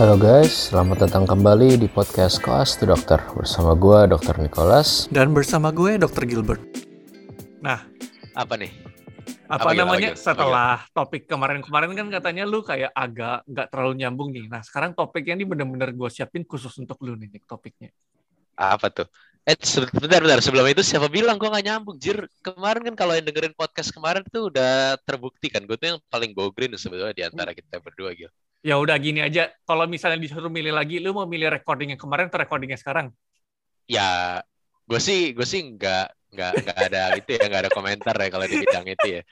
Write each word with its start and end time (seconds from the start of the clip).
Halo 0.00 0.16
guys, 0.16 0.72
selamat 0.72 1.04
datang 1.04 1.28
kembali 1.28 1.76
di 1.76 1.84
podcast 1.84 2.40
Koas 2.40 2.72
to 2.80 2.88
Dokter 2.88 3.20
bersama 3.36 3.76
gue 3.76 4.08
Dr. 4.08 4.40
Nicholas. 4.40 5.04
Dan 5.12 5.36
bersama 5.36 5.68
gue 5.68 6.00
Dr. 6.00 6.24
Gilbert. 6.24 6.64
Nah, 7.60 7.84
Apa 8.32 8.56
nih? 8.56 8.72
apa, 9.44 9.60
Apa, 9.60 9.76
namanya 9.76 10.16
Apa, 10.16 10.24
setelah 10.24 10.80
topik 10.96 11.28
kemarin-kemarin 11.28 11.92
kan 11.92 12.08
katanya 12.16 12.48
lu 12.48 12.64
kayak 12.64 12.88
agak 12.96 13.44
nggak 13.44 13.68
terlalu 13.68 13.92
nyambung 14.00 14.32
nih. 14.32 14.48
Nah, 14.48 14.64
sekarang 14.64 14.96
topiknya 14.96 15.36
ini 15.36 15.44
bener-bener 15.44 15.92
gue 15.92 16.08
siapin 16.08 16.48
khusus 16.48 16.72
untuk 16.80 16.96
lu 17.04 17.20
nih, 17.20 17.36
topiknya. 17.44 17.92
Apa 18.56 18.88
tuh? 18.88 19.04
Eh, 19.44 19.52
sebentar, 19.60 20.24
bentar. 20.24 20.40
Sebelum 20.40 20.64
itu 20.64 20.80
siapa 20.80 21.12
bilang 21.12 21.36
gue 21.36 21.52
gak 21.52 21.60
nyambung? 21.60 22.00
Jir, 22.00 22.24
kemarin 22.40 22.88
kan 22.88 22.96
kalau 22.96 23.12
yang 23.20 23.28
dengerin 23.28 23.52
podcast 23.52 23.92
kemarin 23.92 24.24
tuh 24.32 24.48
udah 24.48 24.96
terbukti 25.04 25.52
kan. 25.52 25.68
Gue 25.68 25.76
tuh 25.76 25.92
yang 25.92 26.00
paling 26.08 26.32
go 26.32 26.48
green 26.48 26.72
sebetulnya 26.80 27.12
di 27.12 27.20
antara 27.20 27.52
kita 27.52 27.84
berdua, 27.84 28.16
Gil. 28.16 28.32
Ya 28.60 28.76
udah 28.76 28.92
gini 29.00 29.24
aja, 29.24 29.48
kalau 29.64 29.88
misalnya 29.88 30.20
disuruh 30.20 30.52
milih 30.52 30.76
lagi, 30.76 31.00
lu 31.00 31.16
mau 31.16 31.24
milih 31.24 31.48
recording 31.48 31.96
yang 31.96 32.00
kemarin 32.00 32.28
atau 32.28 32.44
recording 32.44 32.68
yang 32.68 32.80
sekarang? 32.80 33.08
Ya, 33.88 34.40
gue 34.84 35.00
sih, 35.00 35.32
gue 35.32 35.48
sih 35.48 35.64
nggak 35.64 36.06
nggak 36.30 36.52
nggak 36.62 36.78
ada 36.92 37.02
itu 37.18 37.30
ya, 37.40 37.48
nggak 37.48 37.62
ada 37.66 37.72
komentar 37.72 38.14
ya 38.20 38.28
kalau 38.28 38.44
di 38.44 38.56
bidang 38.60 38.84
itu 38.84 39.06
ya. 39.16 39.22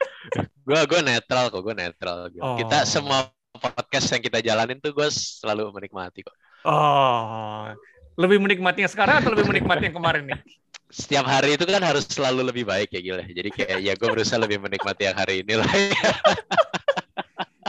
Gue 0.64 0.80
gue 0.88 1.00
netral 1.04 1.52
kok, 1.52 1.60
gue 1.60 1.76
netral. 1.76 2.32
Oh. 2.40 2.56
Kita 2.56 2.88
semua 2.88 3.28
podcast 3.52 4.08
yang 4.16 4.24
kita 4.24 4.40
jalanin 4.40 4.80
tuh 4.80 4.96
gue 4.96 5.08
selalu 5.12 5.76
menikmati 5.76 6.24
kok. 6.24 6.32
Oh, 6.64 7.68
lebih 8.16 8.40
menikmati 8.40 8.88
yang 8.88 8.92
sekarang 8.92 9.20
atau 9.20 9.36
lebih 9.36 9.44
menikmati 9.44 9.92
yang 9.92 9.96
kemarin 10.00 10.24
nih? 10.24 10.40
Setiap 10.88 11.28
hari 11.28 11.60
itu 11.60 11.68
kan 11.68 11.84
harus 11.84 12.08
selalu 12.08 12.48
lebih 12.48 12.64
baik 12.64 12.96
ya, 12.96 13.00
Gil. 13.04 13.20
Jadi 13.20 13.50
kayak 13.52 13.76
ya 13.84 13.92
gue 13.92 14.08
berusaha 14.08 14.40
lebih 14.40 14.56
menikmati 14.56 15.04
yang 15.04 15.20
hari 15.20 15.44
ini 15.44 15.60
lah. 15.60 15.68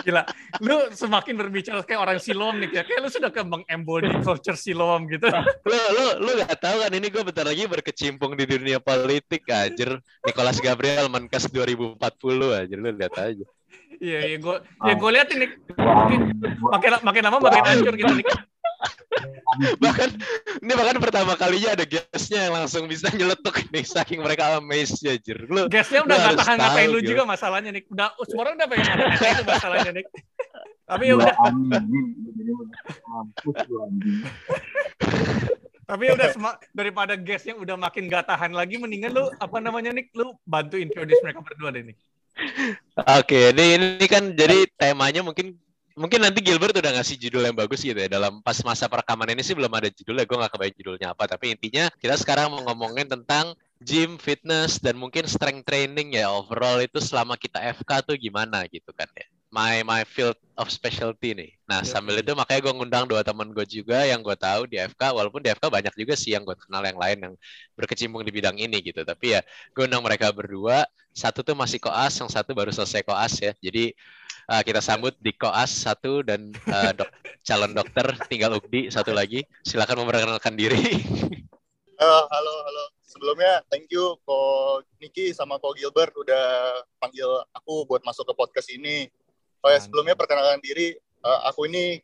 Gila, 0.09 0.25
lu 0.65 0.89
semakin 0.89 1.37
berbicara 1.37 1.85
kayak 1.85 2.01
orang 2.01 2.17
silom 2.17 2.57
nih, 2.57 2.81
ya. 2.81 2.81
kayak 2.81 3.05
lu 3.05 3.09
sudah 3.13 3.29
kembang 3.29 3.61
embody 3.69 4.09
culture 4.25 4.57
silom 4.57 5.05
gitu. 5.05 5.29
lu 5.69 5.79
lu 5.93 6.05
lu 6.25 6.31
gak 6.41 6.57
tahu 6.57 6.81
kan 6.81 6.91
ini 6.97 7.13
gue 7.13 7.21
bentar 7.21 7.45
lagi 7.45 7.69
berkecimpung 7.69 8.33
di 8.33 8.49
dunia 8.49 8.81
politik 8.81 9.45
anjir 9.53 10.01
Nicholas 10.25 10.57
Gabriel 10.57 11.13
Menkes 11.13 11.45
2040 11.53 12.01
anjir 12.57 12.77
lu 12.81 12.89
lihat 12.89 13.13
aja 13.21 13.45
Iya, 13.99 14.19
iya, 14.31 14.37
gue, 14.39 14.55
ya 14.87 14.93
gue 14.95 15.09
lihat 15.11 15.27
ini 15.35 15.45
makin, 15.75 16.91
makin 17.03 17.21
lama 17.27 17.37
makin 17.43 17.63
hancur 17.67 17.93
gitu 17.99 18.13
nih. 18.15 18.25
bahkan 19.83 20.09
ini 20.63 20.73
bahkan 20.73 20.97
pertama 21.03 21.35
kalinya 21.35 21.75
ada 21.75 21.83
guestnya 21.83 22.47
yang 22.47 22.55
langsung 22.63 22.87
bisa 22.87 23.11
nyeletuk 23.11 23.51
nih 23.69 23.83
saking 23.83 24.23
mereka 24.23 24.55
amazed 24.55 25.03
ya 25.03 25.19
anjir 25.19 25.35
lu 25.51 25.67
Gasnya 25.67 26.07
udah 26.07 26.15
gak 26.15 26.37
tahan 26.39 26.57
ngatain 26.57 26.89
lu 26.89 26.99
Gil. 27.03 27.09
juga 27.13 27.23
masalahnya 27.27 27.71
nih. 27.75 27.83
Udah, 27.91 28.07
semua 28.25 28.41
orang 28.47 28.53
udah 28.55 28.67
pengen 28.71 28.85
ngatain 28.87 29.33
itu 29.35 29.43
masalahnya 29.45 29.91
nih. 29.91 30.05
Tapi 30.89 31.03
ya 31.05 31.13
udah, 31.21 31.33
mampus 33.05 33.57
lu 33.69 33.75
anjing. 33.85 34.17
tapi 35.89 36.01
ya 36.05 36.11
udah 36.13 36.27
sema- 36.33 36.59
daripada 36.73 37.13
gas 37.17 37.43
yang 37.45 37.57
udah 37.61 37.75
makin 37.77 38.05
gak 38.09 38.29
tahan 38.29 38.53
lagi, 38.53 38.77
mendingan 38.77 39.11
lu 39.13 39.25
apa 39.37 39.57
namanya 39.57 39.93
nih, 39.93 40.05
lu 40.13 40.33
bantu 40.45 40.77
introduce 40.77 41.21
mereka 41.21 41.41
berdua 41.41 41.69
deh 41.73 41.83
nih. 41.93 41.97
oke 42.95 43.39
ini 43.51 43.65
ini 43.75 44.05
kan 44.07 44.31
jadi 44.31 44.63
temanya 44.79 45.19
mungkin 45.19 45.59
mungkin 45.97 46.19
nanti 46.21 46.39
Gilbert 46.45 46.75
udah 46.75 46.91
ngasih 46.99 47.17
judul 47.17 47.45
yang 47.47 47.57
bagus 47.57 47.81
gitu 47.81 47.97
ya. 47.97 48.09
Dalam 48.11 48.41
pas 48.45 48.57
masa 48.65 48.85
perekaman 48.89 49.31
ini 49.33 49.41
sih 49.41 49.53
belum 49.57 49.71
ada 49.71 49.89
judulnya. 49.89 50.25
Gue 50.27 50.37
nggak 50.37 50.53
kebayang 50.53 50.75
judulnya 50.77 51.07
apa. 51.15 51.23
Tapi 51.25 51.55
intinya 51.55 51.89
kita 51.97 52.15
sekarang 52.19 52.53
mau 52.53 52.61
ngomongin 52.67 53.07
tentang 53.09 53.53
gym 53.79 54.19
fitness 54.19 54.77
dan 54.83 54.99
mungkin 54.99 55.25
strength 55.25 55.65
training 55.65 56.17
ya. 56.19 56.29
Overall 56.29 56.83
itu 56.83 56.99
selama 56.99 57.39
kita 57.39 57.63
FK 57.81 58.05
tuh 58.05 58.15
gimana 58.19 58.67
gitu 58.67 58.91
kan 58.93 59.07
ya. 59.15 59.25
My 59.49 59.81
my 59.81 60.05
field 60.05 60.37
of 60.59 60.69
specialty 60.69 61.33
nih. 61.33 61.51
Nah 61.65 61.81
Iya. 61.81 61.89
sambil 61.97 62.21
itu 62.21 62.31
makanya 62.37 62.69
gue 62.69 62.73
ngundang 62.77 63.05
dua 63.09 63.25
teman 63.25 63.49
gue 63.49 63.65
juga 63.65 64.05
yang 64.05 64.21
gue 64.21 64.37
tahu 64.37 64.69
di 64.69 64.77
FK 64.77 65.01
walaupun 65.15 65.41
di 65.41 65.49
FK 65.49 65.73
banyak 65.73 65.93
juga 65.97 66.13
sih 66.13 66.37
yang 66.37 66.45
gue 66.45 66.53
kenal 66.53 66.85
yang 66.85 66.99
lain 67.01 67.17
yang 67.17 67.33
berkecimpung 67.73 68.21
di 68.21 68.29
bidang 68.29 68.57
ini 68.61 68.77
gitu. 68.85 69.01
Tapi 69.01 69.39
ya 69.39 69.41
gue 69.73 69.83
undang 69.89 70.05
mereka 70.05 70.29
berdua. 70.29 70.85
Satu 71.09 71.41
tuh 71.41 71.57
masih 71.57 71.81
koas 71.81 72.13
yang 72.21 72.29
satu 72.29 72.53
baru 72.53 72.69
selesai 72.69 73.01
koas 73.01 73.33
ya. 73.41 73.51
Jadi 73.57 73.91
Uh, 74.49 74.65
kita 74.65 74.81
sambut 74.81 75.13
di 75.21 75.29
koas 75.37 75.69
satu 75.69 76.25
dan 76.25 76.49
uh, 76.73 76.89
dok- 76.97 77.13
calon 77.45 77.69
dokter 77.69 78.17
tinggal 78.25 78.57
Ugdi 78.57 78.89
satu 78.89 79.13
lagi. 79.13 79.45
Silakan 79.61 80.01
memperkenalkan 80.01 80.57
diri. 80.57 81.05
Halo, 82.01 82.25
halo, 82.33 82.53
halo. 82.65 82.85
Sebelumnya 83.05 83.61
thank 83.69 83.85
you 83.93 84.17
Ko 84.25 84.81
Niki 84.97 85.37
sama 85.37 85.61
Ko 85.61 85.77
Gilbert 85.77 86.17
udah 86.17 86.81
panggil 86.97 87.29
aku 87.53 87.85
buat 87.85 88.01
masuk 88.01 88.25
ke 88.25 88.33
podcast 88.33 88.73
ini. 88.73 89.05
Oh 89.61 89.69
ya, 89.69 89.77
sebelumnya 89.77 90.17
perkenalkan 90.17 90.57
diri, 90.65 90.97
eh, 90.97 91.39
aku 91.45 91.69
ini 91.69 92.01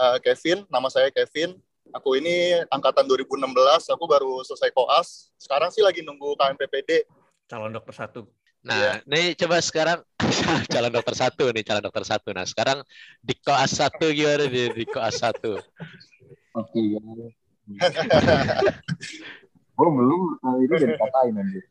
eh, 0.00 0.18
Kevin, 0.24 0.64
nama 0.72 0.88
saya 0.88 1.12
Kevin. 1.12 1.60
Aku 1.92 2.16
ini 2.16 2.56
angkatan 2.72 3.04
2016, 3.04 3.92
aku 3.92 4.04
baru 4.08 4.40
selesai 4.48 4.72
koas. 4.72 5.28
Sekarang 5.36 5.68
sih 5.68 5.84
lagi 5.84 6.00
nunggu 6.00 6.40
KMPPD. 6.40 7.04
Calon 7.52 7.68
dokter 7.68 7.92
satu. 7.92 8.24
Nah, 8.62 9.02
nih 9.10 9.34
coba 9.34 9.58
sekarang 9.58 9.98
calon 10.72 10.92
dokter 10.94 11.14
satu 11.18 11.50
nih 11.50 11.66
calon 11.66 11.82
dokter 11.82 12.06
satu. 12.06 12.30
Nah 12.30 12.46
sekarang 12.46 12.86
di 13.18 13.34
koas 13.42 13.74
satu 13.74 14.06
gimana 14.14 14.46
di, 14.46 14.70
di 14.70 14.84
koas 14.86 15.18
satu? 15.18 15.58
Oke 16.54 16.80
ya. 16.94 17.02
Gue 19.74 19.88
belum 19.98 20.20
kali 20.38 20.62
itu 20.62 20.74
udah 20.78 20.88
dikatain 20.94 21.34
anjir. 21.42 21.64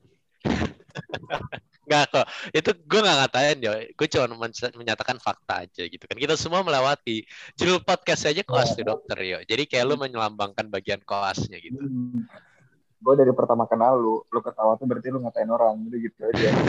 Nggak 1.87 2.03
kok, 2.11 2.27
itu 2.51 2.69
gue 2.75 2.99
nggak 2.99 3.17
ngatain 3.23 3.57
ya. 3.63 3.71
Gue 3.95 4.07
cuma 4.11 4.25
men- 4.35 4.75
menyatakan 4.75 5.17
fakta 5.23 5.63
aja 5.63 5.83
gitu 5.87 6.03
kan. 6.03 6.17
Kita 6.19 6.35
semua 6.35 6.59
melewati 6.59 7.23
judul 7.55 7.79
podcast 7.87 8.27
aja 8.27 8.43
koas 8.43 8.75
tuh 8.75 8.83
dokter 8.83 9.15
yo. 9.23 9.39
Jadi 9.47 9.63
kayak 9.63 9.87
lu 9.87 9.95
menyelambangkan 9.95 10.67
bagian 10.67 10.99
koasnya 11.07 11.55
gitu. 11.63 11.79
Hmm. 11.79 12.27
Gue 13.01 13.13
dari 13.17 13.33
pertama 13.33 13.65
kenal 13.65 13.97
lu, 13.97 14.21
lu 14.29 14.39
ketawa 14.39 14.77
tuh 14.77 14.85
berarti 14.85 15.09
lu 15.09 15.25
ngatain 15.25 15.49
orang 15.49 15.73
gitu 15.89 15.97
gitu 16.09 16.19
aja. 16.29 16.49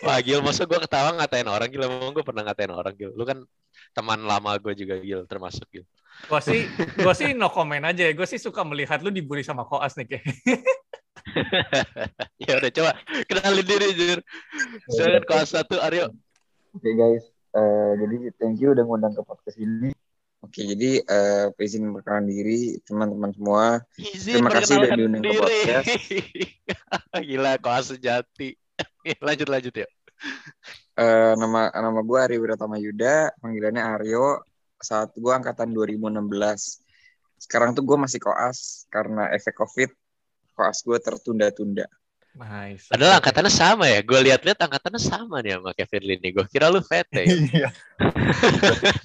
Wah 0.00 0.16
Gil, 0.24 0.40
masa 0.40 0.64
gue 0.64 0.80
ketawa 0.80 1.12
ngatain 1.20 1.44
orang 1.44 1.68
Gil, 1.68 1.84
emang 1.84 2.16
gue 2.16 2.24
pernah 2.24 2.48
ngatain 2.48 2.72
orang 2.72 2.96
Gil. 2.96 3.12
Lu 3.12 3.28
kan 3.28 3.44
teman 3.92 4.24
lama 4.24 4.56
gue 4.56 4.72
juga 4.72 4.96
Gil, 4.96 5.28
termasuk 5.28 5.68
Gil. 5.68 5.84
Gua 6.28 6.40
sih, 6.44 6.68
gua 7.00 7.16
sih 7.16 7.32
no 7.32 7.48
comment 7.48 7.80
aja 7.84 8.08
ya. 8.08 8.12
Gue 8.12 8.28
sih 8.28 8.36
suka 8.36 8.64
melihat 8.64 9.00
lu 9.00 9.12
dibully 9.12 9.44
sama 9.44 9.68
koas 9.68 9.96
nih 9.96 10.16
kayak. 10.16 10.24
ya 12.48 12.60
udah 12.60 12.70
coba 12.72 12.90
kenalin 13.28 13.64
diri 13.64 13.88
Jir. 13.92 14.18
Silakan 14.88 15.24
kelas 15.24 15.48
satu 15.52 15.80
Aryo. 15.80 16.12
Oke 16.76 16.92
guys, 16.92 17.24
Eh, 17.50 17.92
jadi 17.98 18.30
thank 18.38 18.62
you 18.62 18.70
udah 18.70 18.86
ngundang 18.86 19.10
ke 19.10 19.26
podcast 19.26 19.58
ini. 19.58 19.90
Oke, 20.40 20.64
jadi 20.64 21.04
eh 21.04 21.46
izin 21.52 21.92
perkenalan 21.92 22.24
diri 22.24 22.80
teman-teman 22.88 23.30
semua. 23.36 23.84
Izin 24.00 24.40
Terima 24.40 24.50
kasih 24.56 24.80
udah 24.80 24.88
perkenalkan 24.88 24.98
diundang 24.98 25.22
ke 25.22 25.32
podcast. 25.36 25.86
Gila, 27.28 27.52
kelas 27.60 27.86
sejati. 27.92 28.48
lanjut 29.26 29.48
lanjut 29.52 29.74
ya. 29.76 29.88
Eh, 30.96 31.32
nama 31.36 31.68
nama 31.68 32.00
gue 32.00 32.18
Ari 32.20 32.36
Wiratama 32.40 32.80
Yuda, 32.80 33.36
panggilannya 33.36 33.84
Aryo. 33.84 34.40
Saat 34.80 35.12
gue 35.12 35.28
angkatan 35.28 35.76
2016. 35.76 36.24
Sekarang 37.36 37.76
tuh 37.76 37.84
gue 37.84 37.96
masih 38.00 38.20
koas 38.20 38.88
karena 38.88 39.28
efek 39.36 39.60
COVID. 39.60 39.92
Koas 40.56 40.80
gue 40.80 40.96
tertunda-tunda. 41.04 41.84
Nice. 42.30 42.86
Padahal 42.86 43.18
angkatannya 43.18 43.50
sama 43.50 43.90
ya. 43.90 44.00
Gue 44.00 44.22
lihat-lihat 44.22 44.58
angkatannya 44.58 45.02
sama 45.02 45.42
nih 45.42 45.58
sama 45.58 45.74
Kevin 45.74 46.04
Lini. 46.06 46.28
Gue 46.30 46.46
kira 46.46 46.70
lu 46.70 46.78
VT. 46.78 47.14
ya. 47.20 47.26
Iya. 47.26 47.68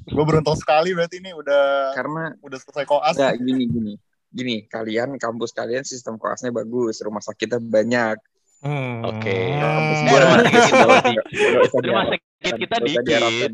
Gue 0.05 0.23
beruntung 0.23 0.53
sekali 0.55 0.93
berarti 0.93 1.17
ini 1.17 1.33
udah 1.33 1.91
Karena 1.93 2.37
udah 2.39 2.57
selesai 2.61 2.85
koas. 2.85 3.17
Enggak, 3.17 3.33
gini 3.41 3.63
gini. 3.65 3.93
Gini, 4.29 4.55
kalian 4.67 5.15
kampus 5.15 5.51
kalian 5.51 5.81
sistem 5.81 6.19
koasnya 6.19 6.51
bagus, 6.51 7.01
rumah 7.01 7.19
sakitnya 7.19 7.57
banyak. 7.57 8.19
Hmm. 8.61 9.01
Oke. 9.05 9.37
Kampus 9.57 9.97
Eh, 9.97 10.05
gua 10.05 10.19
rumah 10.21 10.39
sakit 10.43 10.61
kita 10.61 10.85
dikit. 10.85 11.81
Rumah 11.85 12.05
sakit 12.05 12.55
kita 12.57 12.73
nggak 12.75 12.85
usah 12.85 13.01
dikit. 13.01 13.05
diharapkan. 13.05 13.51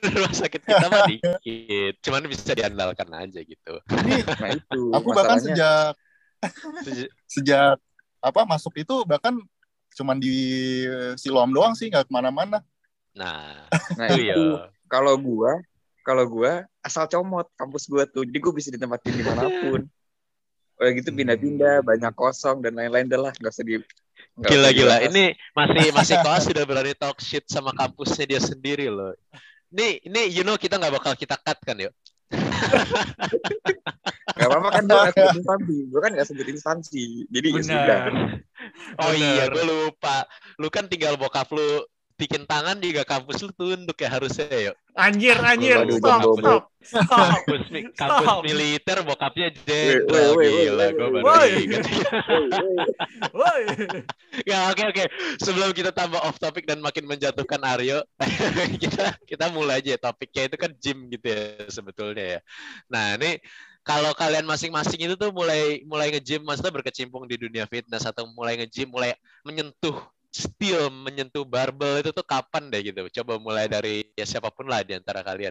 Rumah 0.00 0.34
sakit 0.34 0.60
kita 0.62 0.86
mah 0.86 1.02
dikit. 1.06 1.94
Cuman 2.00 2.22
bisa 2.26 2.52
diandalkan 2.52 3.08
aja 3.12 3.40
gitu. 3.40 3.74
Ini 3.86 4.12
Nah 4.24 4.50
itu. 4.50 4.80
aku 4.90 5.08
bahkan 5.12 5.38
sejak 5.38 5.94
Seja- 6.80 7.12
sejak 7.26 7.76
apa 8.20 8.44
masuk 8.44 8.76
itu 8.76 9.02
bahkan 9.08 9.40
cuman 9.96 10.20
di 10.20 10.86
Siloam 11.18 11.50
doang 11.50 11.74
sih 11.74 11.90
nggak 11.90 12.06
ke 12.06 12.12
mana-mana. 12.12 12.62
Nah, 13.16 13.66
Nah 13.98 14.06
itu 14.14 14.22
itu. 14.22 14.30
ya. 14.30 14.70
Kalau 14.86 15.14
gua, 15.18 15.58
kalau 16.06 16.24
gua 16.26 16.66
asal 16.82 17.10
comot 17.10 17.46
kampus 17.58 17.90
gua 17.90 18.06
tuh, 18.06 18.22
jadi 18.22 18.38
gua 18.38 18.52
bisa 18.54 18.70
ditempatin 18.70 19.14
di 19.18 19.24
mana 19.26 19.46
pun. 19.62 19.82
Udah 20.80 20.90
gitu 20.96 21.10
pindah-pindah, 21.12 21.84
banyak 21.84 22.12
kosong 22.16 22.64
dan 22.64 22.72
lain-lain 22.78 23.06
dah 23.10 23.20
lah, 23.28 23.32
nggak 23.36 23.52
usah 23.52 23.64
di. 23.66 23.82
nggak 24.40 24.72
Gila. 24.72 24.96
Ini 25.10 25.24
masih 25.52 25.90
masih 25.92 26.16
koas 26.24 26.46
sudah 26.48 26.64
berani 26.64 26.94
talk 26.96 27.18
shit 27.20 27.44
sama 27.50 27.74
kampusnya 27.76 28.36
dia 28.36 28.40
sendiri 28.40 28.88
loh. 28.88 29.12
Ini 29.70 30.06
ini 30.08 30.20
you 30.32 30.42
know 30.46 30.56
kita 30.56 30.80
nggak 30.80 30.94
bakal 30.96 31.12
kita 31.18 31.36
cut 31.36 31.58
kan 31.60 31.76
yuk. 31.76 31.92
Gak 34.40 34.48
apa-apa 34.48 34.68
kan 34.72 34.84
gua 34.88 34.96
nggak 35.04 35.12
sebut 35.12 35.36
instansi, 35.36 35.76
gua 35.92 36.00
kan 36.00 36.10
nggak 36.16 36.28
sebut 36.28 36.46
instansi, 36.48 37.04
jadi 37.28 37.48
ya 37.52 37.62
sudah. 37.62 38.00
Oh 39.00 39.12
iya, 39.12 39.44
Bener. 39.48 39.52
gue 39.52 39.64
lupa. 39.68 40.16
Lu 40.56 40.68
kan 40.68 40.88
tinggal 40.88 41.16
bokap 41.20 41.48
lu 41.52 41.84
bikin 42.20 42.44
tangan 42.44 42.76
juga 42.76 43.00
kampus 43.08 43.40
lu 43.40 43.48
tunduk 43.56 43.96
ya 43.96 44.12
harusnya 44.12 44.44
yuk. 44.60 44.76
Anjir, 44.92 45.40
anjir. 45.40 45.80
Waduh, 45.80 45.96
Stop, 45.96 46.20
jam 46.20 46.20
stop. 46.36 46.62
Stop. 46.84 47.08
Kampus, 47.08 47.62
mi- 47.72 47.88
kampus 47.96 48.20
Stop. 48.28 48.40
militer 48.44 48.98
bokapnya 49.00 49.48
jenderal 49.64 50.32
gila 50.36 50.86
gue 50.92 51.08
baru 51.16 51.24
Woi. 51.24 51.50
ingat. 51.64 51.84
Woi. 53.32 53.62
Ya 54.44 54.68
oke 54.68 54.82
oke. 54.92 55.04
Sebelum 55.40 55.70
kita 55.72 55.90
tambah 55.96 56.20
off 56.20 56.36
topic 56.36 56.68
dan 56.68 56.84
makin 56.84 57.08
menjatuhkan 57.08 57.60
Aryo, 57.64 58.04
kita 58.82 59.16
kita 59.24 59.48
mulai 59.52 59.80
aja 59.80 59.96
topiknya 59.96 60.52
itu 60.52 60.56
kan 60.60 60.70
gym 60.76 61.08
gitu 61.08 61.26
ya 61.32 61.40
sebetulnya 61.72 62.24
ya. 62.36 62.40
Nah 62.92 63.16
ini 63.16 63.40
kalau 63.90 64.12
kalian 64.14 64.46
masing-masing 64.46 65.02
itu 65.02 65.14
tuh 65.18 65.34
mulai 65.34 65.82
mulai 65.82 66.14
nge-gym 66.14 66.46
maksudnya 66.46 66.70
berkecimpung 66.70 67.26
di 67.26 67.34
dunia 67.34 67.66
fitness 67.66 68.06
atau 68.06 68.22
mulai 68.30 68.54
nge-gym 68.54 68.86
mulai 68.86 69.18
menyentuh 69.42 69.98
steel 70.30 70.94
menyentuh 70.94 71.42
barbel 71.42 71.98
itu 71.98 72.14
tuh 72.14 72.22
kapan 72.22 72.70
deh 72.70 72.86
gitu? 72.86 73.02
Coba 73.18 73.42
mulai 73.42 73.66
dari 73.66 74.06
ya 74.14 74.22
siapa 74.22 74.54
pun 74.54 74.70
lah 74.70 74.86
di 74.86 74.94
antara 74.94 75.26
kalian. 75.26 75.50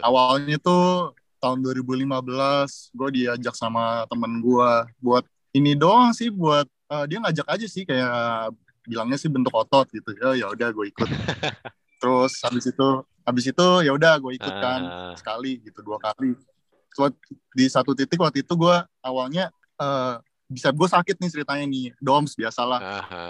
Awalnya 0.00 0.56
tuh 0.56 1.12
tahun 1.36 1.60
2015 1.60 2.96
gue 2.96 3.08
diajak 3.12 3.52
sama 3.52 4.08
temen 4.08 4.40
gue 4.40 4.70
buat 5.04 5.24
ini 5.52 5.76
doang 5.76 6.16
sih 6.16 6.32
buat 6.32 6.64
eh, 6.64 7.04
dia 7.12 7.20
ngajak 7.20 7.44
aja 7.44 7.66
sih 7.68 7.84
kayak 7.84 8.56
bilangnya 8.88 9.20
sih 9.20 9.28
bentuk 9.28 9.52
otot 9.52 9.84
gitu. 9.92 10.16
Ya 10.16 10.32
ya 10.32 10.46
udah 10.48 10.72
gue 10.72 10.88
ikut. 10.88 11.08
Terus 12.00 12.40
habis 12.40 12.64
itu 12.72 12.88
habis 13.20 13.44
itu 13.44 13.66
ya 13.84 13.92
udah 13.92 14.16
gue 14.16 14.32
ikut 14.40 14.54
kan 14.64 14.80
Ah. 14.80 15.12
sekali 15.12 15.60
gitu 15.60 15.84
dua 15.84 16.00
kali 16.00 16.32
di 17.52 17.66
satu 17.68 17.92
titik 17.92 18.16
waktu 18.20 18.40
itu 18.40 18.54
gue 18.56 18.76
awalnya 19.04 19.52
eh, 19.76 20.16
bisa 20.46 20.70
gue 20.70 20.88
sakit 20.88 21.18
nih 21.18 21.30
ceritanya 21.30 21.64
nih 21.66 21.86
doms 21.98 22.32
biasalah. 22.38 22.80
Aha. 22.80 23.26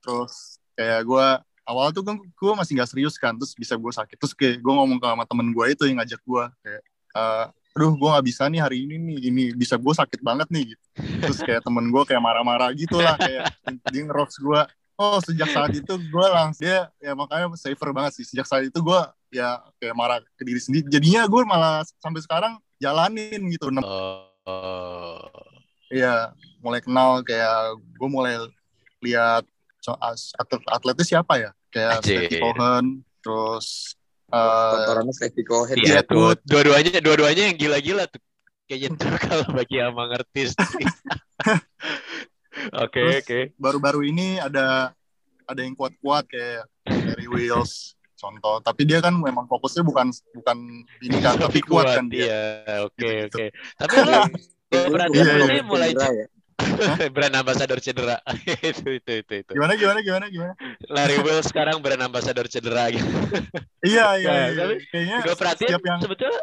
terus 0.00 0.56
kayak 0.72 1.04
gue 1.04 1.26
awal 1.68 1.92
tuh 1.92 2.02
gue 2.16 2.52
masih 2.56 2.72
nggak 2.80 2.90
serius 2.90 3.14
kan 3.20 3.36
terus 3.36 3.54
bisa 3.54 3.78
gue 3.78 3.92
sakit. 3.92 4.16
Terus 4.18 4.34
kayak 4.34 4.56
gue 4.58 4.72
ngomong 4.72 4.98
ke 4.98 5.06
sama 5.06 5.24
temen 5.28 5.48
gue 5.54 5.64
itu 5.70 5.82
yang 5.86 6.02
ngajak 6.02 6.20
gue 6.24 6.44
kayak 6.66 6.82
eh, 7.16 7.46
aduh 7.70 7.94
gue 7.94 8.08
nggak 8.10 8.26
bisa 8.26 8.42
nih 8.50 8.60
hari 8.60 8.76
ini 8.82 8.94
nih 8.98 9.18
ini 9.30 9.42
bisa 9.54 9.78
gue 9.78 9.94
sakit 9.94 10.20
banget 10.20 10.48
nih 10.50 10.74
gitu. 10.74 10.84
Terus 11.22 11.38
kayak 11.46 11.62
temen 11.62 11.86
gue 11.88 12.02
kayak 12.02 12.22
marah-marah 12.22 12.74
gitu 12.74 12.98
lah 12.98 13.14
kayak 13.14 13.54
dia 13.92 14.02
ngerocks 14.02 14.42
gue 14.42 14.60
oh 15.00 15.16
sejak 15.22 15.48
saat 15.48 15.72
itu 15.72 15.96
gue 15.96 16.26
langsung 16.28 16.60
dia 16.60 16.92
ya 16.98 17.14
makanya 17.14 17.54
safer 17.54 17.94
banget 17.94 18.20
sih. 18.20 18.26
Sejak 18.26 18.50
saat 18.50 18.66
itu 18.66 18.78
gue 18.82 19.00
ya 19.30 19.62
kayak 19.78 19.94
marah 19.94 20.18
ke 20.34 20.42
diri 20.42 20.58
sendiri. 20.58 20.90
Jadinya 20.90 21.22
gue 21.30 21.42
malah 21.46 21.86
sampai 22.02 22.20
sekarang 22.20 22.58
jalanin 22.80 23.40
gitu 23.52 23.68
Oh. 23.84 25.28
Iya, 25.92 26.32
mulai 26.64 26.80
kenal 26.82 27.20
kayak 27.22 27.76
gue 27.76 28.08
mulai 28.08 28.40
lihat 29.04 29.44
so- 29.84 29.98
as- 30.00 30.32
atlet 30.34 30.62
atletnya 30.66 31.06
siapa 31.06 31.34
ya? 31.38 31.50
Kayak. 31.70 32.02
Steffi 32.02 32.40
Cohen, 32.40 33.04
terus 33.22 33.94
eh 34.30 35.10
Stevie 35.12 35.46
Cohen. 35.46 35.76
Iya 35.76 35.86
Iya, 35.86 36.00
tuh, 36.06 36.38
dua-duanya 36.46 36.98
dua-duanya 37.02 37.42
yang 37.50 37.56
gila-gila 37.58 38.06
tuh. 38.06 38.22
Kayaknya 38.70 38.88
tuh 38.96 39.10
kalau 39.26 39.46
bagi 39.50 39.76
yang 39.82 39.94
mengerti 39.94 40.54
sih. 40.54 40.86
Oke, 42.76 43.22
oke. 43.24 43.40
baru-baru 43.56 44.10
ini 44.10 44.36
ada 44.36 44.92
ada 45.48 45.60
yang 45.64 45.72
kuat-kuat 45.72 46.28
kayak 46.28 46.66
Harry 46.84 47.24
Wills 47.30 47.94
contoh. 48.20 48.60
Tapi 48.60 48.84
dia 48.84 49.00
kan 49.00 49.16
memang 49.16 49.48
fokusnya 49.48 49.80
bukan 49.80 50.12
bukan 50.36 50.58
ini 51.00 51.18
kan, 51.24 51.40
tapi 51.40 51.64
kuat 51.64 51.96
kan 51.96 52.06
dia. 52.12 52.28
Iya, 52.28 52.84
oke, 52.84 53.10
oke. 53.32 53.44
Tapi 53.80 53.94
berarti 54.92 55.16
Iya, 55.16 55.32
lu 55.40 55.46
iya. 55.48 55.62
mulai 55.64 55.90
ya. 55.96 56.26
brand 57.16 57.34
ambassador 57.40 57.80
cedera. 57.80 58.20
itu, 58.60 59.00
itu, 59.00 59.12
itu, 59.24 59.32
itu. 59.40 59.52
Gimana 59.56 59.80
gimana 59.80 60.04
gimana 60.04 60.26
gimana? 60.28 60.52
Larry 60.92 61.18
Will 61.24 61.40
sekarang 61.40 61.80
brand 61.80 62.04
ambassador 62.04 62.44
cedera 62.46 62.92
gitu. 62.92 63.08
Iya 63.80 64.06
iya. 64.20 64.28
Nah, 64.28 64.46
iya. 64.52 64.60
tapi 64.60 64.74
Kayaknya 64.92 65.16
Gue 65.24 65.34
perhatiin 65.40 65.80
yang 65.80 66.00
sebetulnya 66.04 66.40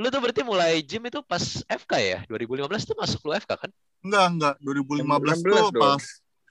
lu 0.00 0.08
tuh 0.08 0.20
berarti 0.24 0.42
mulai 0.42 0.80
gym 0.82 1.06
itu 1.06 1.22
pas 1.22 1.62
FK 1.68 1.92
ya? 2.02 2.18
2015 2.26 2.90
tuh 2.90 2.96
masuk 2.98 3.20
lu 3.30 3.38
FK 3.38 3.52
kan? 3.54 3.70
enggak 4.00 4.26
enggak 4.32 4.54
2015 4.64 5.44
2016 5.44 5.44
tuh 5.44 5.68
dong. 5.70 5.72
pas 5.76 6.02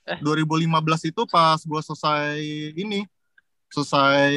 Eh. 0.09 0.17
2015 0.25 1.11
itu 1.13 1.21
pas 1.29 1.59
gue 1.61 1.81
selesai 1.85 2.41
ini 2.73 3.05
selesai 3.71 4.31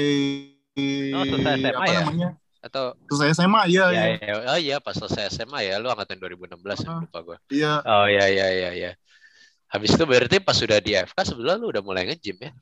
Oh, 1.13 1.25
selesai 1.29 1.53
SMA 1.61 1.77
apa 1.77 1.85
ya? 1.85 2.01
namanya 2.01 2.29
Atau 2.63 2.85
selesai 3.11 3.37
SMA 3.37 3.61
iya 3.69 3.85
ya, 3.91 4.03
iya 4.09 4.17
ya, 4.23 4.35
oh 4.49 4.59
iya 4.59 4.77
pas 4.79 4.95
selesai 4.95 5.29
SMA 5.29 5.67
ya, 5.67 5.77
lu 5.77 5.91
angkatan 5.91 6.17
2016 6.17 6.57
ya, 6.81 6.89
Ah. 6.89 7.01
lupa 7.03 7.19
gue. 7.21 7.37
iya 7.53 7.73
Oh 7.83 8.07
iya 8.07 8.25
iya 8.31 8.47
iya 8.49 8.71
iya. 8.73 8.91
Habis 9.67 9.93
itu 9.93 10.05
berarti 10.05 10.37
pas 10.39 10.55
sudah 10.55 10.79
di 10.79 10.95
FK 10.95 11.19
sebetulnya 11.27 11.59
lu 11.59 11.69
udah 11.69 11.83
mulai 11.83 12.07
nge-gym 12.07 12.39
ya. 12.39 12.53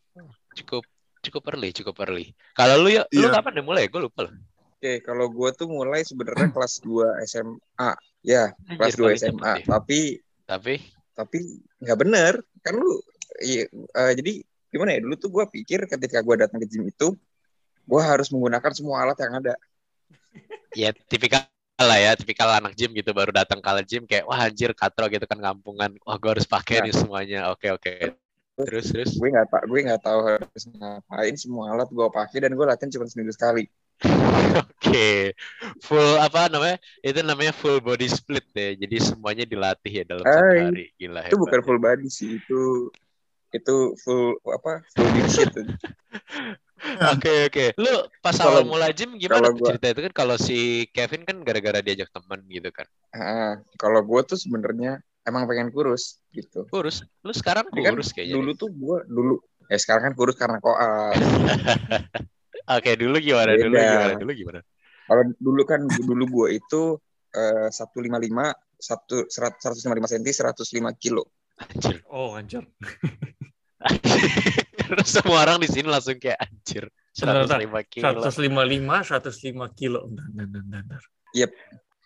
Cukup 0.57 0.83
cukup 1.21 1.43
early, 1.53 1.71
cukup 1.71 1.95
early. 2.01 2.33
Kalau 2.57 2.81
lu 2.81 2.89
ya, 2.91 3.05
lu 3.13 3.29
Iya. 3.29 3.35
kapan 3.37 3.61
deh 3.61 3.65
mulai? 3.67 3.87
Gue 3.87 4.01
lupa 4.01 4.25
loh. 4.27 4.35
Oke, 4.81 5.05
kalau 5.05 5.29
gue 5.29 5.49
tuh 5.53 5.69
mulai 5.69 6.01
sebenarnya 6.01 6.49
kelas 6.49 6.81
2 6.81 7.21
SMA. 7.29 7.91
Ya, 8.25 8.51
kelas 8.75 8.97
Anjir, 8.97 8.99
2 8.99 9.05
paling 9.05 9.21
SMA. 9.21 9.55
Tapi 9.69 10.01
Tapi 10.49 10.75
tapi 11.13 11.39
nggak 11.79 11.99
bener. 12.01 12.33
Kan 12.65 12.75
lu 12.75 12.99
iya, 13.39 13.69
eh, 13.71 14.13
jadi 14.17 14.41
gimana 14.71 14.97
ya? 14.97 15.01
Dulu 15.03 15.15
tuh 15.19 15.31
gue 15.31 15.45
pikir 15.51 15.85
ketika 15.91 16.19
gue 16.23 16.37
datang 16.47 16.59
ke 16.63 16.67
gym 16.71 16.87
itu 16.87 17.15
gue 17.85 18.03
harus 18.03 18.31
menggunakan 18.31 18.73
semua 18.73 19.03
alat 19.03 19.19
yang 19.19 19.35
ada. 19.43 19.55
ya 20.71 20.95
tipikal 20.95 21.43
lah 21.81 21.99
ya, 21.99 22.13
tipikal 22.15 22.47
anak 22.55 22.79
gym 22.79 22.95
gitu 22.95 23.11
baru 23.11 23.35
datang 23.35 23.59
ke 23.59 23.71
gym 23.89 24.05
kayak 24.07 24.29
wah 24.29 24.39
anjir 24.47 24.71
katro 24.73 25.11
gitu 25.11 25.27
kan 25.27 25.39
kampungan. 25.43 25.91
Wah 26.07 26.17
gue 26.17 26.31
harus 26.39 26.47
pakai 26.47 26.81
Nah. 26.81 26.85
nih 26.89 26.95
semuanya. 26.95 27.41
Oke 27.51 27.69
oke. 27.75 28.15
Terus 28.61 28.93
terus. 28.93 29.11
Gue 29.17 29.33
nggak 29.33 29.49
tak 29.49 29.63
gue 29.67 29.81
nggak 29.89 30.03
tahu 30.05 30.21
harus 30.23 30.63
ngapain 30.69 31.35
semua 31.35 31.73
alat 31.75 31.89
gue 31.89 32.07
pakai 32.13 32.39
dan 32.47 32.53
gue 32.55 32.67
latihan 32.69 32.91
cuma 32.95 33.07
seminggu 33.09 33.33
sekali. 33.35 33.65
Oke, 34.81 35.37
full 35.85 36.17
apa 36.17 36.49
namanya? 36.49 36.81
Itu 37.05 37.21
namanya 37.21 37.53
full 37.53 37.85
body 37.85 38.09
split 38.09 38.49
deh. 38.57 38.73
Jadi 38.81 38.97
semuanya 38.97 39.45
dilatih 39.45 39.93
ya 39.93 40.05
dalam 40.09 40.25
satu 40.25 40.41
Hai. 40.41 40.61
hari. 40.73 40.85
Gila 40.97 41.21
Itu 41.29 41.37
bukan 41.37 41.61
hebat. 41.61 41.67
full 41.69 41.81
body 41.81 42.09
sih, 42.09 42.41
itu 42.41 42.89
itu 43.53 43.77
full 44.01 44.39
apa? 44.47 44.83
Full 44.95 45.07
body 45.07 45.23
shit. 45.29 45.51
Oke 47.13 47.45
oke. 47.45 47.77
Lu 47.77 47.93
pas 48.25 48.33
Kalau- 48.33 48.57
awal 48.57 48.65
mulai 48.65 48.97
gym 48.97 49.13
gimana 49.21 49.53
gua- 49.53 49.69
cerita 49.69 49.93
itu 49.93 50.01
kan? 50.09 50.13
Kalau 50.17 50.41
si 50.41 50.89
Kevin 50.97 51.29
kan 51.29 51.45
gara-gara 51.45 51.85
diajak 51.85 52.09
teman 52.09 52.41
gitu 52.49 52.73
kan. 52.73 52.89
Ah, 53.13 53.61
kalau 53.77 54.01
gue 54.01 54.21
tuh 54.25 54.41
sebenarnya 54.41 54.97
emang 55.29 55.45
pengen 55.45 55.69
kurus 55.69 56.25
gitu. 56.33 56.65
Kurus. 56.73 57.05
Lu 57.21 57.37
sekarang 57.37 57.69
Tapi 57.69 57.85
kan 57.85 57.93
kurus 57.93 58.17
kayaknya. 58.17 58.33
dulu 58.33 58.51
tuh 58.57 58.73
gue 58.73 58.97
dulu 59.13 59.35
ya 59.69 59.77
sekarang 59.77 60.09
kan 60.09 60.15
kurus 60.17 60.41
karena 60.41 60.57
koas. 60.57 61.21
Oke, 62.81 62.97
dulu 62.97 63.17
gimana? 63.21 63.53
Dulu 63.61 63.75
Beda. 63.77 63.85
gimana? 63.93 64.13
Dulu 64.17 64.33
gimana? 64.33 64.61
Kalau 65.05 65.23
dulu 65.37 65.63
kan 65.69 65.81
dulu 65.85 66.25
gue 66.33 66.49
itu 66.57 66.83
eh, 67.37 67.69
satu 67.69 68.01
lima 68.01 68.17
lima 68.17 68.57
satu 68.81 69.29
seratus 69.29 69.85
lima 69.85 70.01
lima 70.01 70.09
senti 70.09 70.33
seratus 70.33 70.73
lima 70.73 70.97
kilo. 70.97 71.29
Anjir. 71.61 71.97
Oh, 72.09 72.33
anjir. 72.35 72.65
Terus 74.81 75.09
semua 75.21 75.45
orang 75.45 75.61
di 75.61 75.69
sini 75.69 75.87
langsung 75.89 76.17
kayak 76.17 76.41
anjir. 76.41 76.89
Bentar, 77.11 77.45
105 77.61 77.93
kilo. 77.93 78.05
155, 78.25 79.69
105 79.69 79.79
kilo. 79.79 80.01
Bentar, 80.09 80.63
bentar. 80.65 81.01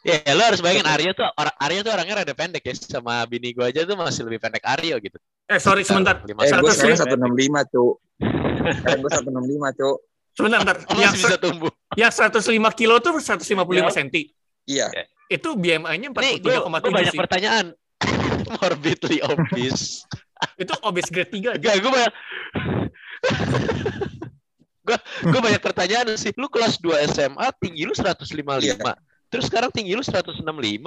Ya, 0.04 0.20
lu 0.37 0.42
harus 0.44 0.61
bayangin 0.61 0.84
Aryo 0.84 1.16
tuh 1.16 1.25
orang 1.32 1.54
Aryo 1.56 1.80
tuh 1.80 1.92
orangnya 1.96 2.14
rada 2.20 2.34
pendek 2.37 2.61
ya 2.61 2.76
sama 2.76 3.25
bini 3.25 3.56
gua 3.56 3.73
aja 3.73 3.88
tuh 3.88 3.96
masih 3.96 4.28
lebih 4.28 4.37
pendek 4.37 4.61
Aryo 4.61 5.00
gitu. 5.00 5.16
Eh, 5.49 5.56
sorry, 5.56 5.80
sebentar. 5.80 6.20
Eh 6.20 6.28
gue 6.28 6.44
seratus 6.44 6.76
sekarang 6.76 6.96
ya. 6.96 7.00
satu 7.04 7.16
enam 7.16 7.32
lima 7.32 7.61
cuk. 7.68 7.94
Sekarang 8.80 9.00
gue 9.00 9.11
satu 9.12 9.28
enam 9.32 9.44
lima 9.44 9.68
cuk. 9.73 9.96
Sebentar, 10.34 10.58
bentar. 10.66 10.76
Oh, 10.88 10.99
Yang, 10.99 11.14
bisa 11.20 11.37
tumbuh. 11.38 11.70
yang 11.94 12.11
105 12.11 12.50
kilo 12.75 12.94
tuh 12.99 13.12
155 13.23 13.54
Ya. 13.70 13.87
cm. 13.92 14.08
Iya. 14.66 14.87
Itu 15.30 15.54
BMI-nya 15.56 16.08
Nih, 16.11 16.34
gue 16.42 16.54
43,7 16.58 16.90
banyak 16.90 17.12
sih. 17.14 17.20
pertanyaan. 17.20 17.64
Morbidly 18.61 19.19
obese. 19.25 20.05
Itu 20.61 20.75
obes 20.85 21.09
grade 21.09 21.33
3. 21.33 21.59
Gak, 21.63 21.75
gue 21.81 21.91
banyak. 21.91 22.13
gue 24.85 24.97
gue 25.33 25.41
banyak 25.41 25.63
pertanyaan 25.63 26.13
sih. 26.21 26.33
Lu 26.37 26.51
kelas 26.53 26.79
2 26.81 27.11
SMA 27.15 27.47
tinggi 27.59 27.83
lu 27.89 27.95
155. 27.97 28.25
Iya. 28.61 28.77
Terus 29.33 29.51
sekarang 29.51 29.71
tinggi 29.75 29.97
lu 29.97 30.05
165. 30.05 30.45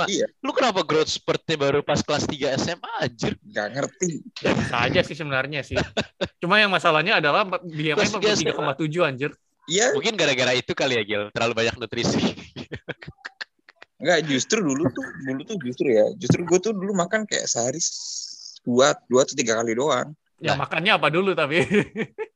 Iya. 0.08 0.28
Lu 0.40 0.52
kenapa 0.56 0.86
growth 0.86 1.12
spurtnya 1.12 1.58
baru 1.60 1.84
pas 1.84 2.00
kelas 2.00 2.24
3 2.30 2.56
SMA 2.62 2.92
anjir? 3.04 3.34
Gak 3.44 3.68
ngerti. 3.76 4.24
Ya, 4.40 4.52
bisa 4.56 4.76
aja 4.78 5.02
sih 5.04 5.16
sebenarnya 5.18 5.62
sih. 5.66 5.76
Cuma 6.40 6.62
yang 6.62 6.72
masalahnya 6.72 7.20
adalah 7.20 7.44
BMI 7.66 8.08
43,7 8.08 8.54
anjir. 9.04 9.32
Iya. 9.68 9.92
Mungkin 9.92 10.16
gara-gara 10.16 10.56
itu 10.56 10.72
kali 10.72 10.96
ya 10.96 11.04
Gil, 11.04 11.24
terlalu 11.36 11.54
banyak 11.60 11.76
nutrisi. 11.76 12.24
Enggak 13.98 14.20
justru 14.30 14.62
dulu 14.62 14.86
tuh 14.94 15.06
dulu 15.26 15.42
tuh 15.46 15.58
justru 15.62 15.88
ya. 15.90 16.06
Justru 16.18 16.42
gue 16.46 16.60
tuh 16.62 16.74
dulu 16.74 16.94
makan 16.94 17.26
kayak 17.26 17.50
sehari 17.50 17.82
dua 18.62 18.94
dua 19.10 19.26
atau 19.26 19.36
tiga 19.38 19.58
kali 19.58 19.74
doang. 19.74 20.14
Ya 20.38 20.54
Nah. 20.54 20.66
makannya 20.66 20.92
apa 20.94 21.08
dulu 21.10 21.34
tapi. 21.34 21.62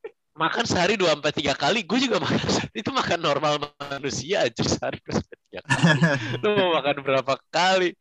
makan 0.41 0.65
sehari 0.65 0.97
2 0.97 1.11
sampai 1.11 1.33
3 1.37 1.53
kali, 1.53 1.85
gue 1.85 1.99
juga 2.01 2.17
makan 2.17 2.39
itu 2.79 2.89
makan 2.89 3.19
normal 3.21 3.61
manusia 3.77 4.41
aja 4.41 4.63
sehari 4.65 4.97
2 5.05 5.13
sampai 5.21 5.37
3 5.53 5.59
kali. 5.61 5.99
Lu 6.41 6.47
mau 6.57 6.71
makan 6.81 6.95
berapa 7.05 7.33
kali? 7.53 7.93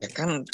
Ya 0.00 0.08
kan 0.08 0.48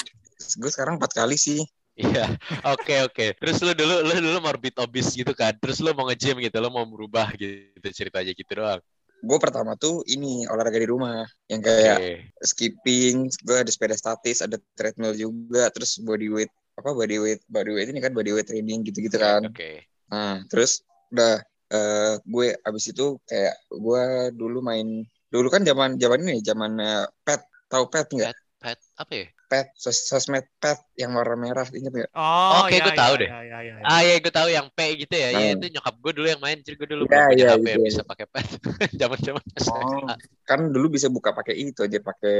gue 0.59 0.69
sekarang 0.73 0.99
empat 0.99 1.15
kali 1.15 1.39
sih. 1.39 1.63
Iya, 1.95 2.27
oke 2.67 3.07
oke. 3.07 3.39
Terus 3.39 3.63
lu 3.63 3.71
dulu 3.71 4.03
lu 4.03 4.19
dulu 4.19 4.37
morbid 4.43 4.75
obese 4.83 5.15
gitu 5.15 5.31
kan. 5.31 5.55
Terus 5.55 5.79
lu 5.79 5.95
mau 5.95 6.03
nge-gym 6.11 6.43
gitu, 6.43 6.59
lu 6.59 6.67
mau 6.67 6.83
berubah 6.83 7.31
gitu 7.39 7.87
ceritanya 7.95 8.35
gitu 8.35 8.51
doang. 8.51 8.83
Gue 9.25 9.37
pertama 9.41 9.73
tuh 9.73 10.05
ini 10.05 10.45
olahraga 10.45 10.77
di 10.77 10.85
rumah 10.85 11.25
yang 11.49 11.61
kayak 11.65 11.97
Oke. 11.97 12.45
skipping, 12.45 13.25
gue 13.41 13.57
ada 13.57 13.71
sepeda 13.73 13.97
statis, 13.97 14.45
ada 14.45 14.61
treadmill 14.77 15.17
juga, 15.17 15.73
terus 15.73 15.97
body 15.97 16.29
weight 16.29 16.51
apa 16.75 16.91
body 16.91 17.17
weight 17.17 17.41
body 17.47 17.71
weight 17.71 17.89
ini 17.89 18.03
kan 18.03 18.11
body 18.13 18.31
weight 18.35 18.45
training 18.45 18.85
gitu-gitu 18.85 19.17
kan. 19.17 19.49
Oke. 19.49 19.89
Nah, 20.13 20.45
terus 20.45 20.85
udah 21.09 21.41
eh, 21.73 22.13
gue 22.21 22.47
abis 22.61 22.85
itu 22.93 23.17
kayak 23.25 23.55
gue 23.73 24.03
dulu 24.37 24.61
main 24.61 25.01
dulu 25.33 25.47
kan 25.49 25.65
zaman 25.65 25.97
zaman 25.97 26.19
ini 26.21 26.35
zaman 26.45 26.71
eh, 26.77 27.05
pet 27.25 27.41
tahu 27.65 27.89
pet 27.89 28.05
nggak? 28.13 28.35
Pet 28.61 28.79
apa 28.99 29.13
ya? 29.15 29.27
Pet 29.45 29.67
sos 29.77 30.09
sosmed 30.09 30.45
pet 30.57 30.81
yang 30.97 31.13
warna 31.13 31.37
merah 31.37 31.65
ingat 31.69 31.93
nggak? 31.93 32.11
Oh, 32.17 32.65
Oke, 32.65 32.77
ya, 32.77 32.81
gua 32.81 32.93
ya, 32.93 32.97
tahu 32.97 33.13
ya, 33.13 33.21
deh. 33.21 33.29
ya, 33.29 33.39
ya, 33.45 33.59
ya. 33.61 33.73
Ah 33.85 34.01
ya 34.01 34.13
gue 34.17 34.33
tahu 34.33 34.49
yang 34.49 34.67
P 34.73 34.79
gitu 34.97 35.13
ya. 35.13 35.29
Iya 35.29 35.47
Nah. 35.53 35.53
itu 35.61 35.65
nyokap 35.77 35.95
gue 36.01 36.11
dulu 36.17 36.27
yang 36.27 36.41
main. 36.41 36.57
Jadi 36.59 36.75
gue 36.75 36.87
dulu 36.89 37.01
Iya, 37.05 37.09
belum 37.09 37.29
punya 37.29 37.37
iya, 37.37 37.53
HP 37.53 37.65
yang 37.65 37.77
gitu. 37.77 37.89
bisa 37.93 38.01
pakai 38.01 38.25
pet. 38.25 38.47
Zaman-zaman 39.01 39.41
Oh. 39.69 40.09
Kan 40.43 40.59
dulu 40.69 40.87
bisa 40.91 41.07
buka 41.07 41.29
pakai 41.31 41.55
itu 41.55 41.79
aja 41.81 41.99
pakai 42.01 42.37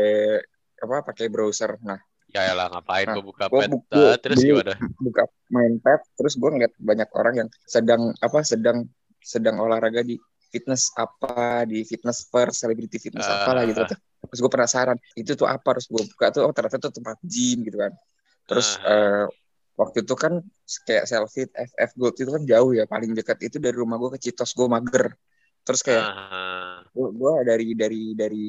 apa 0.82 0.96
pakai 1.06 1.26
browser. 1.30 1.78
Nah, 1.82 2.02
Ya 2.28 2.52
lah 2.52 2.68
ngapain 2.68 3.08
Nah, 3.08 3.16
gue 3.16 3.24
buka 3.24 3.46
gua 3.48 3.62
pet. 3.64 3.70
buku 3.72 3.96
Ah, 3.96 4.18
terus 4.20 4.38
dulu. 4.42 4.60
gimana? 4.60 4.76
buka 5.00 5.24
main 5.48 5.74
pet 5.80 6.02
terus 6.18 6.34
gue 6.36 6.50
ngeliat 6.52 6.74
banyak 6.76 7.10
orang 7.16 7.34
yang 7.46 7.50
sedang 7.64 8.12
apa 8.18 8.44
sedang 8.44 8.78
sedang 9.24 9.56
olahraga 9.58 10.02
di 10.02 10.20
fitness 10.56 10.96
apa 10.96 11.68
di 11.68 11.84
fitness 11.84 12.32
first 12.32 12.64
celebrity 12.64 12.96
fitness 12.96 13.28
Ah. 13.28 13.44
apa 13.44 13.52
lah 13.52 13.64
gitu 13.68 13.84
terus 14.26 14.40
gue 14.40 14.52
penasaran 14.52 14.96
itu 15.14 15.36
tuh 15.36 15.46
apa 15.46 15.76
terus 15.76 15.86
gue 15.86 16.00
buka 16.08 16.32
tuh 16.32 16.48
oh 16.48 16.54
ternyata 16.56 16.80
tuh 16.80 16.96
tempat 16.96 17.20
gym 17.22 17.68
gitu 17.68 17.76
kan 17.76 17.92
terus 18.48 18.80
Ah. 18.80 18.88
eh, 18.88 19.24
waktu 19.76 20.02
itu 20.02 20.16
kan 20.16 20.40
kayak 20.88 21.04
selfie 21.04 21.52
FF 21.52 21.92
Gold 21.94 22.16
itu 22.16 22.32
kan 22.32 22.42
jauh 22.42 22.72
ya 22.72 22.88
paling 22.88 23.12
dekat 23.12 23.44
itu 23.44 23.60
dari 23.60 23.76
rumah 23.76 24.00
gue 24.00 24.16
ke 24.16 24.20
Citos 24.24 24.56
gue 24.56 24.66
mager 24.66 25.12
terus 25.62 25.84
kayak 25.84 26.06
Ah. 26.08 26.80
gue 26.96 27.34
dari 27.44 27.76
dari 27.76 28.04
dari 28.16 28.48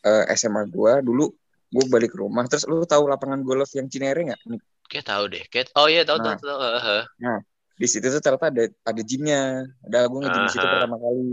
eh, 0.00 0.24
SMA 0.30 0.68
gue 0.68 1.00
dulu 1.00 1.24
gue 1.70 1.84
balik 1.88 2.12
ke 2.12 2.18
rumah 2.18 2.44
terus 2.44 2.66
lu 2.66 2.84
tahu 2.84 3.06
lapangan 3.06 3.40
golf 3.40 3.72
yang 3.72 3.88
Cinere 3.88 4.20
nggak 4.28 4.42
Kayak 4.90 5.06
tahu 5.06 5.24
deh. 5.30 5.44
Kayak 5.46 5.70
oh 5.78 5.86
iya 5.86 6.02
tahu 6.02 6.18
tahu 6.18 6.34
Nah. 6.34 6.38
tahu. 6.42 6.58
Heeh. 6.82 7.38
Di 7.80 7.88
situ 7.88 8.06
tuh 8.06 8.20
ternyata 8.20 8.52
ada 8.52 8.64
ada 8.84 9.00
gymnya 9.00 9.64
ada 9.80 10.04
gue 10.04 10.20
nge-gym 10.20 10.44
di 10.44 10.52
situ 10.52 10.66
pertama 10.68 10.96
kali 10.96 11.24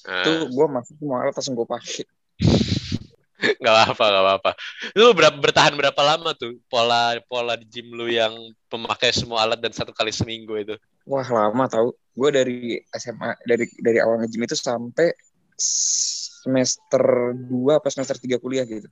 Ah. 0.00 0.22
tuh 0.22 0.48
gue 0.48 0.66
masuk 0.70 0.94
semua 0.96 1.16
alat 1.20 1.34
langsung 1.34 1.52
gue 1.52 1.66
pakai 1.66 2.06
Gak 3.60 3.72
apa-apa, 3.72 4.04
gak 4.04 4.20
apa-apa. 4.20 4.50
Lu 4.92 5.16
berapa, 5.16 5.32
bertahan 5.32 5.72
berapa 5.72 5.96
lama 6.04 6.36
tuh 6.36 6.60
pola 6.68 7.16
pola 7.24 7.56
di 7.56 7.64
gym 7.64 7.88
lu 7.90 8.04
yang 8.04 8.32
pemakai 8.68 9.16
semua 9.16 9.40
alat 9.40 9.56
dan 9.56 9.72
satu 9.72 9.90
kali 9.90 10.12
seminggu 10.12 10.54
itu? 10.56 10.76
wah 11.08 11.24
lama 11.24 11.64
tau 11.64 11.96
gue 11.96 12.30
dari 12.30 12.58
SMA 12.92 13.40
dari 13.48 13.64
dari 13.80 13.98
awal 13.98 14.20
nge-gym 14.20 14.44
itu 14.44 14.52
sampai 14.54 15.08
semester 15.56 17.00
2 17.48 17.80
apa 17.80 17.88
semester 17.88 18.16
3 18.16 18.36
kuliah 18.36 18.62
gitu 18.62 18.86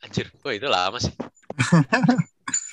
Anjir, 0.00 0.32
wah 0.40 0.52
itu 0.52 0.66
lama 0.66 0.96
sih. 0.96 1.12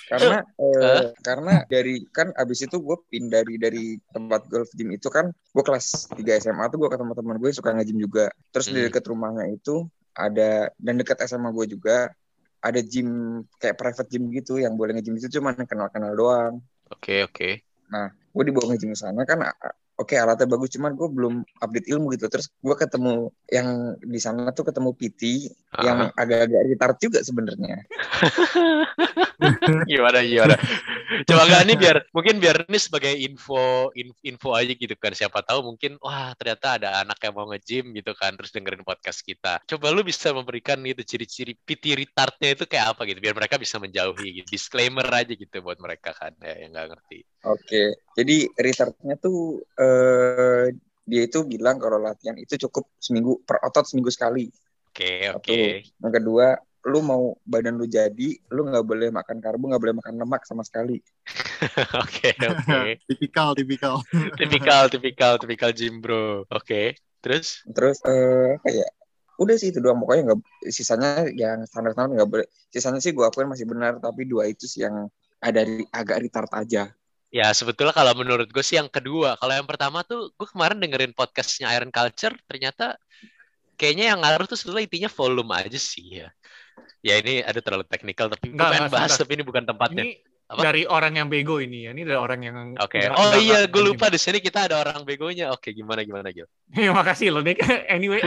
karena 0.09 0.35
eh, 0.57 1.03
karena 1.21 1.51
dari 1.69 2.01
kan 2.09 2.33
abis 2.33 2.65
itu 2.65 2.77
gue 2.81 2.97
pindah 3.13 3.41
dari 3.45 3.55
dari 3.61 3.83
tempat 4.09 4.41
golf 4.49 4.69
gym 4.77 4.89
itu 4.97 5.07
kan 5.13 5.29
gue 5.29 5.63
kelas 5.67 6.09
3 6.17 6.33
SMA 6.41 6.65
tuh 6.73 6.77
gue 6.81 6.89
ketemu 6.89 7.13
teman 7.13 7.37
gue 7.37 7.49
suka 7.53 7.69
nge-gym 7.77 7.99
juga 8.01 8.25
terus 8.49 8.67
di 8.73 8.79
Hmm. 8.79 8.89
dekat 8.89 9.05
rumahnya 9.05 9.45
itu 9.53 9.85
ada 10.17 10.73
dan 10.81 10.93
dekat 10.99 11.17
SMA 11.29 11.49
gue 11.53 11.65
juga 11.77 12.09
ada 12.59 12.79
gym 12.83 13.07
kayak 13.61 13.77
private 13.79 14.09
gym 14.11 14.23
gitu 14.33 14.57
yang 14.59 14.73
boleh 14.75 14.97
nge-gym 14.97 15.15
itu 15.21 15.29
cuma 15.39 15.53
kenal-kenal 15.55 16.11
doang 16.17 16.53
Oke, 16.93 17.23
oke. 17.23 17.49
gue 18.33 18.43
dibawa 18.47 18.65
nge-gym 18.73 18.93
ke 18.93 18.99
sana 18.99 19.21
kan 19.29 19.39
oke 19.99 20.15
alatnya 20.15 20.47
bagus 20.47 20.71
cuman 20.71 20.95
gue 20.95 21.07
belum 21.11 21.43
update 21.59 21.91
ilmu 21.91 22.15
gitu 22.15 22.31
terus 22.31 22.47
gue 22.55 22.75
ketemu 22.75 23.27
yang 23.51 23.67
di 23.99 24.19
sana 24.23 24.55
tuh 24.55 24.71
ketemu 24.71 24.95
PT 24.95 25.21
yang 25.83 26.07
Ah. 26.09 26.23
agak-agak 26.23 26.61
retard 26.71 26.95
juga 27.03 27.19
sebenarnya 27.19 27.83
gimana 29.91 30.23
gimana? 30.23 30.55
Coba 31.25 31.43
nggak 31.47 31.63
nih 31.67 31.77
biar 31.79 31.97
mungkin 32.15 32.35
biar 32.37 32.57
ini 32.69 32.79
sebagai 32.79 33.13
info 33.15 33.89
in- 33.97 34.15
info 34.23 34.55
aja 34.55 34.71
gitu 34.71 34.95
kan. 34.95 35.11
Siapa 35.11 35.41
tahu 35.43 35.73
mungkin 35.73 35.97
wah 35.99 36.31
ternyata 36.37 36.77
ada 36.79 36.89
anak 37.01 37.19
yang 37.23 37.33
mau 37.35 37.47
nge-gym 37.49 37.91
gitu 37.95 38.11
kan 38.15 38.35
terus 38.37 38.53
dengerin 38.53 38.85
podcast 38.85 39.19
kita. 39.25 39.59
Coba 39.65 39.91
lu 39.91 40.05
bisa 40.05 40.31
memberikan 40.31 40.79
itu 40.85 41.03
ciri-ciri 41.03 41.57
PT 41.57 41.97
retardnya 41.97 42.55
itu 42.55 42.63
kayak 42.69 42.95
apa 42.95 43.01
gitu 43.09 43.19
biar 43.19 43.35
mereka 43.35 43.59
bisa 43.59 43.81
menjauhi 43.81 44.43
gitu. 44.43 44.47
Disclaimer 44.49 45.05
aja 45.09 45.33
gitu 45.33 45.57
buat 45.59 45.79
mereka 45.81 46.13
kan 46.15 46.33
ya, 46.39 46.53
yang 46.65 46.71
nggak 46.75 46.87
ngerti. 46.95 47.19
oke 47.47 47.83
jadi 48.19 48.37
retardnya 48.59 49.15
tuh 49.15 49.63
eh, 49.79 50.75
dia 51.07 51.21
itu 51.25 51.39
bilang 51.47 51.79
kalau 51.79 51.97
latihan 51.97 52.35
itu 52.35 52.59
cukup 52.67 52.91
seminggu 52.99 53.39
per 53.47 53.63
otot 53.63 53.87
seminggu 53.87 54.11
sekali 54.11 54.51
Oke, 54.89 55.31
Satu. 55.31 55.37
oke. 55.39 55.61
yang 55.85 56.13
kedua 56.13 56.47
lu 56.91 56.99
mau 57.03 57.23
badan 57.43 57.75
lu 57.79 57.85
jadi 57.89 58.29
lu 58.55 58.61
nggak 58.69 58.85
boleh 58.87 59.09
makan 59.11 59.37
karbo 59.43 59.63
nggak 59.69 59.81
boleh 59.83 59.95
makan 59.99 60.15
lemak 60.21 60.41
sama 60.47 60.63
sekali 60.67 61.01
Oke, 62.01 62.29
oke. 62.51 62.79
tipikal 63.07 63.49
tipikal 63.57 63.95
Tipikal, 64.39 64.83
tipikal, 64.93 65.33
tipikal 65.41 65.71
gym 65.77 66.01
bro. 66.01 66.45
Oke, 66.51 66.95
terus? 67.21 67.47
terus 67.75 67.97
eh 68.09 68.57
apa 68.57 68.69
ya 68.79 68.85
udah 69.43 69.55
sih 69.59 69.69
itu 69.71 69.79
doang 69.83 69.99
pokoknya 70.03 70.21
nggak 70.27 70.39
sisanya 70.77 71.09
yang 71.43 71.59
standar 71.69 71.91
standar 71.95 72.13
nggak 72.17 72.31
boleh 72.33 72.47
sisanya 72.73 72.99
sih 73.03 73.11
gue 73.17 73.25
akuin 73.27 73.49
masih 73.53 73.67
benar 73.71 73.93
tapi 74.05 74.21
dua 74.31 74.43
itu 74.51 74.65
sih 74.71 74.81
yang 74.85 74.95
ada 75.47 75.61
ri- 75.67 75.89
agak 75.99 76.17
retard 76.23 76.51
aja 76.61 76.81
Ya 77.29 77.45
sebetulnya 77.53 77.93
kalau 77.93 78.13
menurut 78.17 78.49
gue 78.49 78.63
sih 78.65 78.77
yang 78.81 78.89
kedua. 78.89 79.37
Kalau 79.37 79.53
yang 79.53 79.67
pertama 79.69 80.01
tuh 80.01 80.33
gue 80.33 80.47
kemarin 80.49 80.81
dengerin 80.81 81.13
podcastnya 81.13 81.69
Iron 81.77 81.93
Culture, 81.93 82.33
ternyata 82.49 82.97
kayaknya 83.79 84.05
yang 84.13 84.19
ngaruh 84.23 84.45
tuh 84.51 84.57
sebetulnya 84.59 84.85
intinya 84.89 85.11
volume 85.19 85.51
aja 85.61 85.79
sih 85.79 86.05
ya. 86.21 86.27
Ya 86.99 87.15
ini 87.17 87.39
ada 87.39 87.59
terlalu 87.59 87.85
teknikal 87.87 88.27
tapi 88.27 88.49
gue 88.49 88.55
Enggak, 88.55 88.71
pengen 88.75 88.91
bahas 88.91 89.11
tapi 89.13 89.31
ini 89.35 89.43
bukan 89.43 89.63
tempatnya. 89.63 90.03
Ini 90.03 90.11
Apa? 90.49 90.61
dari 90.65 90.83
orang 90.83 91.13
yang 91.13 91.27
bego 91.29 91.61
ini 91.61 91.85
ya. 91.85 91.91
Ini 91.93 92.01
dari 92.03 92.17
orang 92.17 92.39
yang 92.41 92.55
Oke. 92.75 92.99
nggak- 92.99 93.13
Oh 93.15 93.29
nggak- 93.29 93.43
iya, 93.45 93.59
nggak 93.63 93.71
gue 93.71 93.83
lupa 93.85 94.05
di 94.09 94.17
sini 94.17 94.37
kita 94.39 94.59
ada 94.65 94.75
orang 94.81 95.05
begonya. 95.05 95.53
Oke, 95.53 95.71
gimana 95.71 96.01
gimana 96.01 96.33
Gil? 96.33 96.49
Ya, 96.73 96.89
makasih 96.89 97.29
loh 97.31 97.45
Nick. 97.45 97.61
Anyway, 97.93 98.19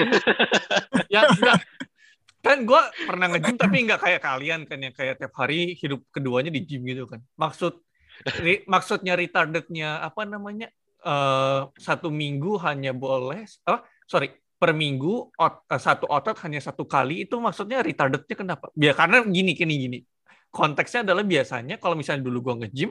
ya 1.11 1.26
enggak. 1.26 1.61
Kan 2.42 2.66
gue 2.66 2.83
pernah 3.07 3.26
nge-gym 3.31 3.54
tapi 3.54 3.76
nggak 3.87 4.00
kayak 4.02 4.21
kalian 4.21 4.61
kan 4.66 4.78
yang 4.78 4.90
kayak 4.90 5.14
tiap 5.19 5.31
hari 5.35 5.78
hidup 5.78 6.02
keduanya 6.11 6.50
di 6.50 6.62
gym 6.62 6.83
gitu 6.83 7.07
kan. 7.07 7.23
Maksud 7.38 7.78
ri- 8.38 8.66
maksudnya 8.66 9.14
retardednya 9.14 10.02
apa 10.02 10.23
namanya? 10.23 10.71
eh 11.02 11.61
satu 11.83 12.14
minggu 12.14 12.62
hanya 12.62 12.95
boleh 12.95 13.42
apa? 13.66 13.83
Sorry, 14.07 14.31
per 14.62 14.71
minggu 14.78 15.35
ot- 15.35 15.66
eh, 15.66 15.83
satu 15.83 16.07
otot 16.07 16.38
hanya 16.47 16.62
satu 16.62 16.87
kali 16.87 17.26
itu 17.26 17.35
maksudnya 17.42 17.83
retardednya 17.83 18.37
kenapa? 18.38 18.71
Biar 18.71 18.95
karena 18.95 19.26
gini 19.26 19.59
gini 19.59 19.75
gini. 19.75 19.99
Konteksnya 20.54 21.02
adalah 21.02 21.26
biasanya 21.26 21.83
kalau 21.83 21.99
misalnya 21.99 22.23
dulu 22.23 22.38
gue 22.47 22.54
nge-gym 22.62 22.90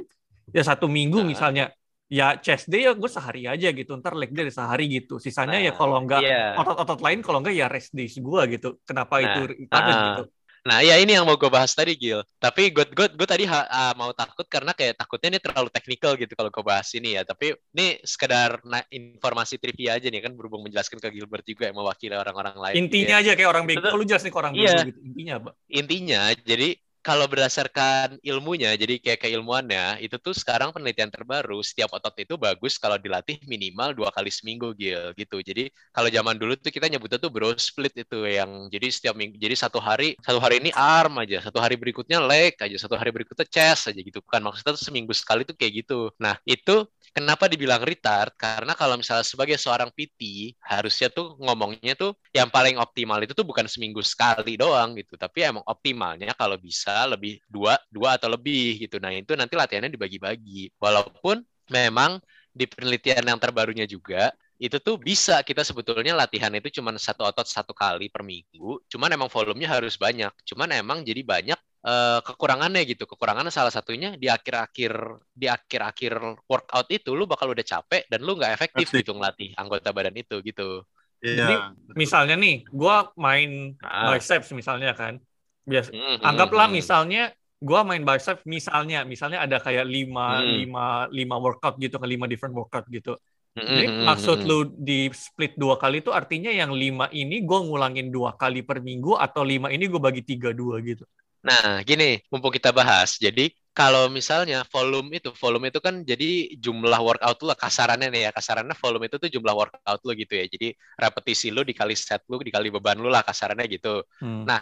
ya 0.51 0.63
satu 0.67 0.91
minggu 0.91 1.23
Ah. 1.23 1.27
misalnya 1.31 1.65
ya 2.11 2.35
chest 2.43 2.67
day 2.67 2.83
ya 2.83 2.91
gue 2.91 3.07
sehari 3.07 3.47
aja 3.47 3.71
gitu 3.71 3.95
ntar 4.03 4.19
leg 4.19 4.35
day 4.35 4.51
sehari 4.51 4.91
gitu 4.91 5.15
sisanya 5.15 5.55
ya 5.63 5.71
Nah, 5.71 5.77
kalau 5.79 5.95
enggak 6.03 6.19
Iya. 6.27 6.59
otot-otot 6.59 6.99
lain 6.99 7.23
kalau 7.23 7.39
enggak 7.39 7.55
ya 7.55 7.71
rest 7.71 7.95
days 7.95 8.19
gue 8.19 8.41
gitu 8.51 8.83
kenapa 8.83 9.15
Nah, 9.15 9.23
itu 9.31 9.39
retarded 9.55 9.95
ah. 9.95 10.03
gitu 10.11 10.23
Nah, 10.61 10.85
ya 10.85 11.01
ini 11.01 11.17
yang 11.17 11.25
mau 11.25 11.33
gue 11.33 11.49
bahas 11.49 11.73
tadi, 11.73 11.97
Gil. 11.97 12.21
Tapi 12.37 12.69
gue 12.69 12.85
gue 12.85 13.07
gue 13.09 13.27
tadi 13.27 13.49
ha- 13.49 13.65
ah, 13.65 13.93
mau 13.97 14.13
takut 14.13 14.45
karena 14.45 14.77
kayak 14.77 14.93
takutnya 14.93 15.33
ini 15.33 15.39
terlalu 15.41 15.73
teknikal 15.73 16.13
gitu 16.13 16.37
kalau 16.37 16.53
gue 16.53 16.61
bahas 16.61 16.85
ini 16.93 17.17
ya. 17.17 17.25
Tapi 17.25 17.57
ini 17.73 17.97
sekedar 18.05 18.61
na- 18.61 18.85
informasi 18.87 19.57
trivia 19.57 19.97
aja 19.97 20.05
nih 20.05 20.21
kan 20.21 20.37
berhubung 20.37 20.61
menjelaskan 20.61 21.01
ke 21.01 21.09
Gilbert 21.09 21.41
juga 21.43 21.65
yang 21.65 21.81
mewakili 21.81 22.13
orang-orang 22.13 22.53
lain. 22.53 22.75
intinya 22.77 23.17
Ya. 23.17 23.21
aja 23.25 23.31
kayak 23.33 23.49
orang 23.49 23.65
bego 23.65 23.89
lu 23.91 24.05
jelasin 24.05 24.29
ke 24.29 24.37
orang 24.37 24.53
Iya. 24.53 24.85
bego 24.85 24.89
gitu 24.93 24.99
intinya 25.01 25.33
apa 25.41 25.49
Intinya, 25.65 26.21
jadi 26.37 26.69
kalau 27.01 27.25
berdasarkan 27.25 28.21
ilmunya, 28.21 28.77
jadi 28.77 29.01
kayak 29.01 29.25
keilmuannya, 29.25 29.97
itu 30.05 30.21
tuh 30.21 30.37
sekarang 30.37 30.69
penelitian 30.69 31.09
terbaru, 31.09 31.57
setiap 31.65 31.89
otot 31.97 32.13
itu 32.21 32.37
bagus 32.37 32.77
kalau 32.77 33.01
dilatih 33.01 33.41
minimal 33.49 33.97
dua 33.97 34.09
kali 34.13 34.29
seminggu, 34.29 34.73
Gil, 34.77 35.09
gitu. 35.17 35.41
Jadi 35.41 35.73
kalau 35.89 36.09
zaman 36.13 36.37
dulu 36.37 36.53
tuh 36.61 36.69
kita 36.69 36.85
nyebutnya 36.85 37.17
tuh 37.17 37.33
bro 37.33 37.57
split 37.57 37.93
itu 37.97 38.29
yang 38.29 38.69
jadi 38.69 38.87
setiap 38.93 39.15
minggu, 39.17 39.41
jadi 39.41 39.57
satu 39.57 39.81
hari, 39.81 40.13
satu 40.21 40.37
hari 40.37 40.61
ini 40.61 40.69
arm 40.77 41.17
aja, 41.19 41.41
satu 41.41 41.57
hari 41.57 41.73
berikutnya 41.75 42.21
leg 42.21 42.53
aja, 42.61 42.77
satu 42.77 42.93
hari 42.93 43.09
berikutnya 43.09 43.49
chest 43.49 43.89
aja 43.89 43.99
gitu. 43.99 44.21
Kan 44.21 44.45
maksudnya 44.45 44.77
tuh 44.77 44.85
seminggu 44.85 45.11
sekali 45.17 45.41
tuh 45.41 45.57
kayak 45.57 45.85
gitu. 45.85 46.13
Nah 46.21 46.37
itu 46.45 46.85
kenapa 47.17 47.49
dibilang 47.51 47.81
retard? 47.83 48.31
Karena 48.37 48.77
kalau 48.77 48.95
misalnya 48.95 49.25
sebagai 49.27 49.57
seorang 49.59 49.89
PT, 49.91 50.53
harusnya 50.63 51.09
tuh 51.11 51.35
ngomongnya 51.41 51.97
tuh 51.97 52.15
yang 52.31 52.47
paling 52.47 52.79
optimal 52.79 53.19
itu 53.25 53.33
tuh 53.35 53.43
bukan 53.43 53.67
seminggu 53.67 53.99
sekali 54.05 54.55
doang 54.55 54.95
gitu, 54.99 55.17
tapi 55.19 55.43
emang 55.43 55.63
optimalnya 55.67 56.31
kalau 56.37 56.55
bisa 56.61 56.90
lebih 57.09 57.39
dua 57.47 57.79
dua 57.91 58.15
atau 58.19 58.29
lebih 58.31 58.83
gitu. 58.87 58.97
Nah 59.01 59.11
itu 59.15 59.33
nanti 59.39 59.53
latihannya 59.57 59.91
dibagi-bagi. 59.91 60.71
Walaupun 60.77 61.41
memang 61.71 62.19
di 62.51 62.67
penelitian 62.67 63.23
yang 63.23 63.39
terbarunya 63.39 63.87
juga 63.87 64.29
itu 64.61 64.77
tuh 64.77 64.93
bisa 65.01 65.41
kita 65.41 65.65
sebetulnya 65.65 66.13
latihan 66.13 66.53
itu 66.53 66.69
cuma 66.77 66.93
satu 66.93 67.25
otot 67.25 67.47
satu 67.49 67.73
kali 67.73 68.13
per 68.13 68.21
minggu. 68.21 68.77
Cuman 68.85 69.09
emang 69.09 69.25
volumenya 69.31 69.73
harus 69.73 69.97
banyak. 69.97 70.29
Cuman 70.45 70.69
emang 70.69 71.01
jadi 71.01 71.25
banyak 71.25 71.57
eh, 71.81 72.19
kekurangannya 72.21 72.85
gitu. 72.85 73.09
Kekurangannya 73.09 73.49
salah 73.49 73.73
satunya 73.73 74.13
di 74.21 74.29
akhir-akhir 74.29 74.93
di 75.33 75.49
akhir-akhir 75.49 76.13
workout 76.45 76.87
itu 76.93 77.09
lu 77.17 77.25
bakal 77.25 77.49
udah 77.49 77.65
capek 77.65 78.05
dan 78.05 78.21
lu 78.21 78.37
nggak 78.37 78.53
efektif 78.53 78.85
Efektif. 78.93 79.01
gitu 79.01 79.17
ngelatih 79.17 79.49
anggota 79.57 79.89
badan 79.89 80.13
itu 80.13 80.37
gitu. 80.45 80.85
Jadi, 81.21 81.53
Iya. 81.53 81.73
Misalnya 81.93 82.33
nih, 82.37 82.65
gua 82.73 83.13
main 83.13 83.77
Ah. 83.81 84.09
biceps 84.13 84.49
misalnya 84.57 84.93
kan. 84.97 85.21
Biasa 85.67 85.89
Hmm, 85.91 86.17
anggaplah 86.25 86.67
hmm, 86.67 86.71
misalnya 86.71 87.31
gua 87.61 87.85
main 87.85 88.01
biceps 88.01 88.41
misalnya 88.49 89.05
misalnya 89.05 89.39
ada 89.45 89.57
kayak 89.61 89.85
lima 89.85 90.21
Hmm. 90.27 90.45
lima 90.45 91.05
lima 91.13 91.35
workout 91.37 91.77
gitu 91.77 91.95
kan 92.01 92.09
lima 92.09 92.25
different 92.29 92.55
workout 92.57 92.85
gitu. 92.89 93.17
Hmm, 93.55 93.63
Jadi 93.71 93.85
hmm, 93.85 94.15
hmm, 94.21 94.25
maksud 94.25 94.43
lu 94.49 94.67
di 94.73 95.07
split 95.13 95.55
dua 95.55 95.77
kali 95.79 96.01
itu 96.03 96.11
artinya 96.11 96.51
yang 96.51 96.73
lima 96.75 97.07
ini 97.13 97.45
gue 97.47 97.59
ngulangin 97.67 98.09
dua 98.11 98.35
kali 98.35 98.61
per 98.67 98.81
minggu 98.83 99.15
atau 99.15 99.41
lima 99.47 99.69
ini 99.71 99.85
gue 99.87 100.01
bagi 100.01 100.21
tiga 100.25 100.51
dua 100.51 100.81
gitu. 100.83 101.05
Nah, 101.41 101.81
gini, 101.81 102.21
mumpung 102.29 102.53
kita 102.53 102.69
bahas. 102.69 103.17
Jadi, 103.17 103.49
kalau 103.73 104.05
misalnya 104.13 104.61
volume 104.69 105.17
itu, 105.17 105.33
volume 105.33 105.73
itu 105.73 105.81
kan 105.81 106.05
jadi 106.05 106.53
jumlah 106.61 107.01
workout 107.01 107.37
lu 107.41 107.49
lah, 107.49 107.57
kasarannya 107.57 108.13
nih 108.13 108.21
ya, 108.29 108.31
kasarannya 108.37 108.77
volume 108.77 109.09
itu 109.09 109.17
tuh 109.17 109.29
jumlah 109.33 109.53
workout 109.57 110.01
lu 110.05 110.11
gitu 110.13 110.33
ya. 110.37 110.45
Jadi, 110.45 110.77
repetisi 111.01 111.49
lu 111.49 111.65
dikali 111.65 111.97
set 111.97 112.21
lu, 112.29 112.37
dikali 112.45 112.69
beban 112.69 113.01
lu 113.01 113.09
lah, 113.09 113.25
kasarannya 113.25 113.65
gitu. 113.73 114.05
Hmm. 114.21 114.45
Nah, 114.45 114.61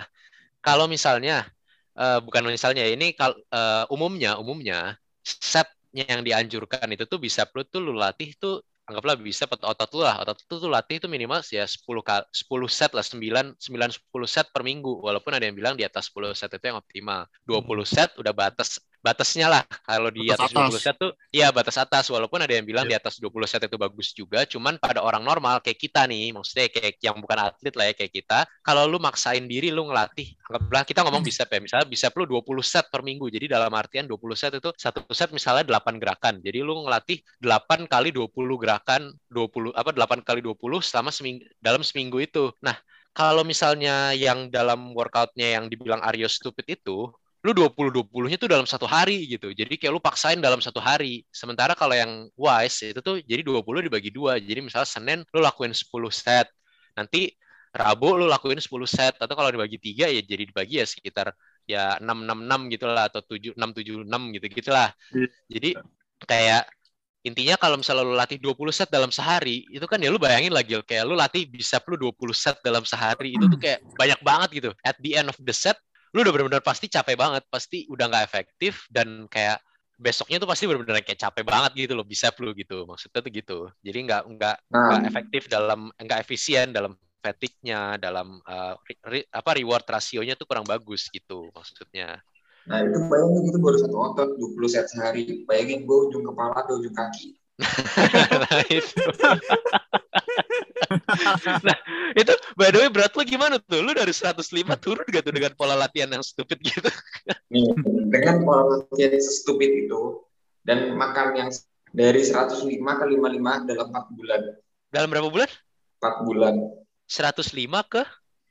kalau 0.66 0.86
misalnya, 0.92 1.48
eh, 1.98 2.20
bukan 2.26 2.44
misalnya, 2.50 2.84
ini 2.88 3.16
kal 3.16 3.36
eh, 3.38 3.86
umumnya, 3.94 4.40
umumnya, 4.42 4.98
setnya 5.24 6.06
yang 6.10 6.22
dianjurkan 6.28 6.88
itu 6.96 7.04
tuh 7.10 7.20
bisa 7.22 7.48
lu 7.56 7.64
tuh 7.68 7.80
lu 7.84 7.94
latih 7.96 8.34
tuh, 8.40 8.62
anggaplah 8.90 9.16
bisa 9.22 9.46
otot 9.46 9.90
lu 9.96 10.02
lah, 10.02 10.16
otot 10.26 10.38
lu 10.50 10.56
tuh 10.66 10.72
latih 10.72 10.98
tuh 11.04 11.10
minimal 11.12 11.42
ya 11.54 11.66
10 11.70 12.02
kali 12.02 12.26
10 12.34 12.68
set 12.72 12.92
lah 12.98 13.06
9 13.06 13.54
9 13.62 13.92
10 13.94 14.26
set 14.26 14.48
per 14.50 14.62
minggu 14.66 14.90
walaupun 15.06 15.32
ada 15.38 15.46
yang 15.46 15.54
bilang 15.54 15.76
di 15.78 15.86
atas 15.86 16.10
10 16.10 16.34
set 16.34 16.50
itu 16.54 16.66
yang 16.70 16.80
optimal. 16.82 17.30
20 17.46 17.86
set 17.86 18.10
udah 18.18 18.34
batas 18.34 18.82
batasnya 19.00 19.48
lah 19.48 19.64
kalau 19.82 20.12
di 20.12 20.28
Batas 20.28 20.52
atas 20.52 20.52
20 20.52 20.76
atas. 20.76 20.82
set 20.84 20.96
tuh 21.00 21.12
iya 21.32 21.48
batas 21.50 21.78
atas 21.80 22.06
walaupun 22.12 22.44
ada 22.44 22.52
yang 22.52 22.68
bilang 22.68 22.84
di 22.84 22.92
Iya. 22.92 23.00
atas 23.00 23.16
20 23.18 23.48
set 23.48 23.64
itu 23.64 23.80
bagus 23.80 24.12
juga 24.12 24.44
cuman 24.44 24.76
pada 24.76 25.00
orang 25.00 25.24
normal 25.24 25.64
kayak 25.64 25.80
kita 25.80 26.04
nih 26.04 26.36
maksudnya 26.36 26.68
kayak 26.68 27.00
yang 27.00 27.16
bukan 27.18 27.40
atlet 27.40 27.74
lah 27.80 27.86
ya 27.88 27.94
kayak 27.96 28.12
kita 28.12 28.40
kalau 28.60 28.84
lu 28.86 29.00
maksain 29.00 29.48
diri 29.48 29.72
lu 29.72 29.88
ngelatih 29.88 30.36
anggaplah 30.46 30.84
kita 30.84 31.00
ngomong 31.02 31.24
bicep 31.24 31.48
ya 31.48 31.60
misalnya 31.60 31.88
bicep 31.88 32.12
lu 32.14 32.26
20 32.28 32.44
set 32.60 32.86
per 32.88 33.00
minggu 33.00 33.26
jadi 33.28 33.48
dalam 33.50 33.72
artian 33.72 34.04
20 34.04 34.20
set 34.36 34.52
itu 34.54 34.70
satu 34.76 35.08
set 35.10 35.32
misalnya 35.32 35.64
8 35.64 35.96
gerakan 35.96 36.44
jadi 36.44 36.60
lu 36.60 36.84
ngelatih 36.84 37.24
8 37.40 37.88
kali 37.88 38.12
20 38.12 38.30
gerakan 38.58 39.02
20 39.28 39.72
apa 39.72 39.90
8 39.96 40.22
kali 40.22 40.44
20 40.44 40.60
selama 40.82 41.10
seminggu 41.10 41.48
dalam 41.58 41.82
seminggu 41.82 42.20
itu 42.20 42.52
nah 42.60 42.76
kalau 43.10 43.42
misalnya 43.42 44.14
yang 44.14 44.48
dalam 44.50 44.92
workoutnya 44.92 45.58
yang 45.58 45.66
dibilang 45.66 46.00
Aryo 46.00 46.28
stupid 46.28 46.68
itu 46.68 47.10
lu 47.40 47.56
20-20-nya 47.56 48.36
tuh 48.36 48.50
dalam 48.52 48.68
satu 48.68 48.84
hari 48.84 49.24
gitu. 49.24 49.56
Jadi 49.56 49.80
kayak 49.80 49.96
lu 49.96 50.02
paksain 50.04 50.44
dalam 50.44 50.60
satu 50.60 50.84
hari. 50.84 51.24
Sementara 51.32 51.72
kalau 51.72 51.96
yang 51.96 52.28
wise 52.36 52.92
itu 52.92 53.00
tuh 53.00 53.24
jadi 53.24 53.40
20 53.40 53.64
dibagi 53.88 54.12
dua. 54.12 54.36
Jadi 54.36 54.60
misalnya 54.60 54.90
Senin 54.90 55.20
lu 55.32 55.40
lakuin 55.40 55.72
10 55.72 55.88
set. 56.12 56.52
Nanti 57.00 57.32
Rabu 57.72 58.20
lu 58.20 58.28
lakuin 58.28 58.60
10 58.60 58.68
set. 58.84 59.16
Atau 59.24 59.40
kalau 59.40 59.48
dibagi 59.56 59.80
tiga 59.80 60.12
ya 60.12 60.20
jadi 60.20 60.44
dibagi 60.44 60.84
ya 60.84 60.86
sekitar 60.86 61.32
ya 61.64 61.96
666 62.04 62.76
gitu 62.76 62.86
lah. 62.92 63.08
Atau 63.08 63.22
7, 63.24 63.56
676 63.56 64.36
gitu-gitu 64.36 64.70
lah. 64.76 64.92
Iya. 65.16 65.28
Jadi 65.48 65.70
kayak 66.28 66.64
intinya 67.24 67.56
kalau 67.56 67.76
misalnya 67.80 68.04
lu 68.04 68.16
latih 68.16 68.40
20 68.40 68.56
set 68.72 68.88
dalam 68.92 69.12
sehari 69.12 69.68
itu 69.68 69.84
kan 69.88 70.00
ya 70.00 70.08
lu 70.08 70.16
bayangin 70.16 70.56
lagi 70.56 70.80
kayak 70.88 71.04
lu 71.04 71.20
latih 71.20 71.48
bisa 71.52 71.80
lu 71.88 72.00
20 72.00 72.16
set 72.32 72.56
dalam 72.64 72.88
sehari 72.88 73.36
itu 73.36 73.44
tuh 73.52 73.60
kayak 73.60 73.84
banyak 74.00 74.20
banget 74.24 74.50
gitu 74.56 74.70
at 74.88 74.96
the 75.04 75.20
end 75.20 75.28
of 75.28 75.36
the 75.44 75.52
set 75.52 75.76
lu 76.14 76.26
udah 76.26 76.34
benar-benar 76.34 76.64
pasti 76.66 76.90
capek 76.90 77.16
banget 77.16 77.44
pasti 77.48 77.86
udah 77.90 78.06
nggak 78.10 78.26
efektif 78.26 78.90
dan 78.90 79.30
kayak 79.30 79.62
besoknya 80.00 80.40
tuh 80.40 80.48
pasti 80.48 80.64
benar-benar 80.66 81.04
kayak 81.04 81.20
capek 81.20 81.44
banget 81.44 81.72
gitu 81.76 81.94
loh 81.94 82.08
bisa 82.08 82.32
lu 82.40 82.56
gitu. 82.56 82.88
Maksudnya 82.88 83.20
tuh 83.20 83.32
gitu. 83.32 83.60
Jadi 83.84 84.00
nggak 84.08 84.22
nggak 84.26 84.56
Nah, 84.72 84.86
nggak 84.90 85.02
efektif 85.06 85.42
dalam 85.52 85.92
nggak 86.00 86.20
efisien 86.24 86.72
dalam 86.72 86.96
fatigue-nya 87.20 88.00
dalam 88.00 88.40
uh, 88.48 88.80
re- 88.88 89.04
re- 89.04 89.30
apa 89.30 89.52
reward 89.60 89.84
rasionya 89.84 90.40
tuh 90.40 90.48
kurang 90.48 90.64
bagus 90.64 91.12
gitu 91.12 91.52
maksudnya. 91.52 92.24
Nah 92.64 92.80
itu 92.80 92.98
bayangin 93.12 93.42
gitu 93.52 93.60
baru 93.60 93.78
satu 93.82 93.96
otot 94.00 94.30
20 94.40 94.72
set 94.72 94.88
sehari. 94.88 95.44
Bayangin 95.44 95.84
gue 95.84 95.98
ujung 96.08 96.24
kepala 96.24 96.64
ke 96.64 96.72
ujung 96.80 96.96
kaki. 96.96 97.36
nah 98.48 98.60
itu 98.72 98.96
nah 101.68 101.78
itu 102.14 102.30
by 102.56 102.70
the 102.70 102.80
way 102.80 102.90
berat 102.90 103.12
lu 103.12 103.24
gimana 103.24 103.60
tuh 103.60 103.80
lu 103.80 103.92
dari 103.92 104.10
105 104.10 104.40
turun 104.78 105.04
gak 105.04 105.22
tuh 105.22 105.34
dengan 105.34 105.52
pola 105.54 105.76
latihan 105.76 106.10
yang 106.10 106.22
stupid 106.22 106.60
gitu 106.60 106.90
Nih, 107.50 107.66
dengan 108.14 108.42
pola 108.42 108.64
latihan 108.78 109.14
stupid 109.18 109.88
itu 109.88 110.24
dan 110.62 110.94
makan 110.94 111.28
yang 111.36 111.50
dari 111.90 112.22
105 112.22 112.64
ke 112.70 113.06
55 113.08 113.18
dalam 113.66 113.88
4 113.90 114.14
bulan. 114.14 114.42
dalam 114.88 115.08
berapa 115.08 115.28
bulan 115.28 115.50
4 115.98 116.24
bulan 116.24 116.54
105 117.06 117.44
ke 117.86 118.02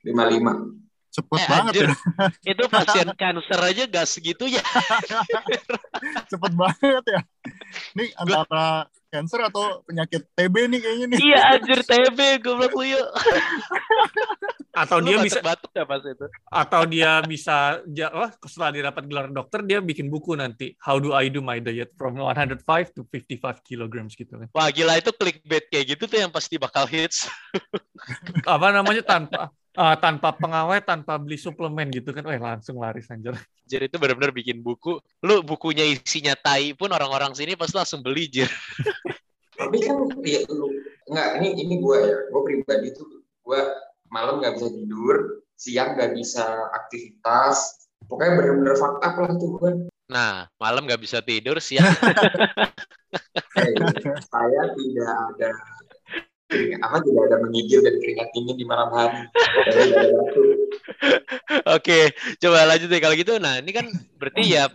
55. 0.03 0.79
Cepet 1.09 1.39
Eh, 1.41 1.47
banget 1.49 1.73
anjir. 1.73 1.87
ya. 1.89 1.95
itu 2.53 2.63
pasien 2.69 3.07
kanker 3.11 3.61
aja 3.65 3.83
gak 3.87 4.05
segitu 4.05 4.45
ya 4.45 4.61
Cepet 6.27 6.53
banget 6.53 7.03
ya. 7.03 7.19
Nih 7.95 8.13
antara 8.15 8.85
cancer 9.09 9.41
atau 9.49 9.81
penyakit 9.89 10.21
TB 10.37 10.55
nih 10.69 10.79
kayaknya 10.79 11.05
nih. 11.09 11.19
iya 11.19 11.39
anjir 11.57 11.81
TB 11.81 12.19
goblok 12.45 12.73
lu 12.77 12.85
yuk 12.93 13.07
Atau 14.69 15.03
dia 15.03 15.19
bisa 15.19 15.41
batuk 15.43 15.73
ya 15.75 15.83
pas 15.83 15.99
itu 15.99 16.25
atau 16.47 16.81
dia 16.87 17.19
bisa 17.25 17.83
ja, 17.89 18.07
wah, 18.15 18.31
setelah 18.45 18.69
dia 18.71 18.83
dapat 18.87 19.03
gelar 19.11 19.27
dokter 19.27 19.59
dia 19.65 19.83
bikin 19.83 20.07
buku 20.07 20.37
nanti 20.37 20.77
How 20.79 21.01
do 21.01 21.11
I 21.11 21.27
do 21.27 21.43
my 21.43 21.59
diet 21.59 21.91
from 21.99 22.15
105 22.15 22.63
to 22.95 23.03
55 23.11 23.65
kilograms 23.65 24.13
gitu 24.15 24.39
kan. 24.39 24.47
wah 24.55 24.69
gila 24.71 24.95
itu 25.01 25.11
clickbait 25.11 25.67
kayak 25.67 25.97
gitu 25.97 26.03
tuh 26.07 26.19
yang 26.21 26.31
pasti 26.31 26.55
bakal 26.61 26.85
hits 26.87 27.27
Apa 28.55 28.71
namanya 28.71 29.03
tanpa 29.03 29.51
ah, 29.79 29.95
tanpa 29.95 30.35
pengawet, 30.35 30.83
tanpa 30.83 31.15
beli 31.15 31.39
suplemen 31.39 31.87
gitu 31.91 32.11
kan. 32.11 32.23
Wah, 32.27 32.39
langsung 32.55 32.79
laris 32.79 33.07
anjir. 33.11 33.35
jadi 33.69 33.85
itu 33.85 34.01
benar-benar 34.01 34.33
bikin 34.33 34.65
buku 34.65 34.97
lu 35.21 35.45
bukunya 35.45 35.85
isinya 35.85 36.33
tai 36.33 36.73
pun 36.73 36.89
orang-orang 36.89 37.37
sini 37.37 37.53
pasti 37.53 37.77
langsung 37.77 38.01
beli 38.01 38.25
jir 38.25 38.49
Tapi 39.69 39.85
kan 39.85 39.97
ya 40.25 40.41
lu 40.49 40.65
nggak 41.09 41.29
ini 41.41 41.49
ini 41.61 41.75
gue 41.77 41.97
ya, 42.01 42.17
gue 42.33 42.41
pribadi 42.41 42.87
tuh 42.97 43.05
gue 43.45 43.61
malam 44.09 44.41
nggak 44.41 44.57
bisa 44.57 44.69
tidur, 44.73 45.45
siang 45.53 45.93
nggak 45.93 46.17
bisa 46.17 46.45
aktivitas, 46.73 47.85
pokoknya 48.09 48.33
bener-bener 48.41 48.73
fucked 48.73 49.05
up 49.05 49.13
lah 49.21 49.31
tuh 49.37 49.49
gue. 49.61 49.71
nah 50.09 50.49
malam 50.57 50.89
nggak 50.89 51.05
bisa 51.05 51.21
tidur 51.21 51.61
siang 51.61 51.85
Eh, 53.57 53.73
saya 54.33 54.61
tidak 54.73 55.13
ada 55.33 55.51
apa 56.81 56.97
tidak 57.05 57.23
ada 57.29 57.37
menggigil 57.45 57.79
dan 57.85 57.95
keringat 58.01 58.29
dingin 58.33 58.57
di 58.57 58.65
malam 58.65 58.89
hari. 58.89 59.21
Oke, 61.77 62.09
coba 62.41 62.65
lanjut 62.65 62.89
deh 62.89 62.97
kalau 62.97 63.13
gitu. 63.13 63.37
Nah, 63.37 63.61
ini 63.61 63.69
kan 63.69 63.85
berarti 64.17 64.57
ya 64.57 64.65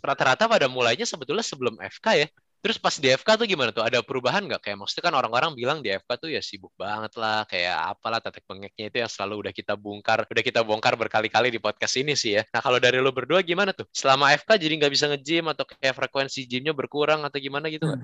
rata-rata 0.00 0.48
pada 0.48 0.72
mulainya 0.72 1.04
sebetulnya 1.04 1.44
sebelum 1.44 1.76
FK 1.76 2.06
ya. 2.16 2.28
Terus 2.58 2.74
pas 2.74 2.90
di 2.98 3.06
FK 3.14 3.28
tuh 3.38 3.46
gimana 3.46 3.70
tuh? 3.70 3.86
Ada 3.86 4.02
perubahan 4.02 4.42
nggak? 4.42 4.66
Kayak 4.66 4.82
maksudnya 4.82 5.04
kan 5.06 5.14
orang-orang 5.14 5.54
bilang 5.54 5.78
di 5.78 5.94
FK 5.94 6.10
tuh 6.18 6.30
ya 6.34 6.42
sibuk 6.42 6.74
banget 6.74 7.14
lah, 7.14 7.46
kayak 7.46 7.94
apalah 7.94 8.18
tetek 8.18 8.42
bengeknya 8.50 8.90
itu 8.90 8.96
yang 8.98 9.10
selalu 9.10 9.46
udah 9.46 9.52
kita 9.54 9.78
bongkar, 9.78 10.26
udah 10.26 10.42
kita 10.42 10.60
bongkar 10.66 10.98
berkali-kali 10.98 11.54
di 11.54 11.62
podcast 11.62 11.94
ini 12.02 12.18
sih 12.18 12.34
ya. 12.34 12.42
Nah, 12.50 12.58
kalau 12.58 12.82
dari 12.82 12.98
lo 12.98 13.14
berdua 13.14 13.46
gimana 13.46 13.70
tuh? 13.70 13.86
Selama 13.94 14.34
FK 14.34 14.58
jadi 14.58 14.74
nggak 14.74 14.92
bisa 14.92 15.06
nge-gym 15.06 15.46
atau 15.46 15.62
kayak 15.62 15.94
frekuensi 15.94 16.42
gymnya 16.50 16.74
berkurang 16.74 17.22
atau 17.22 17.38
gimana 17.38 17.70
gitu 17.70 17.86
nggak? 17.86 18.02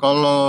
Kalau 0.00 0.40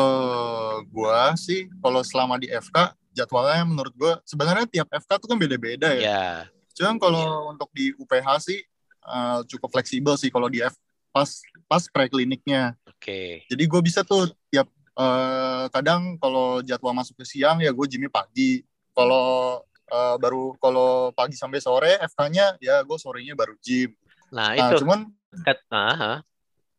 gua 0.87 1.35
sih, 1.35 1.67
kalau 1.83 1.99
selama 2.07 2.39
di 2.39 2.47
FK 2.47 2.95
jadwalnya 3.11 3.67
menurut 3.67 3.93
gua 3.99 4.13
sebenarnya 4.23 4.63
tiap 4.71 4.87
FK 4.87 5.11
tuh 5.19 5.27
kan 5.27 5.35
beda-beda 5.35 5.91
ya. 5.91 5.99
Ya, 5.99 6.25
Cuman 6.71 6.95
kalau 6.95 7.51
untuk 7.51 7.67
di 7.75 7.91
UPH 7.99 8.27
sih 8.47 8.63
eh, 9.03 9.39
cukup 9.51 9.75
fleksibel 9.75 10.15
sih 10.15 10.31
kalau 10.31 10.47
di 10.47 10.63
F 10.63 10.79
pas 11.11 11.27
pas 11.67 11.83
prekliniknya. 11.91 12.79
Oke. 13.01 13.49
Jadi 13.49 13.63
gue 13.65 13.81
bisa 13.81 14.05
tuh 14.05 14.29
tiap 14.53 14.69
eh, 14.93 15.65
kadang 15.73 16.21
kalau 16.21 16.61
jadwal 16.61 16.93
masuk 16.93 17.17
ke 17.17 17.25
siang 17.25 17.57
ya 17.57 17.73
gue 17.73 17.85
gymnya 17.89 18.13
pagi. 18.13 18.61
Kalau 18.93 19.59
eh, 19.89 20.15
baru 20.21 20.53
kalau 20.61 21.09
pagi 21.17 21.33
sampai 21.33 21.57
sore 21.57 21.97
FK-nya 21.97 22.61
ya 22.61 22.85
gue 22.85 22.97
sorenya 23.01 23.33
baru 23.33 23.57
gym. 23.57 23.91
Nah, 24.29 24.53
Nah 24.53 24.69
itu 24.69 24.85
cuman 24.85 25.09
kat- 25.43 25.65
ah, 25.73 25.97
ah, 25.97 26.19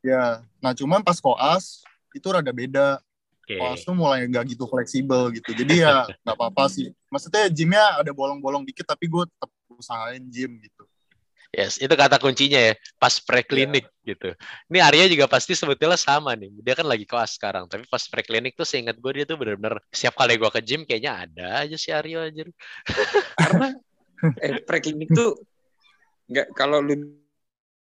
ya, 0.01 0.41
nah 0.63 0.73
cuman 0.73 1.03
pas 1.03 1.19
koas 1.19 1.83
itu 2.15 2.25
rada 2.31 2.55
beda. 2.55 3.03
oke. 3.43 3.57
Koas 3.59 3.83
tuh 3.83 3.93
mulai 3.99 4.25
nggak 4.31 4.55
gitu 4.55 4.65
fleksibel 4.71 5.35
gitu. 5.35 5.51
Jadi 5.53 5.83
ya 5.83 6.07
nggak 6.23 6.37
apa-apa 6.39 6.71
sih. 6.71 6.95
Maksudnya 7.11 7.51
gymnya 7.51 7.83
ada 8.01 8.13
bolong-bolong 8.15 8.63
dikit 8.65 8.87
tapi 8.87 9.11
gue 9.11 9.25
tetap 9.27 9.51
usahain 9.75 10.23
gym 10.31 10.61
gitu. 10.63 10.85
Yes, 11.53 11.77
itu 11.77 11.93
kata 11.93 12.17
kuncinya 12.17 12.57
ya, 12.57 12.73
pas 12.97 13.21
preklinik 13.21 13.85
gitu. 14.09 14.33
Ini 14.73 14.79
Arya 14.81 15.05
juga 15.13 15.29
pasti 15.29 15.53
sebetulnya 15.53 16.01
sama 16.01 16.33
nih. 16.33 16.49
Dia 16.65 16.73
kan 16.73 16.89
lagi 16.89 17.05
koas 17.05 17.37
sekarang, 17.37 17.69
tapi 17.69 17.85
pas 17.93 18.01
preklinik 18.09 18.57
tuh 18.57 18.65
seingat 18.65 18.97
gue 18.97 19.13
dia 19.21 19.29
tuh 19.29 19.37
bener-bener 19.37 19.77
setiap 19.93 20.17
kali 20.17 20.41
gue 20.41 20.49
ke 20.49 20.61
gym 20.65 20.89
kayaknya 20.89 21.29
ada 21.29 21.69
aja 21.69 21.77
si 21.77 21.93
Aryo 21.93 22.25
aja. 22.25 22.49
Karena 23.37 23.69
eh 24.41 24.65
preklinik 24.65 25.13
tuh 25.13 25.45
nggak 26.33 26.57
kalau 26.57 26.81
lu 26.81 27.21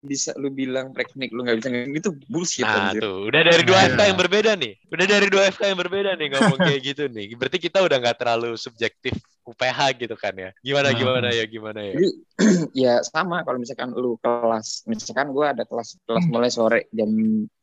bisa 0.02 0.34
lu 0.34 0.50
bilang 0.50 0.90
teknik 0.90 1.30
lu 1.30 1.46
nggak 1.46 1.62
bisa 1.62 1.68
nge-gym 1.70 1.94
itu 1.94 2.10
bullshit 2.26 2.66
Nah 2.66 2.90
anjir. 2.90 3.00
tuh, 3.00 3.30
udah 3.30 3.40
dari 3.46 3.62
dua 3.62 3.78
Nah, 3.78 3.88
FK 3.88 4.00
iya. 4.02 4.06
yang 4.10 4.18
berbeda 4.18 4.52
nih. 4.58 4.72
Udah 4.90 5.06
dari 5.06 5.26
dua 5.30 5.42
FK 5.48 5.62
yang 5.70 5.78
berbeda 5.78 6.10
nih 6.18 6.26
ngomong 6.28 6.58
kayak 6.58 6.80
gitu 6.90 7.04
nih. 7.06 7.26
Berarti 7.38 7.58
kita 7.58 7.78
udah 7.80 7.96
nggak 8.02 8.18
terlalu 8.18 8.50
subjektif 8.54 9.14
UPH 9.42 9.78
gitu 9.98 10.14
kan 10.18 10.34
ya. 10.34 10.50
Gimana 10.58 10.90
Hmm. 10.90 10.98
gimana 10.98 11.28
ya 11.30 11.44
gimana 11.46 11.80
ya. 11.82 11.92
Jadi 11.94 12.08
ya 12.86 12.92
sama 13.00 13.46
kalau 13.46 13.62
misalkan 13.62 13.94
lu 13.94 14.18
kelas, 14.18 14.82
misalkan 14.84 15.30
gua 15.30 15.54
ada 15.54 15.62
kelas 15.62 15.94
kelas 16.02 16.24
mulai 16.26 16.50
sore 16.50 16.90
jam 16.90 17.08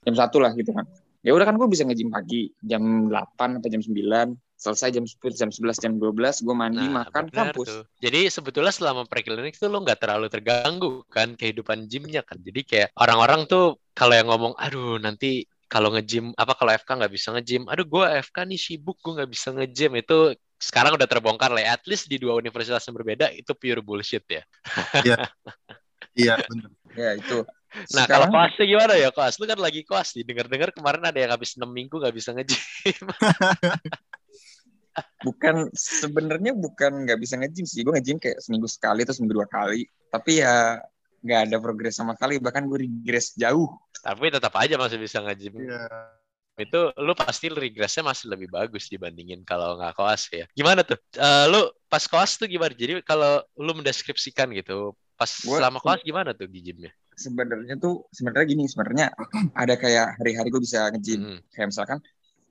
jam 0.03 0.15
satu 0.15 0.39
lah 0.39 0.55
gitu 0.55 0.71
kan. 0.71 0.87
Ya 1.19 1.35
udah 1.35 1.43
kan 1.43 1.59
gue 1.59 1.67
bisa 1.67 1.83
nge-gym 1.83 2.07
pagi 2.15 2.47
jam 2.63 3.11
8 3.11 3.59
atau 3.59 3.67
jam 3.67 3.83
9, 3.83 4.39
selesai 4.55 4.89
jam 4.95 5.03
10, 5.03 5.35
jam 5.35 5.51
11, 5.51 5.75
jam 5.83 5.93
12, 5.99 6.39
gue 6.39 6.55
mandi, 6.55 6.87
Nah, 6.87 7.03
makan, 7.03 7.27
benar 7.27 7.51
kampus. 7.51 7.67
tuh. 7.67 7.81
Jadi 7.99 8.19
sebetulnya 8.31 8.71
selama 8.71 9.03
preklinik 9.03 9.55
tuh 9.59 9.67
lo 9.67 9.83
nggak 9.83 9.99
terlalu 9.99 10.27
terganggu 10.31 11.03
kan 11.11 11.35
kehidupan 11.35 11.91
gymnya 11.91 12.23
kan. 12.23 12.39
Jadi 12.39 12.63
kayak 12.63 12.87
orang-orang 12.95 13.51
tuh 13.51 13.75
kalau 13.91 14.15
yang 14.15 14.31
ngomong, 14.31 14.55
aduh 14.55 14.95
nanti 14.95 15.43
kalau 15.67 15.91
nge-gym 15.91 16.31
apa 16.39 16.55
kalau 16.55 16.71
FK 16.71 16.89
nggak 17.03 17.13
bisa 17.13 17.27
nge-gym, 17.35 17.63
aduh 17.67 17.83
gue 17.83 18.05
FK 18.23 18.37
nih 18.47 18.59
sibuk 18.59 18.97
gue 19.03 19.19
nggak 19.19 19.31
bisa 19.31 19.51
nge-gym 19.51 19.91
itu 19.99 20.17
sekarang 20.55 20.95
udah 20.95 21.07
terbongkar 21.07 21.51
lah. 21.51 21.61
ya. 21.63 21.69
At 21.75 21.83
least 21.83 22.07
di 22.07 22.15
dua 22.15 22.39
universitas 22.39 22.83
yang 22.87 22.95
berbeda 22.95 23.27
itu 23.35 23.51
pure 23.55 23.83
bullshit 23.83 24.23
ya. 24.23 24.43
Iya, 26.15 26.35
bener. 26.51 26.71
Ya 26.95 27.11
itu. 27.15 27.43
Nah 27.69 28.05
kalau 28.09 28.25
Sekarang 28.25 28.31
kelasnya 28.33 28.65
gimana 28.65 28.93
ya 28.97 29.09
kelas? 29.13 29.33
Lu 29.37 29.45
kan 29.45 29.59
lagi 29.61 29.81
kelas 29.85 30.09
nih. 30.17 30.23
Dengar-dengar 30.25 30.69
kemarin 30.73 31.03
ada 31.05 31.19
yang 31.21 31.31
habis 31.33 31.53
6 31.53 31.69
minggu 31.69 32.01
nggak 32.01 32.15
bisa 32.15 32.33
nge-gym. 32.33 32.97
bukan 35.27 35.69
sebenarnya 35.77 36.51
bukan 36.57 37.05
nggak 37.05 37.19
bisa 37.21 37.37
nge-gym 37.37 37.65
sih. 37.69 37.85
Gue 37.85 37.93
nge-gym 37.97 38.17
kayak 38.17 38.41
seminggu 38.41 38.65
sekali 38.65 39.05
atau 39.05 39.13
seminggu 39.13 39.37
dua 39.37 39.47
kali. 39.47 39.85
Tapi 40.09 40.41
ya 40.41 40.81
nggak 41.21 41.39
ada 41.49 41.57
progres 41.61 41.93
sama 41.93 42.17
kali. 42.17 42.41
Bahkan 42.41 42.65
gue 42.65 42.89
regress 42.89 43.37
jauh. 43.37 43.69
Tapi 44.01 44.33
tetap 44.33 44.53
aja 44.57 44.75
masih 44.79 44.97
bisa 44.97 45.21
nge-gym. 45.21 45.61
Iya. 45.61 45.85
itu 46.59 46.91
lu 46.99 47.15
pasti 47.15 47.47
regressnya 47.47 48.03
masih 48.03 48.35
lebih 48.35 48.51
bagus 48.51 48.91
dibandingin 48.91 49.47
kalau 49.47 49.79
nggak 49.79 49.95
koas 49.95 50.27
ya. 50.27 50.43
Gimana 50.51 50.83
tuh? 50.83 50.99
Eh, 51.15 51.45
lu 51.47 51.71
pas 51.87 52.03
koas 52.03 52.35
tuh 52.35 52.51
gimana? 52.51 52.75
Jadi 52.75 52.99
kalau 52.99 53.39
lu 53.55 53.71
mendeskripsikan 53.79 54.51
gitu, 54.51 54.91
pas 55.15 55.31
Gua- 55.39 55.63
selama 55.63 55.79
koas 55.79 56.03
gimana 56.03 56.35
tuh 56.35 56.51
di 56.51 56.59
gymnya? 56.59 56.91
Sebenarnya 57.19 57.75
tuh 57.75 58.07
sebenarnya 58.09 58.47
gini. 58.47 58.63
Sebenarnya 58.65 59.11
ada 59.53 59.75
kayak 59.75 60.15
hari-hari 60.15 60.47
gue 60.47 60.61
bisa 60.63 60.87
nge-gym. 60.89 61.19
Hmm. 61.19 61.39
Kayak 61.51 61.67
misalkan 61.69 61.97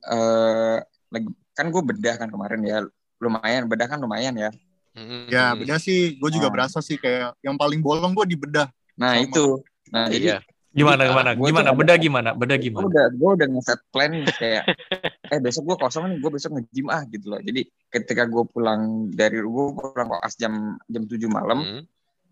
eh 0.05 0.77
lagi 1.09 1.27
kan 1.51 1.65
gue 1.67 1.81
bedah 1.83 2.15
kan 2.15 2.29
kemarin 2.29 2.61
ya. 2.61 2.77
Lumayan 3.17 3.65
bedah 3.65 3.87
kan 3.87 3.97
lumayan 3.97 4.37
ya. 4.37 4.49
Hmm. 4.93 5.25
Ya, 5.27 5.51
beda 5.53 5.75
sih. 5.77 6.15
Gue 6.15 6.29
juga 6.29 6.47
Ah. 6.47 6.53
berasa 6.53 6.79
sih 6.79 6.95
kayak 6.95 7.35
yang 7.41 7.55
paling 7.55 7.81
bolong 7.81 8.13
gue 8.13 8.25
di 8.25 8.37
bedah. 8.37 8.69
Nah 8.95 9.15
Sama. 9.15 9.25
itu. 9.25 9.45
Nah 9.89 10.05
jadi 10.07 10.27
Iya. 10.29 10.39
Gimana 10.69 11.01
Jadi, 11.01 11.09
gimana? 11.09 11.29
Gimana? 11.33 11.69
ada- 11.73 11.79
Beda 11.81 11.93
gimana? 11.97 12.29
Beda 12.37 12.53
gue 12.53 12.63
gimana? 12.63 12.85
udah 12.85 13.05
gue 13.09 13.29
udah 13.41 13.47
nge-set 13.49 13.81
plan 13.89 14.13
kayak 14.29 14.63
eh 15.33 15.39
besok 15.41 15.65
gue 15.65 15.77
kosong 15.81 16.05
nih 16.05 16.17
gue 16.21 16.29
besok 16.29 16.51
nge-gym 16.53 16.87
ah 16.87 17.01
gitu 17.09 17.25
loh 17.25 17.41
jadi 17.41 17.61
ketika 17.89 18.29
gue 18.29 18.43
pulang 18.45 18.81
dari 19.09 19.41
gue 19.41 19.65
pulang 19.73 20.07
koas 20.07 20.37
jam 20.37 20.77
jam 20.85 21.03
7 21.09 21.25
malam 21.25 21.65
Hmm. 21.65 21.83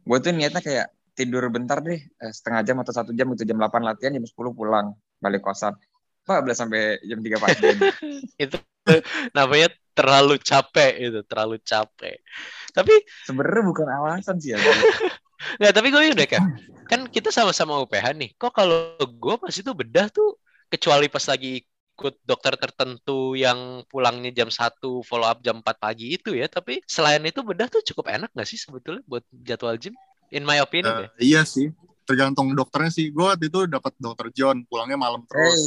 gue 0.06 0.18
tuh 0.22 0.32
niatnya 0.32 0.62
kayak 0.62 0.86
tidur 1.18 1.50
bentar 1.50 1.82
deh 1.82 1.98
eh, 1.98 2.32
setengah 2.32 2.62
jam 2.62 2.78
atau 2.86 2.94
satu 2.94 3.12
jam 3.18 3.26
itu 3.34 3.42
jam 3.42 3.58
8 3.58 3.82
latihan 3.82 4.14
jam 4.14 4.22
10 4.22 4.38
pulang 4.54 4.94
balik 5.18 5.42
kosan 5.42 5.74
14 6.30 6.54
sampai 6.54 7.02
jam 7.02 7.18
3 7.18 7.42
pagi 7.42 7.62
Namanya 9.36 9.70
terlalu 9.92 10.40
capek 10.40 10.94
itu, 10.96 11.20
terlalu 11.26 11.58
capek. 11.66 12.22
Tapi 12.72 12.94
sebenarnya 13.26 13.64
bukan 13.66 13.88
alasan 13.90 14.38
sih 14.38 14.54
ya 14.54 14.62
nggak, 15.62 15.74
tapi 15.74 15.88
gue 15.94 16.02
udah 16.18 16.28
kan, 16.30 16.44
kan 16.90 17.02
kita 17.10 17.30
sama-sama 17.30 17.78
UPH 17.86 18.14
nih. 18.18 18.30
Kok 18.38 18.54
kalau 18.54 18.98
gue 18.98 19.36
pas 19.38 19.54
itu 19.54 19.72
bedah 19.74 20.10
tuh, 20.10 20.38
kecuali 20.70 21.10
pas 21.10 21.22
lagi 21.30 21.62
ikut 21.98 22.14
dokter 22.26 22.54
tertentu 22.62 23.34
yang 23.34 23.82
pulangnya 23.90 24.30
jam 24.34 24.50
1, 24.50 24.78
follow 25.02 25.26
up 25.26 25.42
jam 25.42 25.62
4 25.62 25.78
pagi 25.78 26.18
itu 26.18 26.34
ya. 26.34 26.50
Tapi 26.50 26.82
selain 26.86 27.22
itu 27.26 27.42
bedah 27.42 27.70
tuh 27.70 27.82
cukup 27.86 28.14
enak 28.14 28.30
nggak 28.34 28.50
sih 28.50 28.58
sebetulnya 28.58 29.02
buat 29.06 29.26
jadwal 29.30 29.78
gym? 29.78 29.94
In 30.30 30.44
my 30.44 30.60
opinion 30.60 31.08
ya. 31.08 31.10
Eh, 31.18 31.24
iya 31.24 31.42
sih. 31.44 31.72
Tergantung 32.04 32.56
dokternya 32.56 32.88
sih. 32.88 33.12
Gue 33.12 33.28
waktu 33.28 33.52
itu 33.52 33.68
dapat 33.68 33.92
dokter 34.00 34.32
John. 34.32 34.64
Pulangnya 34.64 34.96
malam 34.96 35.28
terus. 35.28 35.60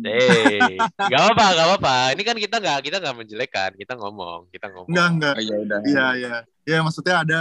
hey. 0.00 0.56
Hey, 0.56 0.76
gak 1.12 1.22
apa, 1.36 1.46
gak 1.52 1.68
apa. 1.76 1.94
Ini 2.16 2.22
kan 2.24 2.36
kita 2.36 2.56
nggak 2.58 2.78
kita 2.80 2.96
nggak 2.96 3.16
menjelekan, 3.20 3.70
kita 3.76 3.92
ngomong, 4.00 4.48
kita 4.48 4.72
ngomong. 4.72 4.88
Enggak, 4.88 5.08
enggak. 5.12 5.34
oh 5.36 5.44
ya 5.44 5.56
udah 5.60 5.78
Iya, 5.84 6.06
iya. 6.16 6.36
Iya, 6.64 6.78
maksudnya 6.80 7.16
ada 7.20 7.40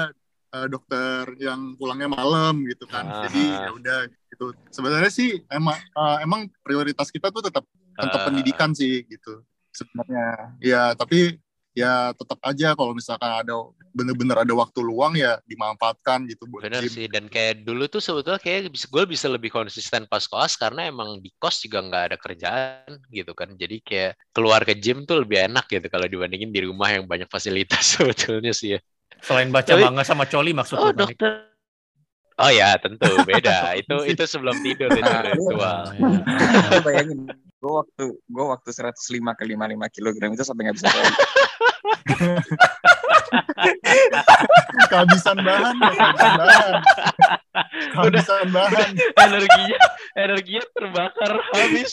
eh, 0.52 0.68
dokter 0.68 1.32
yang 1.40 1.80
pulangnya 1.80 2.12
malam 2.12 2.68
gitu 2.68 2.84
kan. 2.92 3.08
Ah. 3.08 3.24
Jadi 3.24 3.40
ya 3.40 3.70
udah 3.72 4.00
gitu. 4.28 4.46
Sebenarnya 4.68 5.12
sih 5.12 5.40
emang 5.48 5.80
eh, 5.80 6.18
emang 6.28 6.52
prioritas 6.60 7.08
kita 7.08 7.32
tuh 7.32 7.48
tetap 7.48 7.64
tetap 7.96 8.20
Ah. 8.20 8.26
pendidikan 8.28 8.76
sih 8.76 9.08
gitu. 9.08 9.40
Sebenarnya. 9.72 10.60
Ya, 10.60 10.92
tapi 10.92 11.40
ya 11.72 12.12
tetap 12.12 12.36
aja 12.44 12.76
kalau 12.76 12.92
misalkan 12.92 13.32
ada 13.32 13.56
bener-bener 13.92 14.40
ada 14.40 14.54
waktu 14.56 14.80
luang 14.80 15.16
ya 15.16 15.40
dimanfaatkan 15.44 16.24
gitu 16.28 16.48
buat 16.48 16.64
Bener 16.64 16.84
gym. 16.84 16.92
sih, 16.92 17.06
dan 17.12 17.28
kayak 17.28 17.68
dulu 17.68 17.88
tuh 17.88 18.00
sebetulnya 18.00 18.40
kayak 18.40 18.72
bisa, 18.72 18.88
gue 18.88 19.04
bisa 19.04 19.28
lebih 19.28 19.52
konsisten 19.52 20.08
pas 20.08 20.24
koas 20.28 20.56
karena 20.56 20.88
emang 20.88 21.20
di 21.20 21.28
kos 21.36 21.60
juga 21.60 21.84
nggak 21.84 22.04
ada 22.12 22.18
kerjaan 22.20 22.92
gitu 23.12 23.32
kan. 23.36 23.52
Jadi 23.56 23.84
kayak 23.84 24.16
keluar 24.32 24.64
ke 24.64 24.76
gym 24.76 25.04
tuh 25.04 25.24
lebih 25.24 25.44
enak 25.48 25.68
gitu 25.68 25.84
kalau 25.88 26.08
dibandingin 26.08 26.52
di 26.52 26.64
rumah 26.64 26.88
yang 26.88 27.04
banyak 27.04 27.28
fasilitas 27.28 27.84
sebetulnya 28.00 28.56
sih 28.56 28.76
ya. 28.76 28.80
Selain 29.20 29.52
baca 29.52 29.76
Tapi- 29.76 29.84
manga 29.84 30.04
sama 30.08 30.24
coli 30.24 30.56
maksud 30.56 30.76
Oh 30.80 30.92
dokter. 30.96 31.52
Oh 32.40 32.48
ya 32.50 32.74
tentu 32.80 33.06
beda. 33.28 33.76
itu 33.84 33.96
itu 34.08 34.24
sebelum 34.24 34.56
tidur 34.64 34.88
itu 34.88 35.04
Nah, 35.04 35.22
ritual. 35.30 35.84
Lu 36.72 36.80
bayangin 36.82 37.20
gue 37.62 37.70
waktu 37.76 38.04
gue 38.18 38.46
waktu 38.48 38.70
105 38.72 38.98
ke 39.38 39.44
55 39.46 39.94
kilogram 39.94 40.30
itu 40.32 40.42
sampai 40.42 40.62
nggak 40.72 40.78
bisa. 40.80 40.90
Kehabisan 44.92 45.38
bahan, 45.40 45.76
kehabisan 45.80 46.34
bahan. 46.36 46.74
Kehabisan 47.96 48.48
bahan. 48.52 48.90
energinya 49.16 49.80
energinya 50.20 50.64
terbakar 50.76 51.32
habis. 51.56 51.92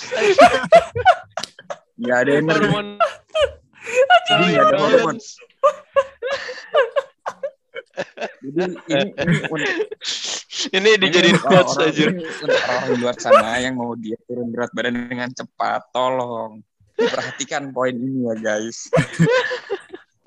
nggak 1.99 2.19
ada 2.27 2.33
energi 2.39 2.67
Hormon. 2.71 2.89
Jadi 4.29 4.47
ada 4.59 4.77
hormon. 4.77 5.17
jadi 8.39 8.63
ini 8.89 9.11
ini 9.11 9.35
untuk 9.43 9.79
Ini 10.69 10.91
dijadiin 10.99 11.39
quotes 11.39 11.75
aja. 11.79 12.11
untuk 12.15 12.61
orang 12.67 12.85
di 12.91 12.95
luar 12.99 13.17
sana 13.19 13.63
yang 13.63 13.79
mau 13.79 13.95
dia 13.95 14.19
turun 14.27 14.51
berat 14.51 14.71
badan 14.75 15.07
dengan 15.07 15.31
cepat, 15.31 15.91
tolong 15.95 16.63
perhatikan 16.99 17.71
poin 17.71 17.95
ini 17.95 18.27
ya 18.27 18.35
guys. 18.39 18.91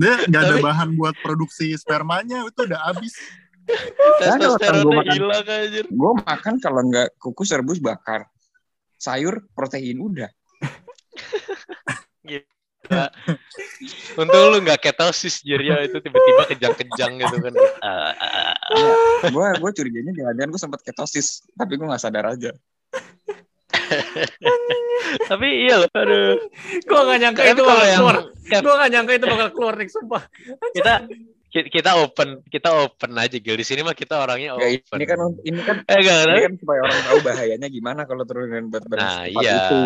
Dia 0.02 0.14
nggak 0.26 0.42
ada 0.42 0.56
Tapi- 0.58 0.66
bahan 0.66 0.90
buat 0.98 1.16
produksi 1.22 1.78
spermanya 1.78 2.42
itu 2.50 2.66
udah 2.66 2.90
habis. 2.90 3.14
Testosteronnya 4.18 5.06
makan. 5.06 5.14
hilang 5.14 5.46
aja. 5.46 5.82
Gue 5.86 6.12
makan 6.26 6.54
kalau 6.58 6.82
nggak 6.90 7.14
kukus 7.22 7.54
rebus 7.54 7.78
bakar, 7.78 8.26
sayur 8.98 9.46
protein 9.54 10.02
udah. 10.02 10.34
Untung 14.20 14.44
lu 14.52 14.58
nggak 14.66 14.82
ketosis 14.84 15.46
Jirya 15.46 15.86
itu 15.86 16.02
tiba-tiba 16.02 16.44
kejang-kejang 16.50 17.22
gitu 17.22 17.36
kan. 17.40 17.54
Gue 19.30 19.48
gue 19.62 19.72
curiganya 19.78 20.12
jangan-jangan 20.18 20.50
gue 20.50 20.62
sempat 20.62 20.82
ketosis, 20.82 21.46
tapi 21.54 21.78
gue 21.78 21.86
nggak 21.88 22.02
sadar 22.02 22.34
aja. 22.34 22.52
Tapi 25.28 25.48
iya 25.66 25.76
loh, 25.82 25.90
aduh. 25.92 26.38
Gua 26.84 27.02
gak 27.06 27.20
nyangka 27.20 27.42
Tapi 27.42 27.52
itu 27.52 27.62
bakal 27.62 27.86
yang 27.86 28.00
keluar. 28.00 28.18
Gua 28.62 28.74
gak 28.78 28.92
nyangka 28.92 29.12
itu 29.14 29.26
bakal 29.28 29.48
keluar 29.52 29.74
nih, 29.76 29.90
sumpah. 29.90 30.24
kita 30.72 30.94
ki- 31.52 31.68
kita 31.70 31.92
open, 32.00 32.30
kita 32.48 32.70
open 32.72 33.12
aja 33.14 33.36
Gil. 33.36 33.56
Di 33.56 33.66
sini 33.66 33.82
mah 33.82 33.92
kita 33.92 34.16
orangnya 34.18 34.56
Ya, 34.56 34.68
open. 34.72 34.98
ini 34.98 35.06
kan 35.06 35.20
ini 35.44 35.60
kan 35.62 35.78
eh 35.84 36.00
ini 36.00 36.08
tapi- 36.08 36.46
kan 36.46 36.54
supaya 36.56 36.80
orang 36.82 37.00
tahu 37.04 37.20
bahayanya 37.22 37.68
gimana 37.68 38.02
kalau 38.04 38.24
turunin 38.24 38.68
berat 38.68 38.88
badan 38.88 39.04
Nah, 39.04 39.24
iya. 39.26 39.52
itu. 39.60 39.80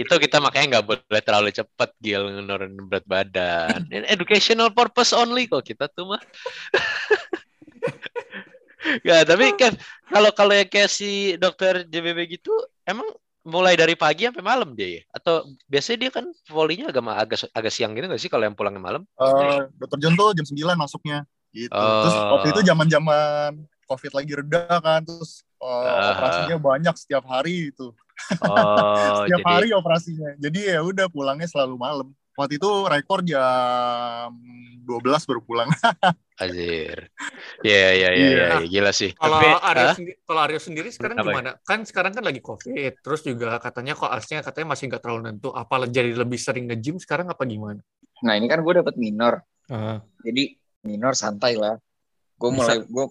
Itu 0.00 0.14
kita 0.16 0.38
makanya 0.38 0.78
nggak 0.78 0.86
boleh 0.86 1.20
terlalu 1.20 1.50
cepat 1.50 1.90
Gil 1.98 2.24
nurunin 2.40 2.80
berat 2.82 3.04
badan. 3.04 3.84
Ini 3.86 4.08
educational 4.08 4.72
purpose 4.72 5.12
only 5.12 5.44
kok 5.44 5.60
kita 5.62 5.84
tuh 5.86 6.08
mah. 6.08 6.22
Gak, 9.04 9.28
tapi 9.28 9.52
Kev, 9.54 9.76
kalau 10.08 10.32
kalau 10.32 10.56
yang 10.56 10.64
kayak 10.64 10.88
si 10.88 11.36
dokter 11.36 11.84
JBB 11.84 12.32
gitu, 12.32 12.50
emang 12.90 13.08
mulai 13.40 13.72
dari 13.72 13.96
pagi 13.96 14.28
sampai 14.28 14.44
malam 14.44 14.76
dia 14.76 15.00
ya? 15.00 15.02
Atau 15.10 15.48
biasanya 15.64 15.98
dia 16.02 16.10
kan 16.12 16.24
volinya 16.46 16.92
agak 16.92 17.02
agak 17.06 17.38
agak 17.56 17.72
siang 17.72 17.96
gitu 17.96 18.04
nggak 18.04 18.20
sih 18.20 18.28
kalau 18.28 18.44
yang 18.44 18.56
pulangnya 18.58 18.82
malam? 18.82 19.02
Eh, 19.16 19.60
Dokter 19.80 19.98
John 19.98 20.14
tuh 20.14 20.36
jam 20.36 20.44
9 20.44 20.76
masuknya 20.76 21.24
gitu. 21.50 21.72
Terus 21.72 22.14
Oh. 22.14 22.36
waktu 22.38 22.52
itu 22.52 22.60
zaman-zaman 22.62 23.50
COVID 23.88 24.12
lagi 24.14 24.32
reda 24.38 24.62
kan, 24.78 25.00
terus 25.02 25.42
eh, 25.58 25.66
Ah. 25.66 26.14
operasinya 26.14 26.56
banyak 26.56 26.94
setiap 26.96 27.24
hari 27.26 27.72
itu. 27.72 27.90
Oh, 28.44 28.54
Setiap 29.24 29.40
jadi 29.40 29.44
hari 29.48 29.68
operasinya. 29.72 30.36
Jadi 30.36 30.60
ya 30.70 30.84
udah 30.84 31.08
pulangnya 31.08 31.48
selalu 31.48 31.74
malam. 31.80 32.08
Waktu 32.34 32.56
itu 32.56 32.70
rekor 32.84 33.20
jam 33.22 34.30
12 34.82 35.28
baru 35.28 35.40
pulang. 35.40 35.68
Azir. 36.40 37.12
Iya, 37.60 37.88
iya, 37.92 38.08
iya, 38.10 38.10
Iya. 38.10 38.46
iya, 38.56 38.66
gila 38.66 38.90
sih. 38.90 39.12
Kalau 39.12 39.36
Tapi, 39.36 39.46
Aryo, 39.60 39.88
sendi- 39.92 40.16
kalau 40.24 40.40
Aryo 40.40 40.56
sendiri 40.58 40.88
sekarang 40.88 41.16
Apa 41.16 41.22
ya? 41.22 41.28
gimana? 41.30 41.50
Kan 41.60 41.84
sekarang 41.84 42.12
kan 42.12 42.24
lagi 42.24 42.40
COVID, 42.40 42.92
terus 42.98 43.20
juga 43.20 43.60
katanya 43.60 43.92
koasnya 43.92 44.40
katanya 44.40 44.72
masih 44.72 44.88
nggak 44.88 45.00
terlalu 45.00 45.20
nentu. 45.26 45.52
Apa 45.52 45.84
jadi 45.84 46.16
lebih 46.16 46.36
sering 46.36 46.64
nge-gym 46.66 46.96
sekarang 46.96 47.28
apa 47.28 47.44
gimana? 47.44 47.84
Nah 48.20 48.34
ini 48.34 48.46
kan 48.46 48.60
gue 48.60 48.72
dapet 48.74 48.96
minor, 48.96 49.44
Ah. 49.68 50.00
jadi 50.18 50.56
minor 50.80 51.12
santai 51.12 51.54
lah. 51.54 51.76
Gue 52.34 52.48
mulai 52.50 52.80
gue 52.80 53.06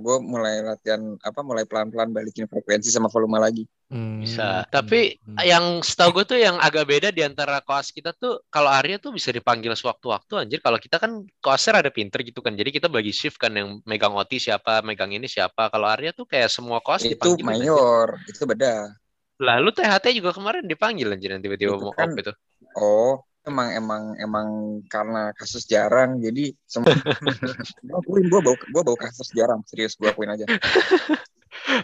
gue 0.00 0.16
mulai 0.18 0.64
latihan 0.64 0.98
apa 1.20 1.40
mulai 1.40 1.62
pelan-pelan 1.62 2.08
balikin 2.08 2.48
frekuensi 2.48 2.88
sama 2.88 3.06
volume 3.06 3.36
lagi. 3.36 3.68
Hmm. 3.92 4.24
Bisa. 4.24 4.64
Tapi 4.72 5.20
yang 5.44 5.84
setahu 5.84 6.16
gue 6.16 6.24
tuh 6.24 6.38
yang 6.40 6.56
agak 6.56 6.88
beda 6.88 7.12
di 7.12 7.20
antara 7.20 7.60
koas 7.60 7.92
kita 7.92 8.16
tuh 8.16 8.40
kalau 8.48 8.72
Arya 8.72 8.96
tuh 8.96 9.12
bisa 9.12 9.28
dipanggil 9.28 9.76
sewaktu-waktu 9.76 10.32
anjir. 10.48 10.64
Kalau 10.64 10.80
kita 10.80 10.96
kan 10.96 11.28
koasnya 11.44 11.84
ada 11.84 11.92
pinter 11.92 12.24
gitu 12.24 12.40
kan. 12.40 12.56
Jadi 12.56 12.72
kita 12.72 12.88
bagi 12.88 13.12
shift 13.12 13.36
kan 13.36 13.52
yang 13.52 13.84
megang 13.84 14.16
OT 14.16 14.40
siapa, 14.40 14.80
megang 14.80 15.12
ini 15.12 15.28
siapa. 15.28 15.68
Kalau 15.68 15.84
Arya 15.84 16.16
tuh 16.16 16.24
kayak 16.24 16.48
semua 16.48 16.80
koas 16.80 17.04
itu 17.04 17.12
dipanggil. 17.20 17.44
mayor, 17.68 18.16
itu 18.24 18.48
beda. 18.48 18.96
Lalu 19.36 19.68
THT 19.76 20.06
juga 20.16 20.32
kemarin 20.32 20.64
dipanggil 20.64 21.12
anjir 21.12 21.36
yang 21.36 21.42
tiba-tiba 21.44 21.76
Itu 21.76 21.84
mau 21.84 21.92
kan- 21.92 22.08
op 22.08 22.16
itu. 22.16 22.32
Oh, 22.78 23.20
emang 23.42 23.68
emang 23.74 24.02
emang 24.18 24.48
karena 24.86 25.34
kasus 25.34 25.66
jarang, 25.66 26.22
jadi 26.22 26.54
semua 26.66 26.94
akuin 27.98 28.26
gue 28.30 28.40
bau 28.40 28.56
gue 28.56 28.82
bau 28.82 28.98
kasus 28.98 29.30
jarang, 29.34 29.60
serius 29.66 29.98
gue 29.98 30.08
akuin 30.08 30.30
aja. 30.30 30.46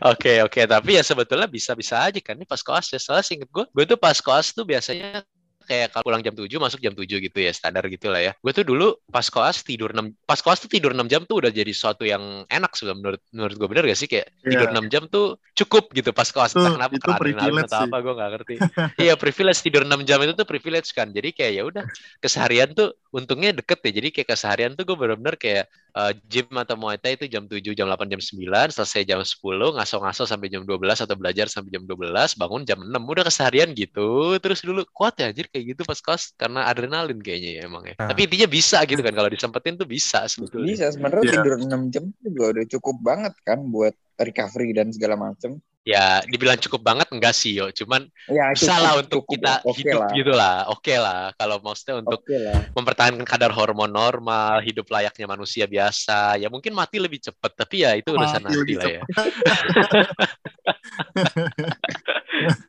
Oke 0.01 0.41
oke 0.41 0.65
tapi 0.65 0.97
ya 0.97 1.05
sebetulnya 1.05 1.45
bisa-bisa 1.45 2.01
aja 2.01 2.17
kan 2.25 2.41
ini 2.41 2.49
pas 2.49 2.65
koas 2.65 2.89
ya 2.89 2.97
soalnya 2.97 3.25
seinget 3.25 3.53
gue 3.53 3.69
gue 3.69 3.85
tuh 3.85 4.01
pas 4.01 4.17
koas 4.17 4.51
tuh 4.57 4.65
biasanya 4.65 5.21
kayak 5.69 5.93
kalau 5.93 6.09
pulang 6.09 6.25
jam 6.25 6.33
7 6.33 6.49
masuk 6.57 6.81
jam 6.81 6.97
7 6.97 7.05
gitu 7.21 7.39
ya 7.39 7.53
standar 7.53 7.85
gitu 7.87 8.09
lah 8.09 8.19
ya. 8.19 8.33
Gue 8.41 8.51
tuh 8.51 8.65
dulu 8.65 8.97
pas 9.07 9.29
koas 9.29 9.61
tidur 9.61 9.93
6 9.93 10.17
pas 10.25 10.41
koas 10.41 10.59
tuh 10.59 10.67
tidur 10.67 10.97
6 10.97 11.05
jam 11.07 11.23
tuh 11.23 11.45
udah 11.45 11.53
jadi 11.53 11.69
sesuatu 11.69 12.03
yang 12.03 12.49
enak 12.49 12.73
sudah 12.73 12.97
menurut 12.97 13.21
menurut 13.31 13.55
gue 13.55 13.69
bener 13.69 13.85
gak 13.87 14.01
sih? 14.01 14.09
Kayak 14.09 14.33
tidur 14.41 14.69
Iya. 14.73 14.81
6 14.81 14.89
jam 14.89 15.03
tuh 15.07 15.27
cukup 15.53 15.93
gitu 15.93 16.11
pas 16.11 16.27
koas 16.27 16.51
Itu- 16.51 16.65
entah 16.65 16.73
kenapa 16.81 16.93
itu 16.97 17.05
karena 17.05 17.61
atau 17.63 17.79
sih. 17.79 17.87
apa 17.87 17.97
gue 18.01 18.15
gak 18.17 18.31
ngerti. 18.33 18.55
Iya 19.05 19.15
privilege 19.15 19.61
tidur 19.61 19.83
6 19.85 20.01
jam 20.03 20.19
itu 20.25 20.33
tuh 20.33 20.49
privilege 20.49 20.89
kan. 20.91 21.13
Jadi 21.13 21.29
kayak 21.31 21.53
ya 21.53 21.63
udah 21.63 21.85
keseharian 22.19 22.73
tuh 22.73 22.97
untungnya 23.09 23.57
deket 23.57 23.81
ya 23.81 23.91
jadi 24.01 24.09
kayak 24.13 24.29
keseharian 24.37 24.73
tuh 24.77 24.85
gue 24.85 24.97
bener-bener 24.97 25.35
kayak 25.41 25.65
eh, 25.97 26.13
gym 26.29 26.49
atau 26.53 26.77
Muay 26.77 27.01
Thai 27.01 27.17
itu 27.17 27.25
jam 27.27 27.49
7, 27.49 27.73
jam 27.73 27.89
8, 27.89 28.07
jam 28.13 28.21
9, 28.21 28.69
selesai 28.71 29.03
jam 29.09 29.21
10, 29.25 29.75
ngaso-ngaso 29.75 30.29
sampai 30.29 30.49
jam 30.53 30.63
12 30.69 31.05
atau 31.05 31.17
belajar 31.17 31.49
sampai 31.49 31.73
jam 31.73 31.85
12, 31.89 32.37
bangun 32.37 32.63
jam 32.69 32.79
6, 32.85 33.03
udah 33.03 33.25
keseharian 33.27 33.73
gitu. 33.73 34.37
Terus 34.39 34.61
dulu 34.61 34.85
kuat 34.93 35.17
ya 35.19 35.33
anjir 35.33 35.49
kayak 35.49 35.75
gitu 35.77 35.83
pas 35.89 35.99
kelas 35.99 36.37
karena 36.37 36.69
adrenalin 36.69 37.19
kayaknya 37.19 37.51
ya 37.59 37.63
emang 37.65 37.85
ya. 37.89 37.95
Nah. 37.97 38.13
Tapi 38.13 38.29
intinya 38.29 38.49
bisa 38.49 38.79
gitu 38.85 39.01
kan 39.01 39.15
kalau 39.17 39.31
disempetin 39.33 39.75
tuh 39.81 39.89
bisa 39.89 40.29
sebetulnya. 40.29 40.69
Bisa 40.77 40.87
sebenarnya 40.93 41.25
Iya. 41.25 41.35
tidur 41.41 41.55
6 41.59 41.83
jam 41.91 42.05
juga 42.21 42.45
udah 42.53 42.65
cukup 42.69 42.97
banget 43.01 43.35
kan 43.43 43.59
buat 43.73 43.95
recovery 44.21 44.77
dan 44.77 44.93
segala 44.93 45.17
macem. 45.17 45.59
Ya, 45.89 46.21
dibilang 46.29 46.61
cukup 46.61 46.85
banget 46.85 47.09
enggak 47.09 47.33
sih 47.33 47.57
yo, 47.57 47.73
cuman 47.73 48.13
Ya 48.29 48.53
bisa 48.53 48.77
lah 48.77 49.01
untuk 49.01 49.25
cukup, 49.25 49.41
kita 49.41 49.65
oke 49.65 49.81
hidup 49.81 50.05
lah. 50.05 50.13
gitu 50.13 50.33
lah. 50.37 50.69
Oke 50.69 51.01
lah 51.01 51.33
kalau 51.41 51.57
maksudnya 51.65 52.05
untuk 52.05 52.21
Oke 52.29 52.37
lah. 52.37 52.61
mempertahankan 52.77 53.25
kadar 53.25 53.57
hormon 53.57 53.89
normal, 53.89 54.61
hidup 54.61 54.85
layaknya 54.93 55.25
manusia 55.25 55.65
biasa. 55.65 56.37
Ya 56.37 56.53
mungkin 56.53 56.77
mati 56.77 57.01
lebih 57.01 57.25
cepat, 57.25 57.57
tapi 57.57 57.89
ya 57.89 57.97
itu 57.97 58.13
urusan 58.13 58.45
Mati 58.45 58.53
nanti 58.53 58.77
lah 58.77 58.85
ya. 58.85 59.01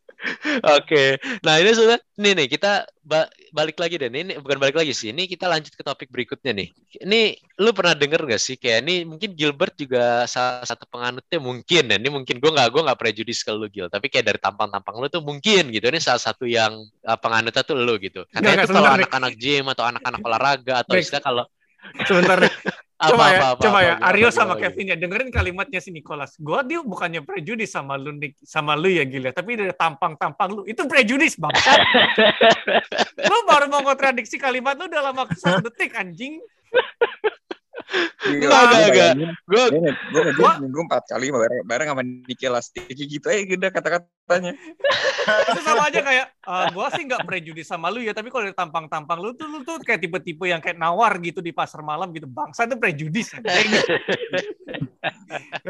Oke, 0.77 1.21
nah 1.45 1.61
ini 1.61 1.71
sudah, 1.71 1.97
nih 2.17 2.33
nih 2.33 2.47
kita 2.49 2.85
ba- 3.05 3.29
balik 3.53 3.77
lagi 3.77 3.97
deh. 4.01 4.09
Ini 4.09 4.37
bukan 4.41 4.57
balik 4.57 4.77
lagi 4.77 4.93
sih. 4.93 5.13
Ini 5.13 5.29
kita 5.29 5.45
lanjut 5.45 5.73
ke 5.73 5.83
topik 5.85 6.09
berikutnya 6.09 6.51
nih. 6.53 6.67
Ini 7.05 7.37
lu 7.61 7.69
pernah 7.71 7.93
denger 7.93 8.25
gak 8.25 8.41
sih 8.41 8.55
kayak 8.57 8.85
ini 8.85 9.05
mungkin 9.05 9.37
Gilbert 9.37 9.77
juga 9.77 10.25
salah 10.25 10.65
satu 10.65 10.89
penganutnya 10.89 11.37
mungkin 11.37 11.83
ya. 11.89 11.97
Ini 12.01 12.09
mungkin 12.09 12.35
gua 12.41 12.51
nggak 12.57 12.69
gua 12.73 12.81
nggak 12.91 12.99
prejudis 12.99 13.45
ke 13.45 13.51
lu 13.53 13.69
Gil, 13.69 13.87
tapi 13.87 14.09
kayak 14.09 14.25
dari 14.33 14.39
tampang-tampang 14.41 14.95
lu 14.97 15.07
tuh 15.07 15.21
mungkin 15.21 15.69
gitu. 15.69 15.85
Ini 15.89 15.99
salah 16.01 16.21
satu 16.21 16.49
yang 16.49 16.73
uh, 17.05 17.17
penganutnya 17.21 17.61
tuh 17.61 17.77
lu 17.77 17.95
gitu. 18.01 18.25
Katanya 18.33 18.65
tuh 18.65 18.73
kalau 18.73 18.89
anak-anak 18.89 19.33
gym 19.37 19.65
atau 19.69 19.85
anak-anak 19.85 20.21
olahraga 20.25 20.75
atau 20.81 20.95
istilah 20.97 21.23
kalau 21.23 21.45
Sebentar 22.05 22.37
nih. 22.43 22.51
apa, 22.99 23.15
coba 23.15 23.23
ya, 23.23 23.39
apa, 23.39 23.47
apa, 23.47 23.61
coba 23.63 23.77
apa, 23.79 23.79
ya. 23.79 23.93
gimana, 23.95 24.07
Aryo 24.11 24.27
sama 24.27 24.53
gimana? 24.53 24.61
Kevin 24.67 24.91
ya, 24.91 24.95
dengerin 24.99 25.29
kalimatnya 25.31 25.79
si 25.79 25.89
Nicholas. 25.95 26.35
Gua 26.35 26.59
dia 26.67 26.83
bukannya 26.83 27.23
prejudis 27.23 27.71
sama 27.71 27.95
lu 27.95 28.11
Nick, 28.11 28.35
sama 28.43 28.75
lu 28.75 28.91
ya 28.91 29.07
gila, 29.07 29.31
tapi 29.31 29.55
dari 29.55 29.71
tampang-tampang 29.71 30.49
lu 30.51 30.61
itu 30.67 30.83
prejudis 30.83 31.39
bang. 31.39 31.55
lu 33.31 33.37
baru 33.47 33.71
mau 33.71 33.87
kontradiksi 33.87 34.35
kalimat 34.35 34.75
lu 34.75 34.91
dalam 34.91 35.15
waktu 35.15 35.39
satu 35.39 35.71
detik 35.71 35.95
anjing. 35.95 36.43
Enggak, 38.27 38.51
gua 38.51 38.59
enggak, 38.59 38.91
bayangin, 38.91 39.29
Gue 39.47 39.63
Gue 40.35 40.51
gue 40.67 40.83
empat 40.83 41.03
kali 41.07 41.31
bareng, 41.31 41.63
bareng 41.65 41.87
sama 41.87 42.03
Niki 42.03 42.45
Elastik 42.45 42.85
gitu 42.91 43.25
aja 43.31 43.41
udah 43.47 43.71
kata-katanya. 44.29 44.53
Itu 45.49 45.61
sama 45.65 45.83
aja 45.89 45.99
kayak 46.05 46.25
eh, 46.29 46.65
gua 46.73 46.87
sih 46.93 47.03
nggak 47.05 47.25
prejudis 47.25 47.65
sama 47.65 47.89
lu 47.89 48.05
ya, 48.05 48.13
tapi 48.13 48.29
kalau 48.29 48.45
dari 48.45 48.55
tampang-tampang 48.55 49.17
lu 49.17 49.33
tuh 49.33 49.49
lu 49.49 49.65
tuh 49.65 49.81
kayak 49.81 50.05
tipe-tipe 50.05 50.45
yang 50.45 50.61
kayak 50.61 50.77
nawar 50.77 51.17
gitu 51.17 51.41
di 51.41 51.49
pasar 51.49 51.81
malam 51.81 52.13
gitu. 52.13 52.29
Bangsa 52.29 52.69
itu 52.69 52.77
prejudis. 52.77 53.33
Ya, 53.33 53.41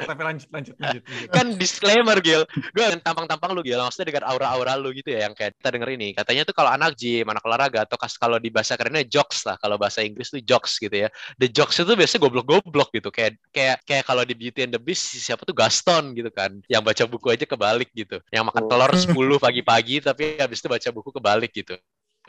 tapi 0.10 0.22
lanjut 0.26 0.50
lanjut 0.50 0.74
lanjut. 0.82 1.04
lanjut. 1.06 1.30
kan 1.30 1.46
disclaimer 1.62 2.18
Gil 2.18 2.42
gue 2.50 2.82
dengan 2.82 2.98
tampang-tampang 3.06 3.54
lu 3.54 3.62
Gil 3.62 3.78
maksudnya 3.78 4.10
dengan 4.10 4.26
aura-aura 4.26 4.74
lu 4.74 4.90
gitu 4.90 5.14
ya 5.14 5.30
yang 5.30 5.38
kayak 5.38 5.54
kita 5.62 5.70
denger 5.70 5.90
ini 5.94 6.18
katanya 6.18 6.50
tuh 6.50 6.56
kalau 6.58 6.74
anak 6.74 6.98
gym 6.98 7.30
anak 7.30 7.46
olahraga 7.46 7.86
atau 7.86 7.94
kalau 8.18 8.42
di 8.42 8.50
bahasa 8.50 8.74
kerennya 8.74 9.06
jokes 9.06 9.46
lah 9.46 9.54
kalau 9.62 9.78
bahasa 9.78 10.02
Inggris 10.02 10.34
tuh 10.34 10.42
jokes 10.42 10.82
gitu 10.82 11.06
ya 11.06 11.14
the 11.38 11.46
jokes 11.46 11.78
itu 11.78 11.94
biasanya 11.94 12.26
goblok-goblok 12.26 12.90
gitu 12.90 13.14
kayak 13.14 13.38
kayak 13.54 13.78
kayak 13.86 14.04
kalau 14.10 14.26
di 14.26 14.34
Beauty 14.34 14.66
and 14.66 14.74
the 14.74 14.82
Beast 14.82 15.14
siapa 15.14 15.46
tuh 15.46 15.54
Gaston 15.54 16.18
gitu 16.18 16.34
kan 16.34 16.58
yang 16.66 16.82
baca 16.82 17.06
buku 17.06 17.30
aja 17.30 17.46
kebalik 17.46 17.94
gitu 17.94 18.18
yang 18.34 18.49
makan 18.50 18.64
Oh. 18.66 18.70
telur 18.70 18.92
10 19.06 19.14
pagi-pagi 19.38 20.02
tapi 20.02 20.36
habis 20.36 20.60
itu 20.60 20.68
baca 20.68 20.90
buku 20.90 21.10
kebalik 21.14 21.54
gitu 21.54 21.78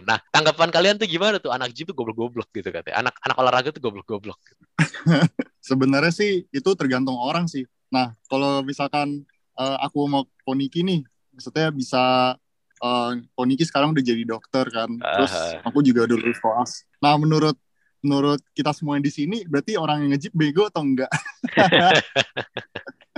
Nah, 0.01 0.17
tanggapan 0.33 0.73
kalian 0.73 0.97
tuh 0.97 1.05
gimana 1.05 1.37
tuh 1.37 1.53
anak 1.53 1.77
gym 1.77 1.85
tuh 1.85 1.93
goblok-goblok 1.93 2.49
gitu 2.57 2.73
katanya. 2.73 3.05
Anak 3.05 3.21
anak 3.21 3.37
olahraga 3.37 3.69
tuh 3.69 3.85
goblok-goblok. 3.85 4.39
Sebenarnya 5.61 6.09
sih 6.09 6.49
itu 6.49 6.71
tergantung 6.73 7.21
orang 7.21 7.45
sih. 7.45 7.69
Nah, 7.93 8.17
kalau 8.25 8.65
misalkan 8.65 9.29
eh, 9.61 9.77
aku 9.85 10.09
mau 10.09 10.25
Poniki 10.41 10.81
nih, 10.81 11.05
maksudnya 11.37 11.69
bisa 11.69 12.33
eh, 12.81 13.11
Poniki 13.37 13.69
sekarang 13.69 13.93
udah 13.93 14.01
jadi 14.01 14.25
dokter 14.25 14.73
kan. 14.73 14.89
Terus 14.89 15.35
aku 15.61 15.85
juga 15.85 16.09
udah 16.09 16.17
lulus 16.17 16.41
koas. 16.41 16.89
Nah, 17.05 17.21
menurut 17.21 17.61
menurut 18.01 18.41
kita 18.57 18.73
semua 18.73 18.97
yang 18.97 19.05
di 19.05 19.13
sini 19.13 19.45
berarti 19.45 19.77
orang 19.77 20.09
yang 20.09 20.17
ngejip 20.17 20.33
bego 20.33 20.65
atau 20.73 20.81
enggak? 20.81 21.13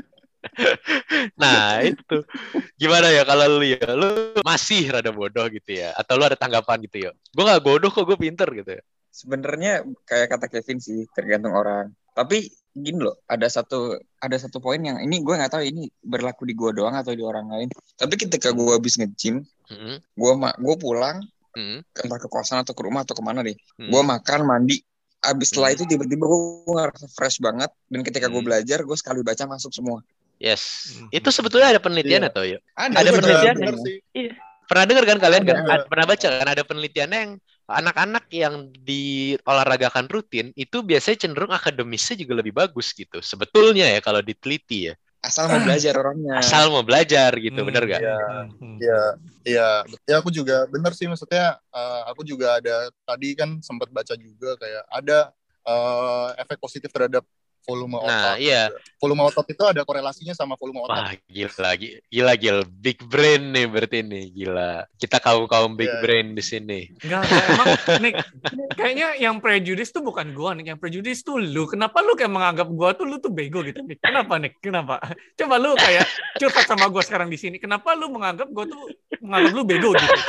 Nah, 1.41 1.81
itu. 1.85 2.17
Gimana 2.77 3.09
ya 3.09 3.23
kalau 3.25 3.61
lu 3.61 3.65
ya? 3.65 3.81
Lu 3.97 4.37
masih 4.45 4.93
rada 4.93 5.11
bodoh 5.13 5.47
gitu 5.49 5.77
ya? 5.77 5.93
Atau 5.97 6.19
lu 6.21 6.25
ada 6.29 6.37
tanggapan 6.37 6.83
gitu 6.85 7.09
ya? 7.09 7.11
Gue 7.33 7.45
gak 7.45 7.65
bodoh 7.65 7.89
kok, 7.89 8.05
gue 8.05 8.19
pinter 8.19 8.49
gitu 8.53 8.81
ya. 8.81 8.83
Sebenarnya 9.13 9.85
kayak 10.09 10.29
kata 10.33 10.47
Kevin 10.49 10.81
sih 10.81 11.05
tergantung 11.13 11.53
orang. 11.53 11.93
Tapi 12.13 12.49
gini 12.73 13.01
loh, 13.01 13.21
ada 13.29 13.45
satu 13.49 13.97
ada 14.21 14.37
satu 14.41 14.57
poin 14.61 14.81
yang 14.81 14.97
ini 15.01 15.21
gue 15.21 15.35
nggak 15.37 15.53
tahu 15.53 15.65
ini 15.65 15.89
berlaku 16.01 16.49
di 16.49 16.57
gue 16.57 16.73
doang 16.73 16.97
atau 16.97 17.13
di 17.13 17.21
orang 17.21 17.45
lain. 17.49 17.69
Tapi 17.97 18.15
ketika 18.17 18.53
gue 18.53 18.73
habis 18.73 18.97
nge-gym, 18.97 19.45
Hmm, 19.73 19.97
gue 20.05 20.33
ma 20.37 20.53
gue 20.53 20.77
pulang 20.77 21.25
hmm, 21.57 21.81
entah 22.05 22.21
ke 22.21 22.29
kosan 22.29 22.61
atau 22.61 22.77
ke 22.77 22.83
rumah 22.85 23.09
atau 23.09 23.17
ke 23.17 23.25
mana 23.25 23.41
deh. 23.41 23.57
hmm. 23.81 23.89
Gue 23.89 24.03
makan, 24.05 24.41
mandi. 24.45 24.77
Abis 25.23 25.49
setelah 25.55 25.73
Hmm. 25.73 25.77
itu 25.81 25.85
tiba-tiba 25.89 26.25
gue 26.29 26.41
ngerasa 26.77 27.07
fresh 27.17 27.41
banget. 27.41 27.73
Dan 27.89 28.05
ketika 28.05 28.29
gue 28.29 28.41
Hmm. 28.41 28.49
belajar, 28.53 28.85
gue 28.85 28.97
sekali 29.01 29.25
baca 29.25 29.45
masuk 29.49 29.73
semua. 29.73 30.05
Yes. 30.43 30.63
Hmm. 30.99 31.07
Itu 31.15 31.31
sebetulnya 31.31 31.71
ada 31.71 31.79
penelitian 31.79 32.27
Iya. 32.27 32.31
atau 32.35 32.43
ya? 32.43 32.59
Ada, 32.75 32.95
Ada 32.99 33.09
tahu. 33.09 33.17
penelitian 33.23 33.55
bener 33.57 33.77
sih. 33.79 33.97
Pernah 34.67 34.85
dengar 34.91 35.05
kan 35.07 35.19
kalian? 35.23 35.43
Ada. 35.43 35.53
Kan? 35.55 35.65
Ad- 35.71 35.87
Pernah 35.87 36.07
baca 36.11 36.27
kan 36.27 36.49
ada 36.51 36.63
penelitiannya 36.67 37.19
yang 37.23 37.33
anak-anak 37.71 38.25
yang 38.35 38.55
di 38.75 39.03
olahragakan 39.47 40.11
rutin 40.11 40.51
itu 40.53 40.83
biasanya 40.83 41.19
cenderung 41.23 41.55
akademisnya 41.55 42.19
juga 42.19 42.43
lebih 42.43 42.51
bagus 42.53 42.91
gitu. 42.91 43.23
Sebetulnya 43.23 43.87
ya 43.87 44.01
kalau 44.03 44.19
diteliti 44.19 44.91
ya. 44.91 44.95
Asal 45.23 45.47
mau 45.47 45.63
belajar 45.63 45.95
orangnya. 45.95 46.35
Asal 46.35 46.67
mau 46.67 46.83
belajar 46.83 47.31
gitu, 47.39 47.63
Hmm, 47.63 47.69
bener 47.71 47.83
gak? 47.87 48.01
Iya. 48.03 48.19
hmm, 48.19 48.47
hmm. 48.59 48.77
Iya, 48.83 49.01
iya, 49.47 49.69
ya 50.03 50.15
aku 50.19 50.35
juga 50.35 50.67
bener 50.67 50.91
sih 50.99 51.07
maksudnya 51.07 51.55
eh, 51.71 52.01
aku 52.11 52.27
juga 52.27 52.59
ada 52.59 52.91
tadi 53.07 53.39
kan 53.39 53.63
sempat 53.63 53.87
baca 53.95 54.19
juga 54.19 54.59
kayak 54.59 54.83
ada 54.91 55.19
eh, 55.63 56.29
efek 56.43 56.59
positif 56.59 56.91
terhadap 56.91 57.23
volume 57.63 57.99
otot. 58.03 58.11
Nah, 58.11 58.35
iya. 58.39 58.69
Volume 58.99 59.23
otot 59.27 59.47
itu 59.47 59.63
ada 59.67 59.83
korelasinya 59.87 60.35
sama 60.35 60.55
volume 60.59 60.83
otot. 60.87 60.99
Wah, 60.99 61.15
gila, 61.27 61.71
gi- 61.79 61.99
gila, 62.11 62.33
gila, 62.35 62.63
big 62.67 62.99
brain 63.07 63.55
nih 63.55 63.67
berarti 63.71 63.99
nih, 64.03 64.25
gila. 64.31 64.87
Kita 64.99 65.23
kaum 65.23 65.47
kaum 65.47 65.75
big 65.79 65.91
Iya. 65.91 66.01
brain 66.03 66.27
di 66.35 66.43
sini. 66.43 66.81
Enggak, 67.03 67.23
emang 67.27 67.67
Nick, 68.03 68.15
kayaknya 68.75 69.09
yang 69.19 69.39
prejudis 69.39 69.91
tuh 69.91 70.03
bukan 70.03 70.35
gua 70.35 70.55
Nick, 70.55 70.71
yang 70.71 70.81
prejudis 70.83 71.23
tuh 71.23 71.39
lu. 71.39 71.67
Kenapa 71.71 72.03
lu 72.03 72.15
kayak 72.19 72.31
menganggap 72.31 72.69
gua 72.71 72.95
tuh 72.95 73.07
lu 73.07 73.19
tuh 73.23 73.31
bego 73.31 73.63
gitu, 73.63 73.83
Nick? 73.83 74.03
Kenapa, 74.03 74.39
Nick? 74.39 74.59
Kenapa? 74.59 74.99
Coba 75.39 75.55
lu 75.59 75.75
kayak 75.79 76.07
curhat 76.39 76.67
sama 76.67 76.87
gua 76.91 77.03
sekarang 77.03 77.31
di 77.31 77.39
sini. 77.39 77.63
Kenapa 77.63 77.95
lu 77.95 78.11
menganggap 78.11 78.51
gua 78.51 78.67
tuh 78.67 78.91
menganggap 79.23 79.53
lu 79.55 79.63
bego 79.63 79.91
gitu? 79.95 80.21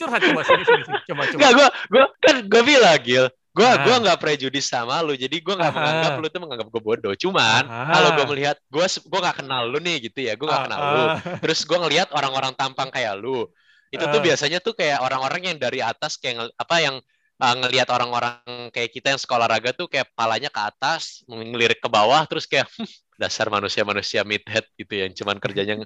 Curhat 0.00 0.20
coba 0.20 0.40
sini 0.44 0.62
sini, 0.64 0.82
sini. 0.84 0.98
coba 1.08 1.22
coba. 1.28 1.40
Enggak, 1.40 1.52
gue 1.56 1.68
gue 1.88 2.04
kan 2.20 2.36
gue 2.44 2.62
bilang 2.64 2.98
Gil, 3.00 3.26
gue 3.60 3.68
Ah. 3.68 3.84
gua 3.84 3.96
nggak 4.00 4.16
prejudis 4.16 4.64
sama 4.72 5.04
lu, 5.04 5.12
jadi 5.20 5.36
gue 5.36 5.54
nggak 5.60 5.68
Ah. 5.68 5.76
menganggap 5.76 6.12
lu 6.16 6.26
tuh 6.32 6.40
menganggap 6.40 6.68
gue 6.72 6.80
bodoh. 6.82 7.12
Cuman 7.12 7.62
Ah. 7.68 7.92
kalau 7.92 8.10
gue 8.16 8.26
melihat 8.32 8.56
gue 8.72 8.86
gue 8.88 9.20
nggak 9.20 9.36
kenal 9.44 9.62
lu 9.68 9.78
nih 9.84 9.96
gitu 10.08 10.18
ya, 10.24 10.32
gue 10.32 10.46
nggak 10.48 10.64
kenal 10.64 10.80
lu. 10.80 11.04
Ah, 11.04 11.14
Terus 11.44 11.60
gue 11.68 11.76
ngelihat 11.78 12.08
orang-orang 12.16 12.56
tampang 12.56 12.88
kayak 12.88 13.20
lu, 13.20 13.44
itu 13.92 14.00
tuh 14.00 14.20
Ah. 14.20 14.24
biasanya 14.24 14.58
tuh 14.64 14.72
kayak 14.72 15.04
orang-orang 15.04 15.52
yang 15.52 15.56
dari 15.60 15.84
atas 15.84 16.16
kayak 16.16 16.48
apa 16.56 16.76
yang 16.80 16.96
uh, 17.40 17.54
ngelihat 17.56 17.88
orang-orang 17.88 18.36
kayak 18.68 18.92
kita 18.92 19.16
yang 19.16 19.20
sekolah 19.20 19.48
raga 19.48 19.72
tuh 19.72 19.88
kayak 19.88 20.08
palanya 20.12 20.48
ke 20.52 20.60
atas, 20.60 21.24
ngelirik 21.24 21.80
ke 21.80 21.88
bawah, 21.88 22.20
terus 22.28 22.44
kayak 22.44 22.68
"Hmm, 22.76 22.84
dasar 23.16 23.48
manusia-manusia 23.48 24.24
midhead 24.28 24.64
gitu 24.76 24.92
yang 24.96 25.12
cuman 25.12 25.36
kerjanya 25.40 25.80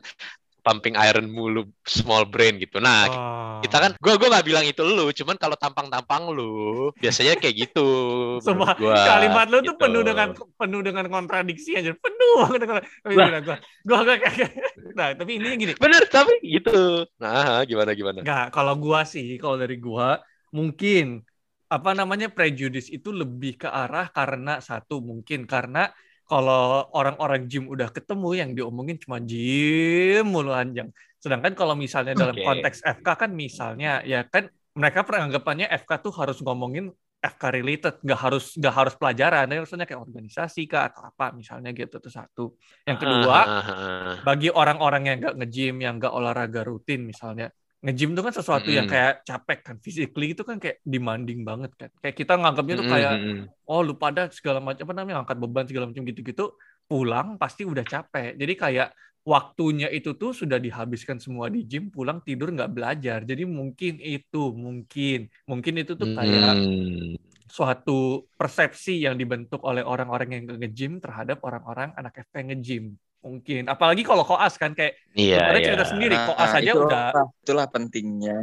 pumping 0.65 0.97
iron 0.97 1.29
mulu, 1.29 1.69
small 1.85 2.25
brain 2.25 2.57
gitu. 2.57 2.81
Nah, 2.81 3.05
ah. 3.07 3.61
kita 3.61 3.77
kan 3.77 3.93
gua 4.01 4.17
gua 4.17 4.33
nggak 4.33 4.47
bilang 4.49 4.65
itu 4.65 4.81
lu 4.81 5.13
cuman 5.13 5.37
kalau 5.37 5.61
tampang-tampang 5.61 6.33
lu 6.33 6.89
biasanya 6.97 7.37
kayak 7.37 7.69
gitu 7.69 7.87
menurut 8.49 8.81
gua, 8.81 8.97
kalimat 8.97 9.47
lu 9.53 9.61
tuh 9.61 9.77
gitu. 9.77 9.83
penuh 9.85 10.03
dengan 10.03 10.29
penuh 10.33 10.81
dengan 10.81 11.05
kontradiksi 11.13 11.77
aja. 11.77 11.93
Penuh 11.93 12.49
dengan 12.57 12.81
gila, 13.05 13.39
gua 13.45 13.57
gua 13.85 13.99
gua 14.09 14.17
kayak 14.17 14.51
nah 14.97 15.13
tapi 15.13 15.37
ini 15.37 15.61
gini. 15.61 15.73
Bener 15.77 16.09
tapi 16.09 16.41
gitu. 16.41 17.05
Nah 17.21 17.61
gimana 17.69 17.93
gimana? 17.93 18.25
Nggak 18.25 18.57
kalau 18.57 18.75
gua 18.81 19.05
sih 19.05 19.37
kalau 19.37 19.61
dari 19.61 19.77
gua 19.77 20.25
mungkin 20.49 21.21
apa 21.69 21.91
namanya 21.93 22.31
prejudice 22.31 22.89
itu 22.89 23.11
lebih 23.11 23.67
ke 23.67 23.69
arah 23.69 24.09
karena 24.15 24.63
satu 24.63 25.03
mungkin 25.03 25.45
karena 25.45 25.91
kalau 26.25 26.89
orang-orang 26.97 27.45
gym 27.49 27.69
udah 27.69 27.89
ketemu 27.93 28.29
yang 28.35 28.51
diomongin 28.57 28.97
cuma 28.97 29.21
gym 29.21 30.25
mulu 30.25 30.53
anjang 30.53 30.89
sedangkan 31.21 31.53
kalau 31.57 31.77
misalnya 31.77 32.13
dalam 32.17 32.37
Oke. 32.37 32.45
konteks 32.45 32.85
FK 32.85 33.09
kan 33.17 33.31
misalnya 33.33 34.01
ya 34.05 34.25
kan 34.29 34.49
mereka 34.77 35.07
peranggapannya 35.07 35.71
FK 35.71 35.91
tuh 36.05 36.13
harus 36.17 36.41
ngomongin 36.45 36.93
FK 37.25 37.43
related 37.57 37.95
nggak 38.05 38.21
harus 38.21 38.53
nggak 38.61 38.75
harus 38.75 38.95
pelajaran 39.01 39.49
tapi 39.49 39.61
maksudnya 39.65 39.89
kayak 39.89 40.03
organisasi 40.05 40.69
kah 40.69 40.93
atau 40.93 41.09
apa 41.09 41.33
misalnya 41.33 41.73
gitu 41.73 41.97
itu 41.97 42.11
satu 42.13 42.45
yang 42.85 43.01
kedua 43.01 43.39
Ah, 43.45 43.49
ah, 43.49 43.69
ah. 43.73 44.15
bagi 44.21 44.53
orang-orang 44.53 45.03
yang 45.09 45.17
nggak 45.25 45.37
nge-gym, 45.41 45.77
yang 45.81 45.97
nggak 45.97 46.13
olahraga 46.13 46.61
rutin 46.69 47.01
misalnya, 47.09 47.49
nge-gym 47.85 48.11
itu 48.17 48.23
kan 48.27 48.35
sesuatu 48.39 48.69
yang 48.77 48.87
Mm-mm. 48.87 48.93
kayak 48.93 49.13
capek 49.29 49.59
kan, 49.67 49.77
physically 49.85 50.27
itu 50.33 50.43
kan 50.49 50.57
kayak 50.63 50.77
demanding 50.93 51.41
banget 51.49 51.71
kan. 51.81 51.91
Kayak 52.03 52.17
kita 52.21 52.33
nganggapnya 52.41 52.75
tuh 52.81 52.89
Mm, 52.89 52.93
kayak, 52.95 53.15
mm, 53.15 53.31
mm. 53.45 53.55
oh 53.69 53.81
lu 53.87 53.93
pada 54.03 54.21
segala 54.33 54.59
macam 54.65 54.83
apa 54.89 54.95
namanya 54.97 55.17
angkat 55.23 55.37
beban 55.43 55.65
segala 55.69 55.85
macam 55.91 56.05
gitu-gitu, 56.11 56.45
pulang 56.89 57.29
pasti 57.43 57.63
udah 57.73 57.85
capek. 57.93 58.29
Jadi 58.41 58.53
kayak 58.63 58.89
waktunya 59.25 59.89
itu 59.97 60.11
tuh 60.21 60.31
sudah 60.41 60.59
dihabiskan 60.61 61.19
semua 61.25 61.47
di 61.55 61.61
gym, 61.71 61.85
pulang 61.95 62.19
tidur 62.27 62.49
nggak 62.57 62.73
belajar. 62.77 63.19
Jadi 63.31 63.43
mungkin 63.59 63.93
itu, 64.01 64.39
mungkin, 64.65 65.19
mungkin 65.51 65.75
itu 65.81 65.93
tuh 66.01 66.09
kayak 66.17 66.65
Hmm. 66.89 67.17
suatu 67.57 67.93
persepsi 68.41 68.93
yang 69.07 69.15
dibentuk 69.21 69.61
oleh 69.71 69.85
orang-orang 69.93 70.29
yang 70.35 70.45
nge-gym 70.61 70.93
terhadap 71.05 71.39
orang-orang 71.47 71.89
anak 71.99 72.13
FP 72.25 72.35
yang 72.41 72.49
nge-gym. 72.53 72.85
Mungkin. 73.25 73.63
Apalagi 73.73 74.03
kalau 74.05 74.25
koas 74.29 74.55
kan 74.63 74.73
kayak 74.79 74.95
iya 75.21 75.37
ada 75.49 75.59
iya. 75.61 75.67
cerita 75.67 75.85
sendiri, 75.89 76.15
Nah, 76.15 76.27
koas 76.27 76.53
aja 76.59 76.73
itulah, 76.75 77.01
udah 77.13 77.25
itulah 77.43 77.67
pentingnya 77.75 78.35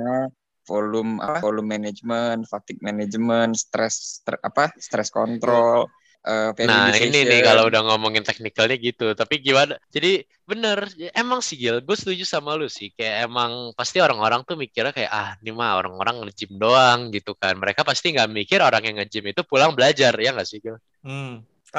volume 0.69 1.11
apa 1.25 1.39
volume 1.41 1.69
management, 1.77 2.39
fatigue 2.51 2.81
management, 2.81 3.51
stress 3.57 3.95
stre- 4.21 4.41
apa 4.49 4.63
stress 4.85 5.09
control, 5.13 5.89
eh, 6.25 6.51
Nah 6.69 6.93
ini 7.05 7.17
nih 7.29 7.39
kalau 7.47 7.63
udah 7.69 7.81
ngomongin 7.87 8.21
teknikalnya 8.27 8.77
gitu. 8.87 9.03
Tapi 9.19 9.33
gimana? 9.41 9.73
Jadi 9.95 10.21
bener. 10.49 10.77
Emang 11.21 11.39
sih 11.47 11.55
Gil 11.61 11.81
Gue 11.87 11.97
setuju 11.97 12.23
sama 12.33 12.51
lu 12.59 12.67
sih. 12.77 12.87
Kayak 12.97 13.15
emang 13.25 13.51
Pasti 13.79 13.97
orang-orang 14.05 14.41
tuh 14.47 14.55
mikirnya 14.63 14.93
kayak 14.97 15.11
Ah 15.19 15.29
ini 15.41 15.49
mah 15.59 15.71
orang-orang 15.81 16.15
nge-gym 16.21 16.51
doang 16.61 16.99
gitu 17.15 17.31
kan. 17.41 17.53
Mereka 17.61 17.81
pasti 17.89 18.05
nggak 18.13 18.29
mikir 18.37 18.59
orang 18.67 18.81
yang 18.87 18.95
nge-gym 19.01 19.25
itu 19.33 19.41
pulang 19.49 19.71
belajar 19.77 20.13
Ya 20.21 20.29
nggak 20.35 20.47
sih 20.51 20.59
Gil? 20.63 20.77
Hmm, 21.05 21.27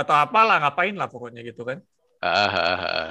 atau 0.00 0.14
apalah 0.24 0.54
ngapain 0.62 0.94
lah 1.00 1.06
pokoknya 1.12 1.40
gitu 1.48 1.62
kan. 1.68 1.78
Ah, 2.22 2.46
ah, 2.46 2.50
ah, 2.54 2.78
ah. 2.86 3.08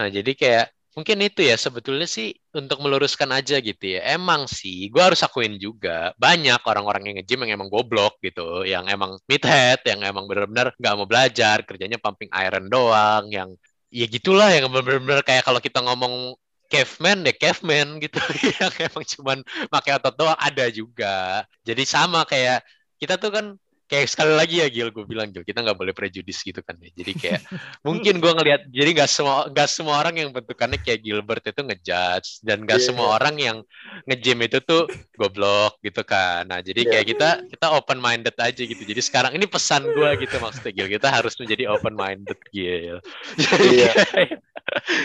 Nah, 0.00 0.08
jadi 0.16 0.30
kayak 0.40 0.64
mungkin 0.96 1.18
itu 1.28 1.40
ya 1.44 1.56
sebetulnya 1.60 2.08
sih 2.08 2.32
untuk 2.56 2.80
meluruskan 2.84 3.28
aja 3.36 3.60
gitu 3.60 3.84
ya. 3.96 4.00
Emang 4.16 4.48
sih, 4.48 4.88
gue 4.92 5.02
harus 5.04 5.20
akuin 5.20 5.60
juga 5.60 6.16
banyak 6.16 6.56
orang-orang 6.64 7.02
yang 7.12 7.16
nge-gym 7.20 7.40
yang 7.44 7.52
emang 7.60 7.68
goblok 7.74 8.16
gitu, 8.24 8.64
yang 8.64 8.84
emang 8.88 9.20
meathead, 9.28 9.80
yang 9.84 10.00
emang 10.08 10.24
bener-bener 10.28 10.72
nggak 10.80 10.94
mau 10.96 11.04
belajar, 11.08 11.56
kerjanya 11.68 11.98
pumping 12.00 12.32
iron 12.32 12.64
doang, 12.72 13.24
yang 13.28 13.50
ya 13.92 14.04
gitulah 14.08 14.48
yang 14.52 14.68
bener-bener 14.72 15.20
kayak 15.28 15.44
kalau 15.46 15.60
kita 15.60 15.78
ngomong 15.84 16.32
caveman 16.72 17.22
deh 17.22 17.36
caveman 17.38 18.02
gitu 18.02 18.18
yang 18.58 18.72
emang 18.90 19.04
cuman 19.06 19.38
pakai 19.72 19.90
otot 20.00 20.14
doang 20.16 20.38
ada 20.40 20.64
juga. 20.72 21.44
Jadi 21.68 21.82
sama 21.84 22.24
kayak 22.24 22.64
kita 23.00 23.20
tuh 23.20 23.30
kan 23.36 23.46
kayak 23.86 24.10
sekali 24.10 24.34
lagi 24.34 24.58
ya 24.60 24.66
Gil 24.66 24.90
gue 24.90 25.06
bilang 25.06 25.30
Gil 25.30 25.46
kita 25.46 25.62
nggak 25.62 25.78
boleh 25.78 25.94
prejudis 25.94 26.42
gitu 26.42 26.58
kan 26.60 26.74
ya. 26.82 26.90
Jadi 26.90 27.12
kayak 27.14 27.40
mungkin 27.86 28.18
gue 28.18 28.32
ngelihat 28.34 28.66
jadi 28.70 28.90
nggak 28.98 29.10
semua 29.10 29.46
nggak 29.46 29.68
semua 29.70 29.94
orang 30.02 30.14
yang 30.18 30.30
bentukannya 30.34 30.78
kayak 30.82 31.00
Gilbert 31.06 31.44
itu 31.46 31.62
ngejudge 31.62 32.28
dan 32.42 32.66
nggak 32.66 32.78
Iya, 32.82 32.86
semua 32.90 33.14
orang 33.14 33.34
yang 33.38 33.56
nge-gym 34.04 34.42
itu 34.42 34.58
tuh 34.60 34.90
goblok 35.14 35.78
gitu 35.80 36.02
kan. 36.02 36.44
Nah 36.50 36.60
jadi 36.60 36.82
Iya. 36.82 36.90
kayak 36.98 37.06
kita 37.14 37.28
kita 37.56 37.66
open 37.72 37.98
minded 38.02 38.36
aja 38.36 38.62
gitu. 38.62 38.82
Jadi 38.82 39.00
sekarang 39.00 39.32
ini 39.38 39.46
pesan 39.46 39.86
gue 39.86 40.10
gitu 40.20 40.36
maksudnya 40.42 40.72
Gil 40.74 40.88
kita 40.90 41.08
harus 41.08 41.32
menjadi 41.38 41.70
open 41.70 41.94
minded 41.94 42.38
Gil 42.50 42.98
Iya. 43.70 43.92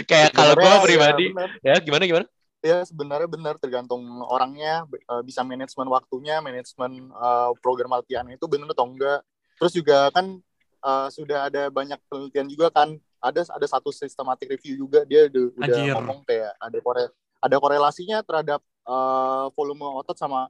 kayak 0.10 0.34
kalau 0.34 0.58
gue 0.58 0.76
pribadi 0.84 1.26
ya, 1.62 1.76
ya 1.76 1.76
gimana 1.80 2.04
gimana 2.10 2.26
ya 2.62 2.86
sebenarnya 2.86 3.26
benar 3.26 3.58
tergantung 3.58 4.06
orangnya 4.30 4.86
eh, 4.86 5.24
bisa 5.26 5.41
manajemen 5.41 5.89
waktunya 5.89 6.38
manajemen 6.39 7.10
eh, 7.10 7.52
program 7.60 7.91
latihan 7.97 8.26
itu 8.30 8.45
benar 8.45 8.69
atau 8.71 8.86
enggak. 8.88 9.26
Terus 9.58 9.74
juga 9.74 10.13
kan 10.13 10.38
eh, 10.82 11.08
sudah 11.10 11.50
ada 11.50 11.67
banyak 11.74 11.97
penelitian 12.08 12.47
juga 12.47 12.69
kan 12.69 12.95
ada 13.21 13.41
ada 13.45 13.67
satu 13.69 13.93
systematic 13.93 14.50
review 14.50 14.86
juga 14.86 15.06
dia 15.06 15.30
udah, 15.30 15.45
udah 15.58 15.78
ngomong 15.97 16.19
kayak 16.26 16.58
ada 16.58 16.78
kore 16.82 17.04
ada 17.41 17.56
korelasinya 17.58 18.17
terhadap 18.26 18.62
volume 19.54 19.93
otot 20.02 20.17
sama 20.17 20.50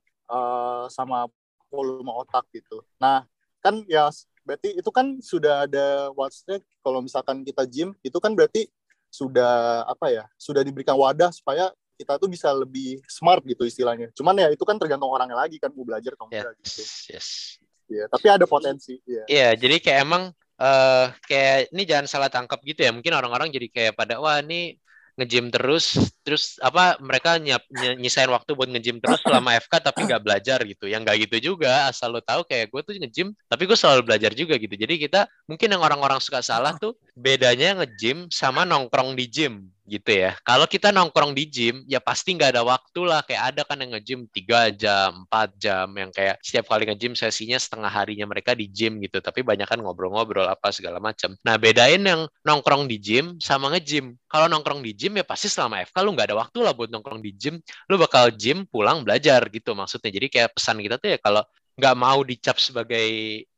sama 0.87 1.27
volume 1.67 2.15
otak 2.15 2.47
gitu. 2.55 2.79
Nah 2.95 3.27
kan 3.59 3.83
ya 3.91 4.07
berarti 4.47 4.79
itu 4.79 4.87
kan 4.87 5.19
sudah 5.19 5.67
ada 5.67 6.15
maksudnya 6.15 6.63
kalau 6.79 7.03
misalkan 7.03 7.43
kita 7.43 7.67
gym 7.67 7.91
itu 8.07 8.15
kan 8.23 8.31
berarti 8.31 8.71
sudah 9.11 9.83
apa 9.83 10.07
ya 10.07 10.23
sudah 10.39 10.63
diberikan 10.63 10.95
wadah 10.95 11.29
supaya 11.35 11.75
kita 12.01 12.17
tuh 12.17 12.25
bisa 12.25 12.49
lebih 12.49 12.97
smart 13.05 13.45
gitu 13.45 13.61
istilahnya. 13.61 14.09
Cuman 14.17 14.33
ya 14.41 14.49
itu 14.49 14.65
kan 14.65 14.81
tergantung 14.81 15.13
orangnya 15.13 15.37
lagi 15.37 15.61
kan 15.61 15.69
mau 15.69 15.85
belajar 15.85 16.17
atau 16.17 16.25
enggak 16.25 16.57
gitu. 16.65 16.81
yes 17.13 17.61
Ya, 17.91 18.07
tapi 18.07 18.31
ada 18.31 18.47
potensi. 18.47 19.03
Ya. 19.03 19.23
Iya, 19.27 19.49
jadi 19.59 19.75
kayak 19.83 19.99
emang 20.07 20.23
eh 20.61 21.05
kayak 21.27 21.75
ini 21.75 21.83
jangan 21.83 22.07
salah 22.07 22.29
tangkap 22.31 22.63
gitu 22.63 22.87
ya. 22.87 22.95
Mungkin 22.95 23.11
orang-orang 23.11 23.51
jadi 23.51 23.67
kayak 23.67 23.93
pada 23.99 24.17
wah 24.23 24.39
ini 24.39 24.79
nge-gym 25.19 25.51
terus 25.51 25.99
terus 26.23 26.55
apa 26.63 26.95
mereka 27.03 27.35
nyap, 27.35 27.67
ny- 27.67 27.99
nyisain 27.99 28.31
waktu 28.31 28.55
buat 28.55 28.71
nge-gym 28.71 29.03
terus 29.03 29.19
selama 29.19 29.51
FK 29.67 29.91
tapi 29.91 30.07
nggak 30.07 30.23
belajar 30.23 30.59
gitu. 30.63 30.87
Yang 30.87 31.01
nggak 31.03 31.17
gitu 31.27 31.37
juga. 31.51 31.91
Asal 31.91 32.15
lo 32.15 32.23
tahu 32.23 32.47
kayak 32.47 32.71
gue 32.71 32.81
tuh 32.81 32.93
nge-gym 32.95 33.35
tapi 33.51 33.67
gue 33.67 33.75
selalu 33.75 34.07
belajar 34.07 34.31
juga 34.31 34.55
gitu. 34.55 34.71
Jadi 34.71 34.95
kita 34.95 35.27
mungkin 35.51 35.67
yang 35.67 35.83
orang-orang 35.83 36.23
suka 36.23 36.39
salah 36.39 36.71
tuh 36.79 36.95
bedanya 37.11 37.83
nge-gym 37.83 38.31
sama 38.31 38.63
nongkrong 38.63 39.19
di 39.19 39.27
gym 39.27 39.67
gitu 39.85 40.11
ya. 40.13 40.37
Kalau 40.45 40.65
kita 40.69 40.93
nongkrong 40.93 41.33
di 41.33 41.45
gym, 41.49 41.75
ya 41.89 41.97
pasti 41.97 42.37
nggak 42.37 42.57
ada 42.57 42.63
waktu 42.63 43.01
lah. 43.03 43.21
Kayak 43.25 43.43
ada 43.53 43.61
kan 43.65 43.77
yang 43.81 43.91
nge-gym 43.97 44.29
3 44.29 44.71
jam, 44.73 45.25
4 45.27 45.49
jam, 45.57 45.87
yang 45.97 46.11
kayak 46.13 46.37
setiap 46.39 46.69
kali 46.69 46.85
nge-gym 46.87 47.13
sesinya 47.17 47.57
setengah 47.57 47.89
harinya 47.89 48.25
mereka 48.29 48.53
di 48.53 48.69
gym 48.69 49.01
gitu. 49.01 49.19
Tapi 49.19 49.41
banyak 49.41 49.65
kan 49.65 49.79
ngobrol-ngobrol 49.81 50.45
apa 50.45 50.69
segala 50.69 51.01
macam. 51.01 51.33
Nah 51.43 51.55
bedain 51.57 52.01
yang 52.01 52.29
nongkrong 52.45 52.85
di 52.85 52.97
gym 53.01 53.41
sama 53.41 53.73
nge-gym. 53.73 54.15
Kalau 54.29 54.47
nongkrong 54.47 54.85
di 54.85 54.93
gym 54.93 55.17
ya 55.17 55.25
pasti 55.25 55.49
selama 55.51 55.81
FK 55.85 55.97
lu 56.05 56.13
nggak 56.13 56.27
ada 56.31 56.37
waktu 56.37 56.57
lah 56.61 56.73
buat 56.77 56.89
nongkrong 56.93 57.19
di 57.19 57.31
gym. 57.35 57.57
Lu 57.89 57.95
bakal 57.97 58.31
gym 58.33 58.69
pulang 58.69 59.01
belajar 59.01 59.43
gitu 59.49 59.73
maksudnya. 59.73 60.11
Jadi 60.13 60.27
kayak 60.29 60.55
pesan 60.55 60.79
kita 60.79 61.01
tuh 61.01 61.15
ya 61.15 61.19
kalau 61.19 61.41
nggak 61.75 61.95
mau 61.97 62.19
dicap 62.21 62.59
sebagai 62.59 63.07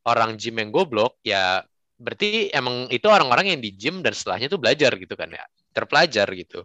orang 0.06 0.38
gym 0.38 0.62
yang 0.62 0.70
goblok, 0.70 1.18
ya 1.26 1.66
berarti 1.98 2.52
emang 2.52 2.92
itu 2.92 3.08
orang-orang 3.08 3.56
yang 3.56 3.60
di 3.64 3.72
gym 3.74 4.04
dan 4.04 4.12
setelahnya 4.12 4.52
tuh 4.52 4.60
belajar 4.60 4.92
gitu 5.00 5.16
kan 5.16 5.32
ya 5.32 5.44
terpelajar 5.74 6.30
gitu. 6.38 6.64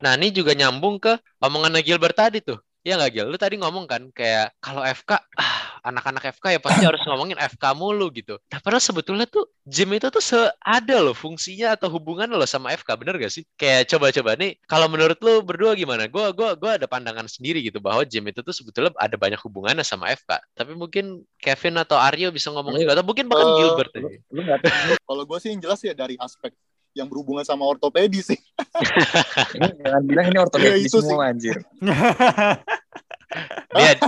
Nah 0.00 0.14
ini 0.14 0.30
juga 0.30 0.54
nyambung 0.54 1.02
ke 1.02 1.18
omongan 1.42 1.82
Gilbert 1.82 2.16
tadi 2.16 2.40
tuh. 2.40 2.58
Ya 2.84 3.00
nggak 3.00 3.16
Gil? 3.16 3.26
Lu 3.32 3.40
tadi 3.40 3.56
ngomong 3.56 3.88
kan 3.88 4.12
kayak 4.12 4.52
kalau 4.60 4.84
FK, 4.84 5.16
ah, 5.16 5.80
anak-anak 5.88 6.36
FK 6.36 6.44
ya 6.52 6.60
pasti 6.60 6.84
harus 6.92 7.00
ngomongin 7.08 7.40
FK 7.40 7.72
mulu 7.72 8.12
gitu. 8.12 8.36
Nah 8.52 8.60
padahal 8.60 8.84
sebetulnya 8.84 9.24
tuh 9.24 9.48
gym 9.64 9.96
itu 9.96 10.12
tuh 10.12 10.20
ada 10.60 10.96
loh 11.00 11.16
fungsinya 11.16 11.80
atau 11.80 11.88
hubungan 11.88 12.28
loh 12.28 12.44
sama 12.44 12.76
FK, 12.76 13.00
bener 13.00 13.16
gak 13.16 13.32
sih? 13.32 13.48
Kayak 13.56 13.88
coba-coba 13.88 14.36
nih, 14.36 14.60
kalau 14.68 14.84
menurut 14.92 15.16
lu 15.24 15.40
berdua 15.40 15.72
gimana? 15.72 16.04
Gue 16.12 16.28
gua, 16.36 16.52
gua 16.52 16.76
ada 16.76 16.84
pandangan 16.84 17.24
sendiri 17.24 17.64
gitu 17.64 17.80
bahwa 17.80 18.04
gym 18.04 18.28
itu 18.28 18.44
tuh 18.44 18.52
sebetulnya 18.52 18.92
ada 19.00 19.16
banyak 19.16 19.40
hubungannya 19.40 19.80
sama 19.80 20.12
FK. 20.12 20.44
Tapi 20.52 20.76
mungkin 20.76 21.24
Kevin 21.40 21.80
atau 21.80 21.96
Aryo 21.96 22.28
bisa 22.36 22.52
ngomong 22.52 22.76
juga, 22.76 23.00
atau 23.00 23.04
mungkin 23.08 23.32
bahkan 23.32 23.48
Eh, 23.48 23.56
Gilbert. 23.64 23.92
Lu, 24.28 24.44
Kalau 25.08 25.22
gue 25.24 25.38
sih 25.40 25.56
yang 25.56 25.64
jelas 25.64 25.80
ya 25.80 25.96
dari 25.96 26.20
aspek 26.20 26.52
yang 26.94 27.10
berhubungan 27.10 27.42
sama 27.42 27.66
ortopedi 27.66 28.22
sih. 28.22 28.38
ini 29.58 29.70
jangan 29.82 30.02
bilang 30.06 30.26
ini 30.30 30.38
Iya, 30.38 30.44
ortopedi 30.46 30.80
itu 30.86 30.98
semua 31.02 31.30
anjir. 31.34 31.56
Dia 33.74 33.98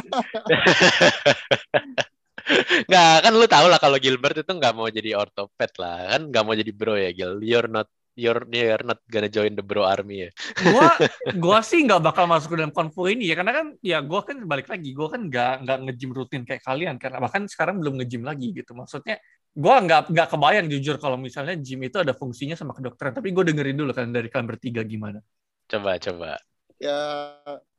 Nggak, 2.87 3.14
kan 3.26 3.32
lu 3.34 3.47
tau 3.51 3.66
lah 3.66 3.82
kalau 3.82 3.99
Gilbert 3.99 4.39
itu 4.39 4.53
nggak 4.55 4.74
mau 4.78 4.87
jadi 4.87 5.18
ortoped 5.18 5.82
lah. 5.82 6.14
Kan 6.14 6.30
nggak 6.30 6.45
mau 6.47 6.55
jadi 6.55 6.70
bro 6.70 6.95
ya, 6.95 7.11
Gil. 7.11 7.43
You're 7.43 7.66
not 7.66 7.91
you're 8.16 8.49
you're 8.49 8.87
not 8.87 9.03
gonna 9.12 9.28
join 9.28 9.53
the 9.53 9.61
bro 9.61 9.84
army 9.84 10.26
ya. 10.26 10.30
gua 10.72 10.89
gua 11.45 11.59
sih 11.61 11.84
nggak 11.84 12.01
bakal 12.01 12.24
masuk 12.24 12.57
ke 12.57 12.64
dalam 12.64 12.72
konvo 12.72 13.05
ini 13.12 13.28
ya 13.28 13.37
karena 13.37 13.53
kan 13.53 13.66
ya 13.84 14.01
gua 14.01 14.24
kan 14.24 14.41
balik 14.49 14.72
lagi 14.72 14.97
gua 14.97 15.12
kan 15.12 15.28
nggak 15.28 15.68
nggak 15.68 15.78
ngejim 15.84 16.11
rutin 16.16 16.43
kayak 16.49 16.64
kalian 16.64 16.97
karena 16.97 17.20
bahkan 17.20 17.45
sekarang 17.45 17.76
belum 17.76 18.01
ngejim 18.01 18.24
lagi 18.24 18.57
gitu 18.57 18.72
maksudnya 18.72 19.20
gua 19.57 19.81
nggak 19.81 20.13
nggak 20.13 20.29
kebayang 20.29 20.67
jujur 20.69 21.01
kalau 21.01 21.17
misalnya 21.17 21.57
gym 21.57 21.81
itu 21.89 21.97
ada 21.97 22.13
fungsinya 22.13 22.53
sama 22.53 22.77
kedokteran 22.77 23.17
tapi 23.17 23.33
gue 23.33 23.41
dengerin 23.41 23.73
dulu 23.81 23.97
kan 23.97 24.13
dari 24.13 24.29
kalian 24.29 24.49
bertiga 24.53 24.85
gimana 24.85 25.25
Coba 25.67 25.97
coba. 25.99 26.37
ya 26.77 27.01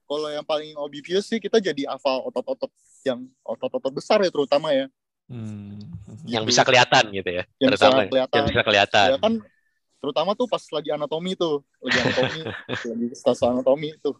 kalau 0.09 0.27
yang 0.33 0.41
paling 0.43 0.73
obvious 0.75 1.29
sih 1.29 1.37
kita 1.37 1.61
jadi 1.61 1.85
hafal 1.93 2.25
otot-otot 2.27 2.73
yang 3.05 3.29
otot-otot 3.45 3.93
besar 3.93 4.19
ya 4.25 4.33
terutama 4.33 4.73
ya 4.73 4.89
hmm. 5.29 5.77
Yang 6.27 6.43
bisa 6.43 6.61
kelihatan 6.67 7.07
gitu 7.15 7.29
ya. 7.39 7.43
Yang 7.55 7.79
bisa 7.79 7.87
Terutama 7.87 8.01
kelihatan. 8.11 8.35
yang 8.35 8.47
bisa 8.51 8.63
kelihatan. 8.67 9.07
ya 9.15 9.17
kan 9.23 9.33
terutama 9.97 10.31
tuh 10.37 10.47
pas 10.51 10.61
lagi 10.75 10.89
anatomi 10.93 11.33
tuh 11.33 11.63
lagi 11.81 11.97
anatomi 12.03 12.39
lagi 12.93 13.07
stase 13.17 13.43
anatomi 13.47 13.89
tuh 13.97 14.13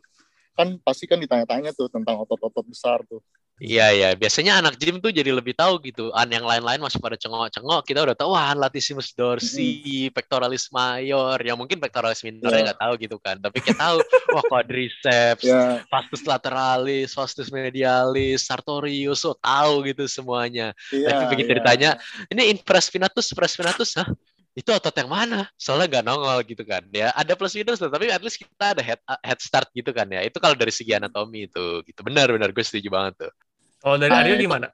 kan 0.57 0.73
pasti 0.81 1.05
kan 1.05 1.21
ditanya-tanya 1.21 1.69
tuh 1.77 1.85
tentang 1.85 2.17
otot-otot 2.25 2.65
besar 2.65 3.05
tuh 3.05 3.21
Iya 3.57 3.89
iya, 3.89 4.09
biasanya 4.13 4.61
anak 4.61 4.77
gym 4.77 5.01
tuh 5.01 5.09
jadi 5.09 5.33
lebih 5.33 5.57
tahu 5.57 5.81
gitu. 5.81 6.13
An 6.13 6.29
yang 6.29 6.45
lain-lain 6.45 6.77
masih 6.77 7.01
pada 7.01 7.17
cengok-cengok, 7.17 7.81
kita 7.89 8.05
udah 8.05 8.13
tahu 8.13 8.37
wah 8.37 8.53
latissimus 8.53 9.17
dorsi, 9.17 10.13
pectoralis 10.13 10.69
major, 10.69 11.41
yang 11.41 11.57
mungkin 11.57 11.81
pectoralis 11.81 12.21
minornya 12.21 12.53
Iya. 12.53 12.65
nggak 12.69 12.81
tahu 12.85 12.93
gitu 13.01 13.17
kan. 13.17 13.41
Tapi 13.41 13.57
kita 13.65 13.81
tahu 13.81 13.97
wah 14.29 14.45
quadriceps, 14.45 15.41
ya 15.41 15.81
vastus 15.89 16.21
lateralis, 16.29 17.17
vastus 17.17 17.49
medialis, 17.49 18.45
sartorius, 18.45 19.25
oh 19.25 19.33
tahu 19.33 19.89
gitu 19.89 20.05
semuanya. 20.05 20.77
iya 20.93 21.17
Tapi 21.17 21.23
begitu 21.33 21.57
iya. 21.57 21.57
ditanya, 21.57 21.89
ini 22.29 22.53
infraspinatus, 22.53 23.33
supraspinatus, 23.33 23.97
hah? 23.97 24.05
Itu 24.53 24.69
otot 24.69 24.93
yang 24.93 25.09
mana? 25.09 25.49
Soalnya 25.57 25.97
nggak 25.97 26.05
nongol 26.05 26.45
gitu 26.45 26.61
kan. 26.61 26.85
Ya 26.93 27.09
ada 27.13 27.33
plus 27.33 27.57
minus, 27.57 27.81
tapi 27.81 28.13
at 28.13 28.21
least 28.21 28.37
kita 28.37 28.77
ada 28.77 28.85
head 28.85 29.01
head 29.25 29.37
start 29.41 29.69
gitu 29.73 29.89
kan 29.97 30.05
ya. 30.13 30.21
Itu 30.21 30.37
kalau 30.37 30.53
dari 30.53 30.69
segi 30.69 30.93
anatomi 30.93 31.49
itu 31.49 31.81
gitu. 31.89 32.05
Benar 32.05 32.29
benar 32.29 32.53
gue 32.53 32.61
setuju 32.61 32.89
banget 32.93 33.25
tuh. 33.25 33.33
Kalau 33.87 33.97
dari 33.97 34.11
Ah, 34.11 34.21
Aryo 34.21 34.35
itu- 34.35 34.43
gimana 34.45 34.67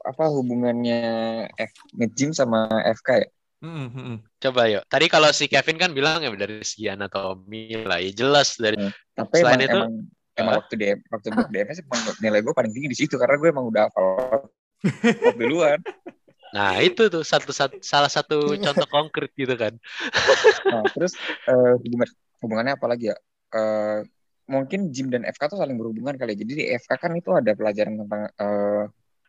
Apa 0.00 0.32
hubungannya 0.32 1.00
F 1.60 1.72
nge-gym 1.92 2.32
sama 2.32 2.66
FK 2.88 3.08
ya? 3.20 3.28
Hmm, 3.60 3.88
hmm, 3.88 4.04
hmm. 4.04 4.16
Coba 4.40 4.68
yuk. 4.68 4.82
Tadi 4.88 5.06
kalau 5.08 5.28
si 5.32 5.44
Kevin 5.44 5.76
kan 5.76 5.92
bilang 5.92 6.24
ya 6.24 6.32
dari 6.32 6.64
segi 6.64 6.88
anatomi 6.88 7.72
lah. 7.84 8.00
Ya 8.00 8.10
jelas 8.12 8.56
dari 8.56 8.80
Tapi 9.12 9.36
Selain 9.44 9.60
emang, 9.60 9.64
itu- 9.64 9.76
emang, 9.76 9.92
emang 10.40 10.52
Hah? 10.52 10.60
waktu 10.64 10.74
DM 10.80 10.98
waktu 11.12 11.28
gue 11.32 11.44
DMS 11.52 11.78
emang 11.84 12.00
nilai 12.18 12.40
gue 12.40 12.54
paling 12.56 12.72
tinggi 12.72 12.88
di 12.90 12.98
situ 12.98 13.14
karena 13.20 13.36
gue 13.36 13.48
emang 13.52 13.64
udah 13.68 13.82
hafal 13.88 14.48
duluan. 15.36 15.78
Nah, 16.54 16.78
itu 16.78 17.10
tuh 17.10 17.26
satu, 17.26 17.50
satu 17.50 17.82
salah 17.82 18.06
satu 18.06 18.54
contoh 18.54 18.86
konkret 18.86 19.34
gitu 19.34 19.58
kan. 19.58 19.74
Nah, 20.70 20.86
terus 20.94 21.18
eh, 21.50 21.72
hubungan 21.82 22.06
hubungannya 22.38 22.72
apa 22.78 22.86
lagi 22.86 23.10
ya? 23.10 23.16
Eh, 23.50 23.98
mungkin 24.44 24.92
gym 24.92 25.08
dan 25.08 25.24
FK 25.24 25.56
tuh 25.56 25.58
saling 25.60 25.76
berhubungan 25.80 26.14
kali. 26.16 26.36
ya. 26.36 26.44
Jadi 26.44 26.52
di 26.52 26.64
FK 26.76 26.92
kan 27.00 27.12
itu 27.16 27.30
ada 27.32 27.52
pelajaran 27.56 27.94
tentang 28.04 28.22
eh, 28.28 28.84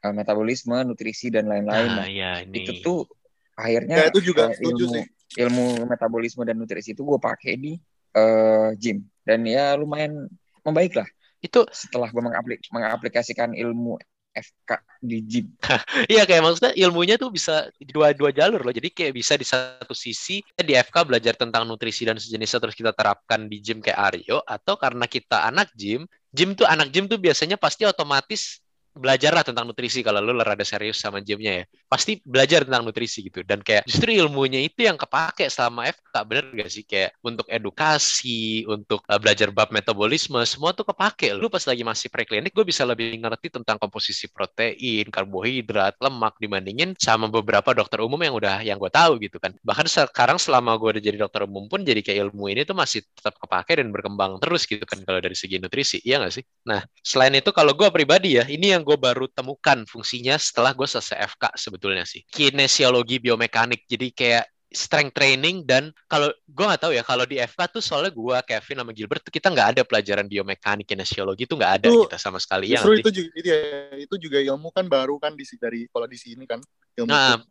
eh, 0.06 0.14
metabolisme, 0.14 0.76
nutrisi 0.84 1.32
dan 1.32 1.48
lain-lain. 1.48 1.90
Nah, 1.90 2.04
Nah, 2.04 2.10
ya 2.12 2.32
ini. 2.44 2.62
itu 2.64 2.72
tuh 2.84 3.08
akhirnya 3.56 3.96
Ya, 3.96 4.06
itu 4.12 4.20
juga 4.22 4.52
eh, 4.52 4.60
ilmu 4.68 4.92
sih. 5.00 5.06
ilmu 5.40 5.66
metabolisme 5.88 6.44
dan 6.44 6.60
nutrisi 6.60 6.92
itu 6.92 7.04
gue 7.04 7.20
pakai 7.20 7.56
di 7.56 7.74
eh, 8.16 8.70
gym 8.76 9.04
dan 9.24 9.44
ya 9.48 9.76
lumayan 9.76 10.28
membaik 10.64 10.96
lah 10.96 11.08
Itu 11.40 11.64
setelah 11.72 12.10
gue 12.10 12.24
mengaplik 12.24 12.64
mengaplikasikan 12.74 13.54
ilmu 13.54 14.00
FK 14.36 14.70
di 15.00 15.18
gym. 15.24 15.48
Iya 16.12 16.28
kayak 16.28 16.42
maksudnya 16.44 16.74
ilmunya 16.76 17.16
tuh 17.16 17.32
bisa 17.32 17.72
dua 17.80 18.12
dua 18.12 18.36
jalur 18.36 18.60
loh. 18.62 18.74
Jadi 18.76 18.92
kayak 18.92 19.14
bisa 19.16 19.34
di 19.40 19.48
satu 19.48 19.96
sisi 19.96 20.44
di 20.44 20.74
FK 20.76 21.08
belajar 21.08 21.34
tentang 21.40 21.64
nutrisi 21.64 22.04
dan 22.04 22.20
sejenisnya 22.20 22.60
terus 22.60 22.76
kita 22.76 22.92
terapkan 22.92 23.48
di 23.48 23.64
gym 23.64 23.80
kayak 23.80 24.00
Aryo 24.12 24.44
atau 24.44 24.76
karena 24.76 25.08
kita 25.08 25.48
anak 25.48 25.72
gym, 25.74 26.04
gym 26.36 26.52
tuh 26.54 26.68
anak 26.68 26.92
gym 26.92 27.08
tuh 27.08 27.18
biasanya 27.18 27.56
pasti 27.56 27.88
otomatis 27.88 28.60
belajar 28.96 29.36
lah 29.36 29.44
tentang 29.44 29.68
nutrisi 29.68 30.00
kalau 30.02 30.24
lu 30.24 30.40
rada 30.40 30.64
serius 30.64 30.98
sama 30.98 31.20
gymnya 31.20 31.62
ya. 31.62 31.66
Pasti 31.86 32.24
belajar 32.24 32.64
tentang 32.64 32.88
nutrisi 32.88 33.28
gitu. 33.28 33.44
Dan 33.44 33.60
kayak 33.62 33.84
justru 33.86 34.16
ilmunya 34.16 34.64
itu 34.64 34.88
yang 34.88 34.96
kepake 34.96 35.52
selama 35.52 35.92
FK 35.92 36.16
bener 36.24 36.46
gak 36.56 36.72
sih? 36.72 36.84
Kayak 36.88 37.20
untuk 37.20 37.46
edukasi 37.52 38.64
untuk 38.66 39.04
uh, 39.12 39.20
belajar 39.20 39.52
bab 39.52 39.70
metabolisme 39.76 40.40
semua 40.48 40.72
tuh 40.72 40.88
kepake 40.88 41.36
lu 41.36 41.52
pas 41.52 41.62
lagi 41.68 41.84
masih 41.84 42.08
preklinik 42.08 42.56
gue 42.56 42.64
bisa 42.64 42.88
lebih 42.88 43.20
ngerti 43.20 43.52
tentang 43.52 43.76
komposisi 43.76 44.32
protein 44.32 45.12
karbohidrat 45.12 46.00
lemak 46.00 46.40
dibandingin 46.40 46.96
sama 46.96 47.28
beberapa 47.28 47.76
dokter 47.76 48.00
umum 48.00 48.18
yang 48.24 48.36
udah 48.38 48.64
yang 48.64 48.80
gue 48.80 48.92
tahu 48.94 49.20
gitu 49.20 49.38
kan. 49.42 49.52
Bahkan 49.60 49.86
sekarang 49.92 50.40
selama 50.40 50.80
gue 50.80 50.96
udah 50.96 51.04
jadi 51.04 51.18
dokter 51.20 51.44
umum 51.44 51.68
pun 51.68 51.84
jadi 51.84 52.00
kayak 52.00 52.32
ilmu 52.32 52.48
ini 52.48 52.64
tuh 52.64 52.78
masih 52.78 53.04
tetap 53.04 53.36
kepake 53.36 53.76
dan 53.76 53.92
berkembang 53.92 54.40
terus 54.40 54.64
gitu 54.64 54.88
kan 54.88 55.04
kalau 55.04 55.20
dari 55.20 55.36
segi 55.36 55.60
nutrisi. 55.60 56.00
Iya 56.06 56.24
gak 56.24 56.34
sih? 56.40 56.44
Nah 56.70 56.80
selain 57.04 57.36
itu 57.36 57.52
kalau 57.52 57.76
gue 57.76 57.90
pribadi 57.92 58.40
ya 58.40 58.48
ini 58.48 58.72
yang 58.72 58.85
gue 58.86 58.98
baru 59.02 59.26
temukan 59.34 59.82
fungsinya 59.90 60.38
setelah 60.38 60.72
gue 60.78 60.86
selesai 60.86 61.18
FK 61.36 61.44
sebetulnya 61.58 62.06
sih 62.06 62.22
kinesiologi 62.30 63.18
biomekanik 63.18 63.90
jadi 63.90 64.08
kayak 64.14 64.46
strength 64.76 65.16
training 65.16 65.64
dan 65.64 65.88
kalau 66.06 66.28
gue 66.46 66.66
nggak 66.68 66.82
tahu 66.84 66.92
ya 66.92 67.02
kalau 67.02 67.24
di 67.24 67.40
FK 67.40 67.80
tuh 67.80 67.82
soalnya 67.82 68.12
gue 68.12 68.38
Kevin 68.44 68.78
sama 68.84 68.92
Gilbert 68.92 69.24
tuh 69.24 69.32
kita 69.32 69.48
nggak 69.50 69.68
ada 69.72 69.82
pelajaran 69.88 70.28
biomekanik 70.28 70.86
kinesiologi 70.86 71.48
tuh 71.48 71.56
nggak 71.58 71.74
ada 71.82 71.88
Itu- 71.90 72.04
kita 72.06 72.18
sama 72.20 72.38
sekali 72.44 72.76
ya 72.76 72.84
Justru 72.84 72.94
itu 73.00 73.10
juga 73.24 73.30
itu, 73.40 73.48
ya, 73.50 73.60
itu 73.98 74.16
juga 74.20 74.38
ilmu 74.44 74.70
kan 74.76 74.86
baru 74.86 75.16
kan 75.18 75.32
di 75.34 75.48
dari 75.58 75.88
kalau 75.90 76.06
di 76.06 76.18
sini 76.20 76.44
kan 76.46 76.60
ilmu 77.00 77.10
Nah, 77.10 77.40
itu. 77.40 77.48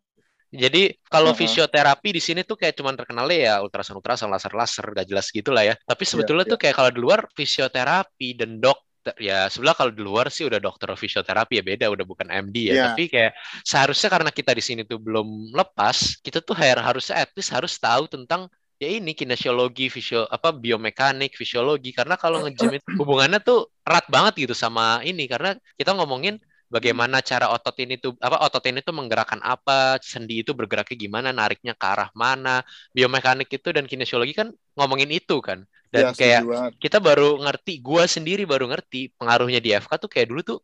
Jadi 0.54 0.94
kalau 1.10 1.34
Uh-huh. 1.34 1.40
fisioterapi 1.42 2.14
di 2.14 2.22
sini 2.22 2.46
tuh 2.46 2.54
kayak 2.54 2.78
cuman 2.78 2.94
terkenalnya 2.94 3.38
ya 3.42 3.54
ultrasound 3.58 3.98
ultrasound 3.98 4.30
laser 4.30 4.54
laser 4.54 4.86
gak 4.94 5.06
jelas 5.10 5.26
gitu 5.34 5.50
lah 5.50 5.66
ya. 5.66 5.74
Tapi 5.82 6.04
sebetulnya 6.06 6.46
Iya, 6.46 6.52
tuh 6.54 6.58
kayak 6.62 6.74
kalau 6.78 6.90
di 6.94 7.00
luar 7.02 7.20
fisioterapi 7.34 8.28
dan 8.38 8.62
dokter 9.04 9.14
ya 9.20 9.52
sebelah 9.52 9.74
kalau 9.76 9.92
di 9.92 10.00
luar 10.00 10.26
sih 10.32 10.48
udah 10.48 10.56
dokter 10.64 10.88
fisioterapi 10.96 11.60
ya 11.60 11.64
beda 11.70 11.86
udah 11.92 12.04
bukan 12.08 12.28
MD 12.32 12.72
ya. 12.72 12.74
Iya. 12.74 12.84
Tapi 12.88 13.02
kayak 13.12 13.32
seharusnya 13.60 14.08
karena 14.08 14.30
kita 14.32 14.50
di 14.56 14.62
sini 14.64 14.80
tuh 14.88 14.96
belum 14.96 15.52
lepas, 15.52 16.16
kita 16.24 16.40
tuh 16.40 16.56
har- 16.56 16.80
harusnya 16.80 17.20
at 17.20 17.30
least 17.36 17.52
harus 17.52 17.76
tahu 17.76 18.08
tentang 18.08 18.48
ya 18.80 18.88
ini 18.96 19.12
kinesiologi, 19.12 19.92
fisio 19.92 20.24
apa 20.26 20.48
biomekanik, 20.56 21.36
fisiologi 21.36 21.92
karena 21.92 22.16
kalau 22.16 22.40
nge-gym 22.48 22.72
itu 22.80 22.88
hubungannya 22.96 23.38
tuh 23.44 23.68
erat 23.84 24.06
banget 24.08 24.32
gitu 24.48 24.54
sama 24.56 25.04
ini 25.04 25.28
karena 25.28 25.52
kita 25.78 25.92
ngomongin 25.92 26.40
bagaimana 26.72 27.20
cara 27.22 27.52
otot 27.54 27.76
ini 27.84 27.94
tuh 28.00 28.16
apa 28.18 28.40
otot 28.40 28.64
ini 28.66 28.80
tuh 28.82 28.94
menggerakkan 28.96 29.40
apa, 29.44 30.00
sendi 30.00 30.40
itu 30.42 30.56
bergeraknya 30.56 30.96
gimana, 31.04 31.28
nariknya 31.30 31.76
ke 31.76 31.86
arah 31.86 32.08
mana, 32.16 32.64
biomekanik 32.96 33.48
itu 33.52 33.68
dan 33.76 33.84
kinesiologi 33.84 34.32
kan 34.34 34.48
ngomongin 34.74 35.10
itu 35.12 35.38
kan. 35.44 35.62
Dan 35.94 36.02
Ya, 36.04 36.10
kayak 36.10 36.42
kita 36.82 36.98
baru 36.98 37.38
ngerti, 37.44 37.72
gua 37.78 38.02
sendiri 38.10 38.42
baru 38.42 38.66
ngerti 38.66 39.14
pengaruhnya 39.14 39.60
di 39.62 39.70
FK 39.78 39.92
tuh 40.02 40.10
kayak 40.10 40.26
dulu 40.30 40.40
tuh 40.42 40.58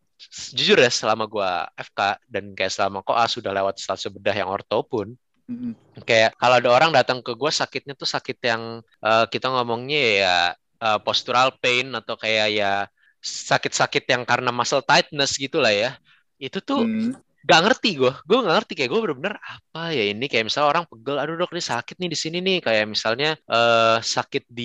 jujur 0.58 0.76
ya 0.84 0.90
selama 0.90 1.24
gua 1.30 1.50
FK 1.78 2.18
dan 2.26 2.44
kayak 2.58 2.72
selama 2.74 2.98
koas 3.06 3.30
sudah 3.38 3.54
lewat 3.54 3.78
stase 3.78 4.10
bedah 4.10 4.34
yang 4.34 4.50
orto 4.50 4.82
pun 4.82 5.14
Mm-mm. 5.50 5.72
kayak 6.08 6.30
kalau 6.40 6.54
ada 6.60 6.70
orang 6.70 6.90
datang 6.94 7.18
ke 7.26 7.32
gua 7.38 7.50
sakitnya 7.54 7.94
tuh 7.94 8.08
sakit 8.08 8.38
yang 8.42 8.62
eh, 9.06 9.24
kita 9.32 9.46
ngomongnya 9.54 10.02
ya 10.22 10.36
eh, 10.82 10.98
postural 11.06 11.48
pain 11.62 11.86
atau 11.94 12.14
kayak 12.18 12.46
ya 12.58 12.72
sakit-sakit 13.20 14.04
yang 14.08 14.22
karena 14.24 14.50
muscle 14.50 14.82
tightness 14.84 15.36
gitu 15.36 15.60
lah 15.60 15.72
ya 15.72 15.90
itu 16.40 16.58
tuh 16.64 16.88
Hmm. 16.88 17.12
Gak 17.48 17.60
ngerti 17.64 17.88
gue 18.00 18.12
gue 18.28 18.38
gak 18.44 18.54
ngerti 18.56 18.72
kayak 18.76 18.90
gue 18.92 19.00
bener-bener 19.04 19.34
apa 19.40 19.80
ya 19.96 20.04
ini? 20.12 20.24
Kayak 20.30 20.44
misalnya 20.48 20.68
orang 20.72 20.84
pegel 20.90 21.16
aduh 21.22 21.34
dok 21.40 21.50
ini 21.56 21.62
sakit 21.64 21.96
nih 22.00 22.10
di 22.12 22.18
sini 22.18 22.38
nih. 22.46 22.56
Kayak 22.66 22.84
misalnya 22.94 23.28
eh 23.52 23.96
sakit 24.14 24.44
di 24.48 24.64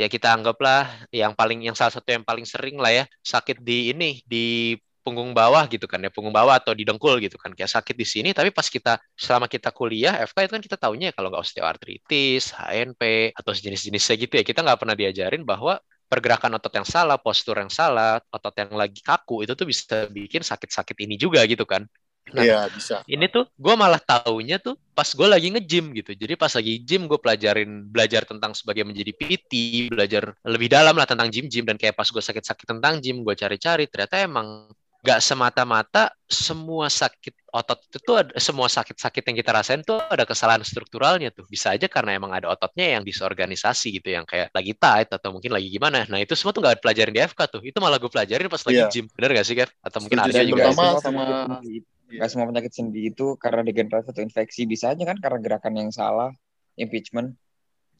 ya 0.00 0.06
kita 0.08 0.26
anggaplah 0.36 0.80
yang 1.12 1.32
paling 1.38 1.58
yang 1.66 1.76
salah 1.78 1.92
satu 1.96 2.08
yang 2.16 2.24
paling 2.24 2.46
sering 2.48 2.76
lah 2.82 2.92
ya 2.92 3.04
sakit 3.20 3.56
di 3.60 3.92
ini 3.92 4.24
di 4.24 4.76
punggung 5.00 5.32
bawah 5.32 5.64
gitu 5.72 5.88
kan 5.88 5.96
ya 6.04 6.12
punggung 6.12 6.32
bawah 6.36 6.60
atau 6.60 6.72
di 6.76 6.84
dengkul 6.88 7.20
gitu 7.24 7.36
kan. 7.42 7.50
Kayak 7.56 7.72
sakit 7.76 7.96
di 7.96 8.06
sini 8.08 8.28
tapi 8.36 8.48
pas 8.52 8.66
kita 8.68 9.00
selama 9.16 9.46
kita 9.48 9.68
kuliah 9.72 10.14
FK 10.28 10.38
itu 10.46 10.52
kan 10.56 10.62
kita 10.66 10.76
taunya 10.80 11.04
ya 11.10 11.14
kalau 11.16 11.28
nggak 11.32 11.42
osteoartritis 11.44 12.52
HNP 12.56 13.02
atau 13.36 13.52
sejenis-jenisnya 13.56 14.14
gitu 14.24 14.34
ya 14.40 14.44
kita 14.44 14.60
nggak 14.64 14.78
pernah 14.80 14.96
diajarin 14.96 15.42
bahwa 15.44 15.80
pergerakan 16.10 16.58
otot 16.58 16.74
yang 16.74 16.88
salah, 16.88 17.16
postur 17.22 17.56
yang 17.62 17.70
salah, 17.70 18.18
otot 18.34 18.54
yang 18.58 18.74
lagi 18.74 19.00
kaku 19.00 19.46
itu 19.46 19.54
tuh 19.54 19.66
bisa 19.68 20.10
bikin 20.10 20.42
sakit-sakit 20.42 20.96
ini 21.06 21.14
juga 21.14 21.46
gitu 21.46 21.62
kan. 21.64 21.86
Nah, 22.34 22.44
Iya 22.44 22.68
bisa. 22.70 23.02
Ini 23.10 23.26
tuh 23.26 23.50
gue 23.58 23.74
malah 23.74 23.98
taunya 23.98 24.62
tuh 24.62 24.78
pas 24.94 25.08
gue 25.08 25.26
lagi 25.26 25.50
nge-gym 25.50 25.90
gitu. 25.98 26.14
Jadi 26.14 26.38
pas 26.38 26.52
lagi 26.54 26.78
gym 26.86 27.10
gue 27.10 27.18
pelajarin 27.18 27.90
belajar 27.90 28.22
tentang 28.22 28.54
sebagai 28.54 28.86
menjadi 28.86 29.10
PT, 29.16 29.52
belajar 29.90 30.30
lebih 30.46 30.70
dalam 30.70 30.94
lah 30.94 31.10
tentang 31.10 31.26
gym-gym 31.26 31.66
dan 31.66 31.74
kayak 31.74 31.98
pas 31.98 32.06
gue 32.06 32.22
sakit-sakit 32.22 32.66
tentang 32.70 33.02
gym 33.02 33.26
gue 33.26 33.34
cari-cari 33.34 33.90
ternyata 33.90 34.22
emang 34.22 34.70
nggak 35.00 35.20
semata-mata 35.24 36.12
semua 36.28 36.92
sakit 36.92 37.32
otot 37.50 37.80
itu 37.88 37.98
tuh 38.04 38.20
ada, 38.20 38.32
semua 38.36 38.68
sakit-sakit 38.68 39.24
yang 39.32 39.36
kita 39.40 39.50
rasain 39.50 39.80
tuh 39.80 39.96
ada 39.96 40.28
kesalahan 40.28 40.60
strukturalnya 40.60 41.32
tuh. 41.32 41.48
Bisa 41.48 41.72
aja 41.72 41.88
karena 41.88 42.14
emang 42.20 42.30
ada 42.36 42.52
ototnya 42.52 43.00
yang 43.00 43.02
disorganisasi 43.02 43.96
gitu 43.96 44.12
yang 44.12 44.28
kayak 44.28 44.52
lagi 44.52 44.76
tight 44.76 45.08
atau 45.08 45.32
mungkin 45.32 45.56
lagi 45.56 45.72
gimana. 45.72 46.04
Nah 46.06 46.20
itu 46.20 46.36
semua 46.36 46.52
tuh 46.52 46.60
nggak 46.60 46.84
pelajarin 46.84 47.16
di 47.16 47.22
FK 47.24 47.40
tuh. 47.48 47.62
Itu 47.64 47.80
malah 47.80 47.96
gue 47.96 48.12
pelajarin 48.12 48.46
pas 48.52 48.60
lagi 48.60 48.76
Iya. 48.76 48.92
gym. 48.92 49.06
Bener 49.16 49.30
gak 49.40 49.46
sih 49.48 49.56
Kev? 49.56 49.70
Atau 49.80 49.98
mungkin 50.04 50.18
sih, 50.28 50.46
juga 50.46 50.68
sama- 50.70 51.00
sendi. 51.00 51.74
Nggak 52.10 52.28
semua 52.28 52.44
penyakit 52.50 52.72
sendi 52.74 53.00
itu 53.08 53.26
karena 53.40 53.60
degeneratif 53.64 54.12
atau 54.12 54.22
infeksi. 54.22 54.62
Bisa 54.68 54.92
aja 54.92 55.02
kan 55.08 55.16
karena 55.16 55.38
gerakan 55.40 55.74
yang 55.80 55.90
salah 55.90 56.30
impeachment. 56.76 57.34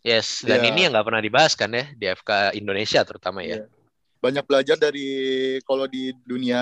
Yes 0.04 0.44
dan 0.44 0.64
Iya. 0.64 0.68
ini 0.72 0.78
yang 0.84 0.92
nggak 0.96 1.06
pernah 1.08 1.22
dibahas 1.24 1.52
kan 1.56 1.72
ya 1.72 1.88
di 1.96 2.06
FK 2.08 2.52
Indonesia 2.56 3.00
terutama 3.08 3.40
ya. 3.42 3.64
Iya. 3.64 3.79
Banyak 4.20 4.44
belajar 4.44 4.76
dari 4.76 5.08
kalau 5.64 5.88
di 5.88 6.12
dunia 6.22 6.60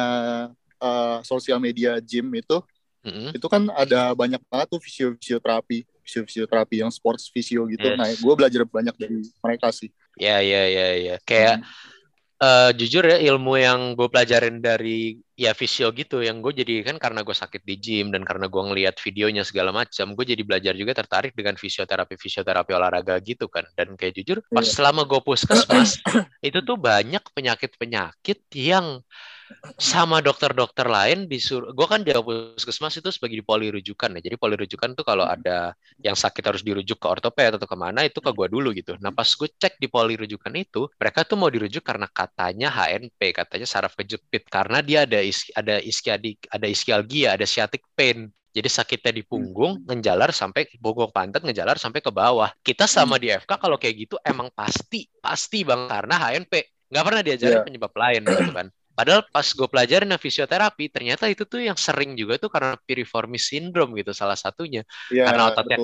uh, 0.78 1.18
sosial 1.22 1.58
media 1.58 1.98
gym 1.98 2.30
itu 2.32 2.58
Mm-mm. 3.02 3.30
itu 3.34 3.46
kan 3.46 3.66
ada 3.74 4.14
banyak 4.14 4.38
banget 4.46 4.66
tuh 4.70 4.80
fisio 4.82 5.14
fisioterapi 5.18 5.82
fisio 6.02 6.22
fisioterapi 6.22 6.82
yang 6.82 6.90
sports 6.90 7.28
fisio 7.28 7.66
gitu 7.66 7.82
Yes. 7.84 7.98
nah 7.98 8.08
gue 8.08 8.34
belajar 8.34 8.62
banyak 8.62 8.94
dari 8.94 9.18
mereka 9.42 9.70
sih 9.70 9.90
ya 10.16 10.38
ya 10.38 10.62
ya 10.66 10.86
ya 10.98 11.14
kayak 11.22 11.62
eh, 12.42 12.70
jujur 12.78 13.04
ya 13.06 13.18
ilmu 13.30 13.52
yang 13.58 13.80
gue 13.98 14.08
pelajarin 14.12 14.62
dari 14.62 15.18
ya 15.38 15.54
fisio 15.54 15.90
gitu 15.94 16.18
yang 16.22 16.42
gue 16.42 16.50
jadi 16.54 16.82
kan 16.86 16.96
karena 16.98 17.22
gue 17.22 17.34
sakit 17.34 17.62
di 17.62 17.74
gym 17.78 18.06
dan 18.14 18.22
karena 18.26 18.46
gue 18.50 18.62
ngeliat 18.62 18.96
videonya 18.98 19.42
segala 19.46 19.70
macam 19.70 20.14
gue 20.18 20.24
jadi 20.26 20.42
belajar 20.42 20.74
juga 20.74 20.92
tertarik 20.98 21.32
dengan 21.38 21.54
fisioterapi 21.58 22.14
fisioterapi 22.18 22.72
olahraga 22.74 23.14
gitu 23.22 23.46
kan 23.50 23.62
dan 23.78 23.94
kayak 23.98 24.14
jujur 24.18 24.38
pas 24.54 24.66
Iya. 24.66 24.74
selama 24.74 25.06
gue 25.06 25.20
puskesmas 25.22 25.98
itu 26.42 26.58
tuh 26.62 26.74
banyak 26.78 27.22
penyakit 27.34 27.74
penyakit 27.78 28.38
yang 28.54 29.02
sama 29.78 30.18
dokter-dokter 30.20 30.86
lain 30.86 31.30
disuruh 31.30 31.70
gue 31.72 31.86
kan 31.86 32.02
di 32.02 32.10
puskesmas 32.12 32.98
itu 32.98 33.08
sebagai 33.14 33.38
di 33.38 33.44
poli 33.46 33.70
rujukan 33.72 34.10
ya. 34.18 34.20
Jadi 34.20 34.36
poli 34.36 34.54
rujukan 34.58 34.92
tuh 34.98 35.04
kalau 35.06 35.24
ada 35.24 35.72
yang 36.02 36.18
sakit 36.18 36.42
harus 36.44 36.62
dirujuk 36.66 36.98
ke 36.98 37.06
ortoped 37.06 37.56
atau 37.56 37.68
ke 37.68 37.76
mana 37.78 38.04
itu 38.04 38.18
ke 38.18 38.30
gue 38.32 38.46
dulu 38.50 38.74
gitu. 38.76 38.98
Nah 39.00 39.14
pas 39.14 39.28
gue 39.28 39.48
cek 39.48 39.78
di 39.80 39.88
poli 39.88 40.18
rujukan 40.18 40.52
itu 40.56 40.90
mereka 40.98 41.24
tuh 41.24 41.36
mau 41.40 41.48
dirujuk 41.48 41.82
karena 41.84 42.06
katanya 42.10 42.68
HNP 42.72 43.20
katanya 43.34 43.66
saraf 43.66 43.94
kejepit. 43.96 44.46
Karena 44.50 44.82
dia 44.84 45.06
ada 45.06 45.20
is 45.22 45.46
ada 45.54 45.78
iskiadik 45.80 46.48
ada 46.50 46.66
ischialgia 46.68 47.34
ada 47.38 47.46
sciatic 47.46 47.84
pain. 47.96 48.28
Jadi 48.48 48.68
sakitnya 48.72 49.12
di 49.12 49.22
punggung 49.22 49.86
ngejalar 49.86 50.34
sampai 50.34 50.66
punggung 50.82 51.12
pantat 51.14 51.44
ngejalar 51.44 51.78
sampai 51.78 52.00
ke 52.02 52.10
bawah. 52.10 52.50
Kita 52.64 52.88
sama 52.90 53.20
di 53.20 53.30
FK 53.30 53.60
kalau 53.60 53.78
kayak 53.78 54.08
gitu 54.08 54.16
emang 54.24 54.50
pasti 54.50 55.06
pasti 55.22 55.62
bang 55.62 55.86
karena 55.86 56.16
HNP 56.18 56.52
nggak 56.88 57.04
pernah 57.04 57.20
diajarin 57.22 57.60
Iya. 57.60 57.66
penyebab 57.68 57.92
lain 57.92 58.22
gitu 58.24 58.52
kan 58.56 58.66
Padahal 58.98 59.22
pas 59.30 59.46
gue 59.46 59.68
pelajarin 59.70 60.10
yang 60.10 60.18
fisioterapi, 60.18 60.90
ternyata 60.90 61.30
itu 61.30 61.46
tuh 61.46 61.62
yang 61.62 61.78
sering 61.78 62.18
juga 62.18 62.34
tuh 62.34 62.50
karena 62.50 62.74
piriformis 62.82 63.46
syndrome 63.46 63.94
gitu 63.94 64.10
salah 64.10 64.34
satunya. 64.34 64.82
ya 65.14 65.22
Karena 65.22 65.54
ototnya 65.54 65.78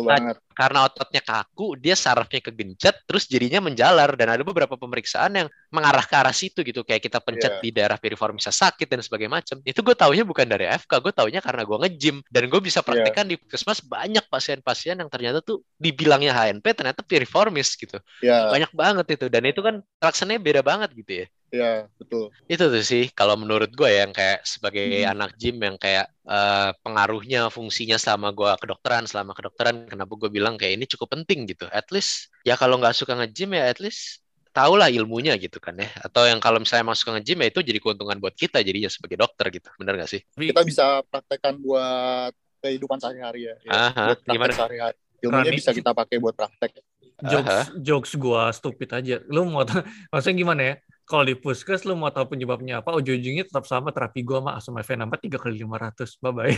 Karena 0.55 0.79
ototnya 0.87 1.23
kaku, 1.23 1.79
dia 1.79 1.95
sarafnya 1.95 2.43
kegencet, 2.43 3.07
terus 3.07 3.31
jadinya 3.31 3.62
menjalar. 3.71 4.19
Dan 4.19 4.35
ada 4.35 4.43
beberapa 4.43 4.75
pemeriksaan 4.75 5.31
yang 5.39 5.49
mengarah 5.71 6.03
ke 6.03 6.15
arah 6.19 6.35
situ 6.35 6.67
gitu. 6.67 6.83
Kayak 6.83 7.07
kita 7.07 7.23
pencet 7.23 7.53
Iya. 7.55 7.62
di 7.62 7.71
daerah 7.71 7.99
piriformisnya 8.03 8.51
sakit 8.51 8.91
dan 8.91 8.99
sebagainya 8.99 9.31
macam. 9.31 9.57
Itu 9.62 9.87
gue 9.87 9.95
taunya 9.95 10.27
bukan 10.27 10.47
dari 10.51 10.67
FK, 10.67 10.99
gue 10.99 11.15
taunya 11.15 11.39
karena 11.39 11.62
gue 11.62 11.77
nge-gym. 11.87 12.19
Dan 12.27 12.51
gue 12.51 12.59
bisa 12.59 12.83
praktekkan 12.83 13.31
di 13.31 13.39
puskesmas 13.39 13.79
banyak 13.79 14.27
pasien-pasien 14.27 14.99
yang 14.99 15.07
ternyata 15.07 15.39
tuh 15.39 15.62
dibilangnya 15.79 16.35
HNP, 16.35 16.67
ternyata 16.75 17.07
piriformis 17.07 17.79
gitu. 17.79 17.95
ya 18.19 18.51
Banyak 18.51 18.75
banget 18.75 19.07
itu. 19.15 19.27
Dan 19.31 19.47
itu 19.47 19.62
kan 19.62 19.79
laksananya 20.03 20.43
beda 20.43 20.62
banget 20.67 20.91
gitu 20.99 21.23
ya 21.23 21.27
ya 21.59 21.71
betul 21.99 22.25
itu 22.53 22.65
tuh 22.75 22.85
sih 22.91 23.05
kalau 23.19 23.35
menurut 23.43 23.71
gue 23.73 23.89
yang 24.01 24.13
kayak 24.19 24.45
sebagai 24.45 24.85
Hmm. 24.85 25.09
anak 25.13 25.31
gym 25.41 25.57
yang 25.67 25.77
kayak 25.81 26.07
eh, 26.29 26.71
pengaruhnya 26.85 27.49
fungsinya 27.57 27.97
selama 27.97 28.29
gue 28.39 28.51
kedokteran 28.61 29.05
selama 29.11 29.33
kedokteran 29.39 29.77
kenapa 29.93 30.13
gue 30.21 30.29
bilang 30.37 30.55
kayak 30.61 30.73
ini 30.77 30.85
cukup 30.93 31.09
penting 31.17 31.49
gitu 31.51 31.65
at 31.73 31.89
least 31.95 32.29
ya 32.49 32.55
kalau 32.61 32.77
nggak 32.81 32.93
suka 32.93 33.13
nge-gym 33.17 33.51
ya 33.57 33.65
at 33.73 33.79
least 33.81 34.21
tahulah 34.55 34.89
ilmunya 34.93 35.33
gitu 35.41 35.59
kan 35.59 35.75
ya 35.81 35.89
atau 36.07 36.23
yang 36.31 36.39
kalau 36.45 36.61
misalnya 36.63 36.87
masuk 36.93 37.05
ke 37.09 37.13
nge-gym 37.19 37.39
ya 37.43 37.47
itu 37.51 37.61
jadi 37.65 37.79
keuntungan 37.83 38.19
buat 38.23 38.35
kita 38.37 38.59
jadinya 38.61 38.91
sebagai 38.93 39.17
dokter 39.25 39.47
gitu 39.57 39.69
benar 39.81 39.93
nggak 39.99 40.11
sih 40.13 40.21
kita 40.37 40.61
bisa 40.69 40.85
praktekkan 41.09 41.55
buat 41.65 42.33
kehidupan 42.61 42.97
sehari-hari 43.01 43.41
ya, 43.49 43.55
ya. 43.65 43.77
Aha, 43.77 44.03
buat 44.05 44.19
gimana? 44.29 44.53
sehari-hari 44.53 44.97
ilmunya 45.25 45.53
Rani. 45.53 45.57
bisa 45.57 45.73
kita 45.73 45.97
pakai 45.97 46.17
buat 46.21 46.37
praktek 46.37 46.81
jokes 47.25 47.57
Aha. 47.57 47.73
jokes 47.81 48.13
gua 48.21 48.53
stupid 48.53 48.89
aja. 48.93 49.15
Lu 49.33 49.47
mau 49.49 49.65
tau- 49.65 49.85
maksudnya 50.13 50.37
gimana 50.43 50.63
ya? 50.71 50.75
Kalau 51.05 51.25
di 51.29 51.37
puskes 51.37 51.85
lu 51.85 51.95
mau 51.95 52.09
tahu 52.09 52.33
penyebabnya 52.33 52.81
apa? 52.81 52.97
Ujung-ujungnya 52.97 53.45
tetap 53.45 53.69
sama 53.69 53.93
terapi 53.93 54.25
gua 54.25 54.41
sama 54.61 54.89
asam 54.89 55.05
4 55.05 55.09
3 55.29 55.37
kali 55.37 55.61
500. 55.61 56.21
Bye 56.21 56.33
bye. 56.33 56.57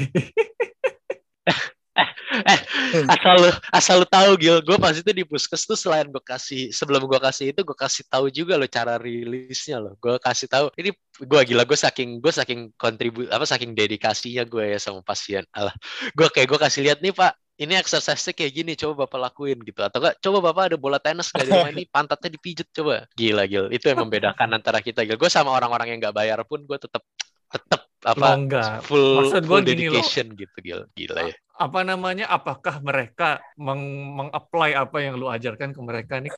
asal 3.09 3.35
lu 3.41 3.51
asal 3.73 3.97
lu 4.03 4.07
tahu 4.09 4.31
Gil 4.39 4.59
gue 4.61 4.77
pas 4.77 4.95
itu 4.95 5.11
di 5.11 5.25
puskes 5.25 5.65
tuh 5.65 5.79
selain 5.79 6.09
gue 6.09 6.23
kasih 6.23 6.71
sebelum 6.73 7.05
gue 7.09 7.21
kasih 7.21 7.53
itu 7.53 7.61
gue 7.65 7.77
kasih 7.77 8.05
tahu 8.09 8.29
juga 8.29 8.61
lo 8.61 8.69
cara 8.69 9.01
rilisnya 9.01 9.81
lo 9.81 9.97
gue 9.99 10.17
kasih 10.21 10.47
tahu 10.51 10.67
ini 10.77 10.93
gue 11.17 11.41
gila 11.49 11.65
gue 11.65 11.79
saking 11.79 12.21
gue 12.21 12.33
saking 12.33 12.61
kontribu 12.77 13.27
apa 13.33 13.45
saking 13.49 13.73
dedikasinya 13.73 14.45
gue 14.45 14.77
ya 14.77 14.79
sama 14.81 15.01
pasien 15.01 15.45
alah 15.53 15.75
gue 16.13 16.27
kayak 16.29 16.49
gue 16.49 16.59
kasih 16.61 16.81
lihat 16.85 16.99
nih 17.01 17.13
pak 17.17 17.33
ini 17.57 17.73
exercise 17.77 18.21
kayak 18.37 18.53
gini 18.53 18.73
coba 18.77 19.09
bapak 19.09 19.33
lakuin 19.33 19.57
gitu 19.65 19.81
atau 19.81 19.99
enggak 20.01 20.17
coba 20.21 20.39
bapak 20.53 20.63
ada 20.73 20.77
bola 20.77 20.99
tenis 21.01 21.33
gak 21.33 21.49
di 21.49 21.51
rumah 21.57 21.73
ini 21.73 21.85
pantatnya 21.95 22.37
dipijet 22.37 22.69
coba 22.73 23.09
gila 23.17 23.49
gil 23.49 23.73
itu 23.73 23.85
yang 23.89 24.05
membedakan 24.05 24.49
antara 24.53 24.85
kita 24.85 25.09
gil 25.09 25.17
gue 25.17 25.31
sama 25.33 25.57
orang-orang 25.57 25.97
yang 25.97 25.99
nggak 26.05 26.17
bayar 26.17 26.39
pun 26.45 26.61
gue 26.65 26.77
tetap 26.77 27.01
tetap 27.47 27.89
apa 28.05 28.29
enggak. 28.37 28.85
full 28.85 29.25
Maksud 29.25 29.43
gua 29.49 29.59
full 29.59 29.65
gini 29.65 29.89
dedication 29.89 30.27
gitu 30.37 30.57
gil 30.61 30.81
gila 30.93 31.33
ya 31.33 31.37
Apa 31.57 31.81
namanya? 31.89 32.29
Apakah 32.29 32.85
mereka 32.85 33.41
meng- 33.57 34.13
meng-apply 34.13 34.77
apa 34.77 35.01
yang 35.01 35.17
lu 35.17 35.25
ajarkan 35.33 35.73
ke 35.73 35.81
mereka 35.81 36.21
nih? 36.21 36.29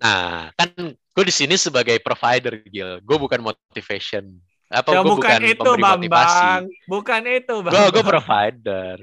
Nah, 0.00 0.48
kan 0.56 0.72
gue 0.88 1.24
di 1.28 1.34
sini 1.34 1.60
sebagai 1.60 2.00
provider, 2.00 2.56
Gil. 2.72 3.04
Gue 3.04 3.20
bukan 3.20 3.44
motivation. 3.44 4.32
Apa 4.68 4.88
Ya 4.92 5.00
gue 5.00 5.08
bukan, 5.08 5.16
bukan, 5.16 5.40
itu 5.48 5.60
pemberi 5.64 5.82
Bambang. 5.82 5.96
motivasi. 5.96 6.50
Bukan 6.84 7.20
itu 7.24 7.54
Bang. 7.64 7.72
Gue 7.72 7.84
gue 7.88 8.04
provider. 8.04 8.94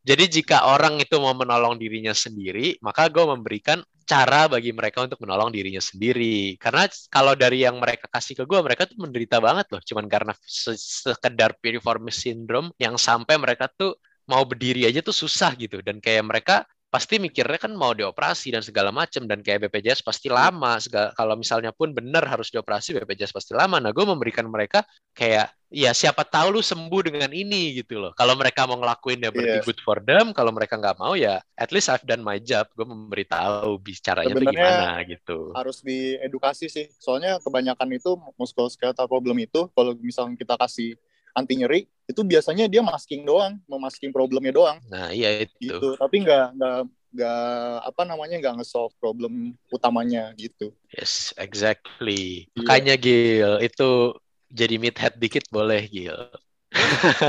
Jadi 0.00 0.24
jika 0.40 0.56
orang 0.64 0.96
itu 0.96 1.16
mau 1.20 1.36
menolong 1.36 1.76
dirinya 1.76 2.16
sendiri, 2.16 2.80
maka 2.80 3.08
gue 3.12 3.24
memberikan 3.28 3.84
cara 4.08 4.50
bagi 4.50 4.72
mereka 4.74 5.04
untuk 5.06 5.20
menolong 5.22 5.52
dirinya 5.52 5.78
sendiri. 5.78 6.56
Karena 6.56 6.88
kalau 7.12 7.36
dari 7.36 7.62
yang 7.62 7.78
mereka 7.78 8.08
kasih 8.10 8.42
ke 8.42 8.44
gue, 8.48 8.60
mereka 8.64 8.88
tuh 8.88 8.96
menderita 8.96 9.38
banget 9.38 9.68
loh. 9.70 9.80
Cuman 9.84 10.08
karena 10.08 10.32
se- 10.42 10.80
sekedar 10.80 11.54
piriformis 11.60 12.16
syndrome 12.16 12.72
yang 12.80 12.96
sampai 12.96 13.36
mereka 13.36 13.68
tuh 13.70 14.00
mau 14.26 14.42
berdiri 14.48 14.88
aja 14.88 15.04
tuh 15.04 15.14
susah 15.14 15.52
gitu. 15.54 15.84
Dan 15.84 16.00
kayak 16.00 16.24
mereka 16.26 16.56
pasti 16.90 17.22
mikirnya 17.22 17.54
kan 17.54 17.70
mau 17.70 17.94
dioperasi 17.94 18.50
dan 18.50 18.66
segala 18.66 18.90
macam 18.90 19.22
dan 19.30 19.46
kayak 19.46 19.70
BPJS 19.70 20.02
pasti 20.02 20.26
lama 20.26 20.74
segala, 20.82 21.14
kalau 21.14 21.38
misalnya 21.38 21.70
pun 21.70 21.94
benar 21.94 22.26
harus 22.26 22.50
dioperasi 22.50 22.98
BPJS 22.98 23.30
pasti 23.30 23.54
lama. 23.54 23.78
Nah 23.78 23.94
gue 23.94 24.02
memberikan 24.02 24.50
mereka 24.50 24.82
kayak 25.14 25.54
ya 25.70 25.94
siapa 25.94 26.26
tahu 26.26 26.58
lu 26.58 26.62
sembuh 26.66 27.06
dengan 27.06 27.30
ini 27.30 27.78
gitu 27.78 28.02
loh. 28.02 28.10
Kalau 28.18 28.34
mereka 28.34 28.66
mau 28.66 28.74
ngelakuin 28.74 29.22
ya 29.22 29.30
berarti 29.30 29.62
Iya. 29.62 29.66
good 29.70 29.80
for 29.86 30.02
them 30.02 30.34
kalau 30.34 30.50
mereka 30.50 30.74
nggak 30.74 30.98
mau 30.98 31.14
ya 31.14 31.38
at 31.54 31.70
least 31.70 31.94
I've 31.94 32.02
done 32.02 32.26
my 32.26 32.42
job. 32.42 32.66
Gue 32.74 32.84
memberitahu 32.90 33.78
bicaranya 33.78 34.34
tuh 34.34 34.50
gimana 34.50 34.98
gitu. 35.06 35.38
harus 35.54 35.78
diedukasi 35.86 36.66
sih. 36.66 36.90
Soalnya 36.98 37.38
kebanyakan 37.38 37.86
itu 37.94 38.18
musculoskeletal 38.34 39.06
problem 39.06 39.38
itu 39.38 39.70
kalau 39.78 39.94
misalnya 39.94 40.34
kita 40.34 40.58
kasih 40.58 40.98
anti 41.34 41.54
nyeri 41.58 41.86
itu 42.10 42.20
biasanya 42.26 42.66
dia 42.66 42.82
masking 42.82 43.22
doang 43.22 43.62
memasking 43.70 44.10
problemnya 44.10 44.50
doang. 44.50 44.78
Nah 44.90 45.14
iya 45.14 45.46
itu. 45.46 45.58
Gitu. 45.62 45.88
Tapi 45.94 46.26
nggak 46.26 46.46
nggak 46.58 46.78
nggak 47.10 47.42
apa 47.90 48.02
namanya 48.06 48.36
nggak 48.38 48.54
nge-solve 48.62 48.94
problem 49.02 49.54
utamanya 49.70 50.30
gitu. 50.38 50.74
Yes 50.94 51.34
exactly. 51.38 52.50
Makanya 52.58 52.94
Gil 52.98 53.62
itu 53.62 54.14
jadi 54.50 54.78
midhead 54.78 55.14
dikit 55.18 55.46
boleh 55.50 55.86
Gil. 55.86 56.18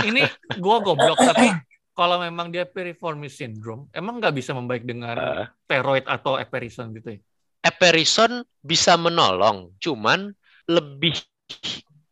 Ini 0.05 0.25
gua 0.61 0.81
goblok 0.81 1.17
tapi 1.17 1.49
kalau 1.91 2.17
memang 2.17 2.49
dia 2.49 2.65
piriformis 2.65 3.35
syndrome, 3.37 3.85
emang 3.91 4.17
nggak 4.17 4.33
bisa 4.33 4.55
membaik 4.55 4.87
dengan 4.87 5.13
Ah. 5.17 5.47
steroid 5.67 6.07
atau 6.07 6.39
eperison 6.39 6.89
gitu 6.95 7.13
ya? 7.13 7.19
Eperison 7.61 8.41
bisa 8.63 8.97
menolong, 8.97 9.69
cuman 9.77 10.33
lebih 10.65 11.13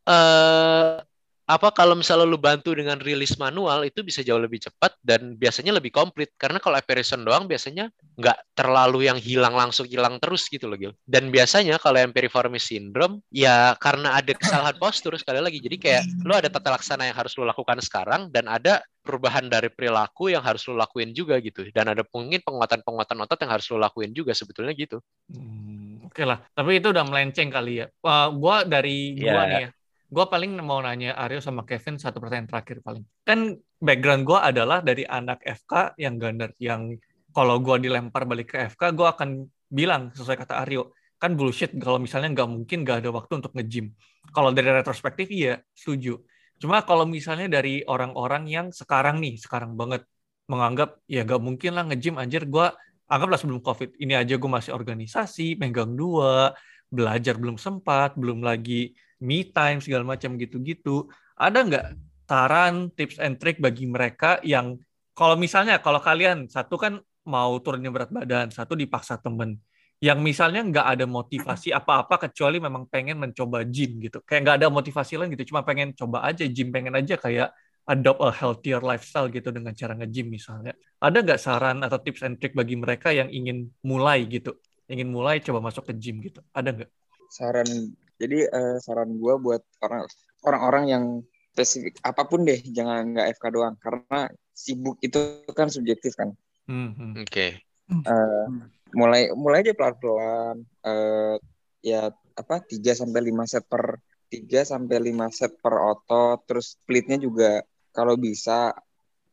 eh 0.06 1.02
apa 1.50 1.74
kalau 1.74 1.98
misalnya 1.98 2.30
lu 2.30 2.38
bantu 2.38 2.78
dengan 2.78 3.02
rilis 3.02 3.34
manual 3.42 3.82
itu 3.82 4.06
bisa 4.06 4.22
jauh 4.22 4.38
lebih 4.38 4.62
cepat 4.62 4.94
dan 5.02 5.34
biasanya 5.34 5.74
lebih 5.74 5.90
komplit 5.90 6.30
karena 6.38 6.62
kalau 6.62 6.78
eperison 6.78 7.26
doang 7.26 7.50
biasanya 7.50 7.90
nggak 8.22 8.38
terlalu 8.54 9.10
yang 9.10 9.18
hilang 9.18 9.58
langsung 9.58 9.90
hilang 9.90 10.22
terus 10.22 10.46
gitu 10.46 10.70
loh 10.70 10.78
Gil. 10.78 10.94
Dan 11.10 11.34
biasanya 11.34 11.82
kalau 11.82 11.98
yang 11.98 12.14
piriformis 12.14 12.70
syndrome 12.70 13.26
ya 13.34 13.74
karena 13.82 14.14
ada 14.22 14.30
kesalahan 14.38 14.78
postur 14.78 15.18
sekali 15.18 15.42
lagi 15.42 15.58
jadi 15.58 15.78
kayak 15.82 16.04
lu 16.22 16.38
ada 16.38 16.54
tata 16.54 16.70
laksana 16.78 17.10
yang 17.10 17.18
harus 17.18 17.34
lu 17.34 17.50
lakukan 17.50 17.82
sekarang 17.82 18.30
dan 18.30 18.46
ada 18.46 18.86
perubahan 19.02 19.50
dari 19.50 19.74
perilaku 19.74 20.30
yang 20.30 20.46
harus 20.46 20.62
lu 20.70 20.78
lakuin 20.78 21.18
juga 21.18 21.42
gitu 21.42 21.66
dan 21.74 21.90
ada 21.90 22.06
mungkin 22.14 22.46
penguatan-penguatan 22.46 23.18
otot 23.26 23.40
yang 23.42 23.52
harus 23.58 23.66
lu 23.74 23.82
lakuin 23.82 24.14
juga 24.14 24.38
sebetulnya 24.38 24.78
gitu. 24.78 25.02
Hmm, 25.34 26.06
Oke 26.06 26.26
lah, 26.26 26.42
tapi 26.58 26.82
itu 26.82 26.90
udah 26.90 27.06
melenceng 27.06 27.50
kali 27.54 27.82
ya. 27.82 27.86
Wah, 28.02 28.30
gua 28.34 28.66
dari 28.66 29.14
gua 29.18 29.46
Ya. 29.46 29.50
nih 29.50 29.58
ya, 29.66 29.70
gue 30.10 30.26
paling 30.26 30.58
mau 30.66 30.82
nanya 30.82 31.14
Aryo 31.14 31.38
sama 31.38 31.62
Kevin 31.70 32.02
satu 32.02 32.18
pertanyaan 32.18 32.50
terakhir 32.50 32.82
paling. 32.82 33.06
Kan 33.22 33.62
background 33.78 34.26
gue 34.26 34.40
adalah 34.42 34.82
dari 34.82 35.06
anak 35.06 35.46
FK 35.46 36.02
yang 36.02 36.18
gunner, 36.18 36.52
yang 36.58 36.98
kalau 37.30 37.62
gue 37.62 37.78
dilempar 37.86 38.26
balik 38.26 38.58
ke 38.58 38.58
FK, 38.74 38.98
gue 38.98 39.08
akan 39.08 39.30
bilang 39.70 40.10
sesuai 40.18 40.34
kata 40.34 40.66
Aryo, 40.66 40.98
kan 41.22 41.38
bullshit 41.38 41.78
kalau 41.78 42.02
misalnya 42.02 42.34
nggak 42.34 42.50
mungkin 42.50 42.82
nggak 42.82 43.06
ada 43.06 43.10
waktu 43.14 43.34
untuk 43.38 43.54
nge-gym. 43.54 43.94
Kalau 44.34 44.50
dari 44.50 44.74
retrospektif 44.74 45.30
iya 45.30 45.62
setuju. 45.78 46.18
Cuma 46.58 46.82
kalau 46.84 47.06
misalnya 47.06 47.48
dari 47.48 47.86
orang-orang 47.86 48.50
yang 48.50 48.68
sekarang 48.74 49.22
nih, 49.22 49.38
sekarang 49.38 49.78
banget 49.78 50.04
menganggap 50.50 50.98
ya 51.06 51.22
nggak 51.22 51.42
mungkin 51.42 51.72
lah 51.78 51.86
nge-gym 51.86 52.18
anjir 52.18 52.50
gue 52.50 52.66
anggaplah 53.06 53.38
sebelum 53.38 53.62
covid 53.62 53.94
ini 54.02 54.18
aja 54.18 54.34
gue 54.34 54.50
masih 54.50 54.74
organisasi 54.74 55.62
megang 55.62 55.94
dua 55.94 56.58
belajar 56.90 57.38
belum 57.38 57.58
sempat 57.62 58.18
belum 58.18 58.42
lagi 58.42 58.94
me 59.22 59.46
time 59.50 59.80
segala 59.82 60.04
macam 60.06 60.36
gitu-gitu. 60.42 61.08
Ada 61.38 61.58
nggak 61.68 61.86
saran 62.30 62.90
tips 62.94 63.18
and 63.22 63.38
trick 63.42 63.58
bagi 63.62 63.86
mereka 63.90 64.38
yang 64.46 64.78
kalau 65.18 65.36
misalnya 65.36 65.82
kalau 65.82 66.00
kalian 66.00 66.48
satu 66.48 66.76
kan 66.80 66.94
mau 67.28 67.58
turunnya 67.62 67.92
berat 67.94 68.10
badan 68.14 68.50
satu 68.50 68.74
dipaksa 68.74 69.20
temen. 69.22 69.60
Yang 70.00 70.20
misalnya 70.24 70.64
nggak 70.64 70.88
ada 70.96 71.06
motivasi 71.10 71.76
apa-apa 71.76 72.16
kecuali 72.32 72.56
memang 72.64 72.88
pengen 72.88 73.20
mencoba 73.20 73.68
gym 73.68 74.00
gitu. 74.00 74.24
Kayak 74.24 74.42
nggak 74.48 74.58
ada 74.64 74.68
motivasi 74.72 75.20
lain 75.20 75.36
gitu 75.36 75.52
cuma 75.52 75.62
pengen 75.68 75.92
coba 75.92 76.24
aja 76.24 76.48
gym 76.48 76.72
pengen 76.72 76.96
aja 76.96 77.20
kayak 77.20 77.52
adopt 77.90 78.22
a 78.22 78.30
healthier 78.32 78.80
lifestyle 78.86 79.28
gitu 79.34 79.50
dengan 79.50 79.74
cara 79.74 79.98
nge-gym 79.98 80.30
misalnya. 80.30 80.72
Ada 81.02 81.18
nggak 81.26 81.40
saran 81.42 81.78
atau 81.82 81.98
tips 82.00 82.22
and 82.24 82.38
trick 82.40 82.54
bagi 82.56 82.78
mereka 82.78 83.10
yang 83.12 83.28
ingin 83.34 83.68
mulai 83.84 84.24
gitu? 84.30 84.56
Ingin 84.90 85.10
mulai 85.14 85.38
coba 85.40 85.62
masuk 85.62 85.86
ke 85.86 85.94
gym 85.96 86.20
gitu. 86.26 86.42
Ada 86.52 86.74
nggak? 86.74 86.90
Saran, 87.30 87.94
jadi 88.18 88.50
uh, 88.50 88.78
saran 88.82 89.14
gue 89.22 89.34
buat 89.38 89.62
orang 89.86 90.10
orang-orang 90.44 90.86
yang 90.90 91.06
spesifik 91.54 92.02
apa 92.02 92.26
pun 92.26 92.42
deh, 92.42 92.58
jangan 92.74 93.14
nggak 93.14 93.38
FK 93.38 93.46
doang 93.54 93.76
karena 93.78 94.34
sibuk 94.50 94.98
itu 95.06 95.46
kan 95.54 95.70
subjektif 95.70 96.18
kan. 96.18 96.34
Hmm, 96.66 96.98
hmm. 96.98 97.12
Oke. 97.22 97.30
Okay. 97.30 97.52
Uh, 97.90 98.70
mulai 98.94 99.34
mulai 99.34 99.66
aja 99.66 99.74
pelan-pelan 99.74 100.62
uh, 100.86 101.38
ya 101.82 102.14
apa 102.38 102.56
3 102.62 102.78
sampai 102.94 103.34
5 103.34 103.50
set 103.50 103.66
per 103.66 103.98
3 104.30 104.62
sampai 104.62 104.98
5 105.10 105.34
set 105.34 105.52
per 105.58 105.74
otot 105.74 106.40
terus 106.46 106.78
splitnya 106.78 107.18
juga 107.18 107.66
kalau 107.90 108.14
bisa 108.14 108.74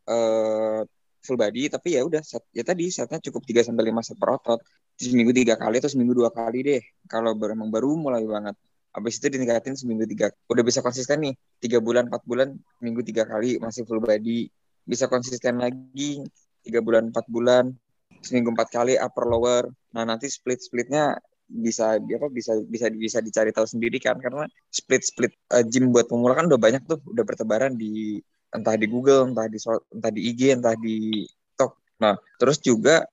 uh, 0.08 0.80
full 1.26 1.38
body 1.38 1.66
tapi 1.66 1.98
ya 1.98 2.06
udah 2.06 2.22
set 2.22 2.46
ya 2.54 2.62
tadi 2.62 2.86
setnya 2.94 3.18
cukup 3.18 3.42
3 3.42 3.66
sampai 3.66 3.84
5 3.90 4.06
set 4.06 4.16
per 4.22 4.30
otot. 4.38 4.60
Seminggu 4.96 5.34
tiga 5.36 5.60
kali 5.60 5.76
atau 5.76 5.92
seminggu 5.92 6.16
dua 6.16 6.32
kali 6.32 6.64
deh 6.64 6.82
kalau 7.04 7.36
emang 7.36 7.68
baru 7.68 7.98
mulai 8.00 8.24
banget. 8.24 8.56
Habis 8.96 9.20
itu 9.20 9.28
ditingkatin 9.28 9.76
seminggu 9.76 10.08
tiga 10.08 10.32
udah 10.48 10.64
bisa 10.64 10.80
konsisten 10.80 11.20
nih 11.20 11.34
tiga 11.60 11.84
bulan 11.84 12.08
empat 12.08 12.24
bulan 12.24 12.56
minggu 12.80 13.04
tiga 13.04 13.28
kali 13.28 13.60
masih 13.60 13.84
full 13.84 14.00
body. 14.00 14.48
Bisa 14.88 15.04
konsisten 15.10 15.60
lagi 15.60 16.24
tiga 16.64 16.80
bulan 16.80 17.12
empat 17.12 17.28
bulan 17.28 17.76
seminggu 18.24 18.56
empat 18.56 18.68
kali 18.72 18.96
upper 18.96 19.28
lower. 19.28 19.68
Nah 19.92 20.08
nanti 20.08 20.32
split 20.32 20.64
splitnya 20.64 21.20
bisa 21.46 22.00
apa 22.00 22.26
bisa 22.26 22.58
bisa 22.66 22.90
bisa 22.90 23.18
dicari 23.22 23.54
tahu 23.54 23.66
sendiri 23.68 24.02
kan 24.02 24.18
karena 24.18 24.50
split 24.66 25.02
split 25.06 25.32
uh, 25.54 25.62
gym 25.62 25.94
buat 25.94 26.10
pemula 26.10 26.34
kan 26.34 26.50
udah 26.50 26.58
banyak 26.58 26.82
tuh 26.90 26.98
udah 27.06 27.22
bertebaran 27.22 27.78
di 27.78 28.18
entah 28.52 28.76
di 28.78 28.86
Google, 28.86 29.32
entah 29.32 29.46
di 29.50 29.58
entah 29.94 30.12
di 30.12 30.20
IG, 30.32 30.40
entah 30.54 30.74
di 30.78 31.24
TikTok. 31.26 31.72
Nah, 32.02 32.14
terus 32.38 32.58
juga 32.62 33.04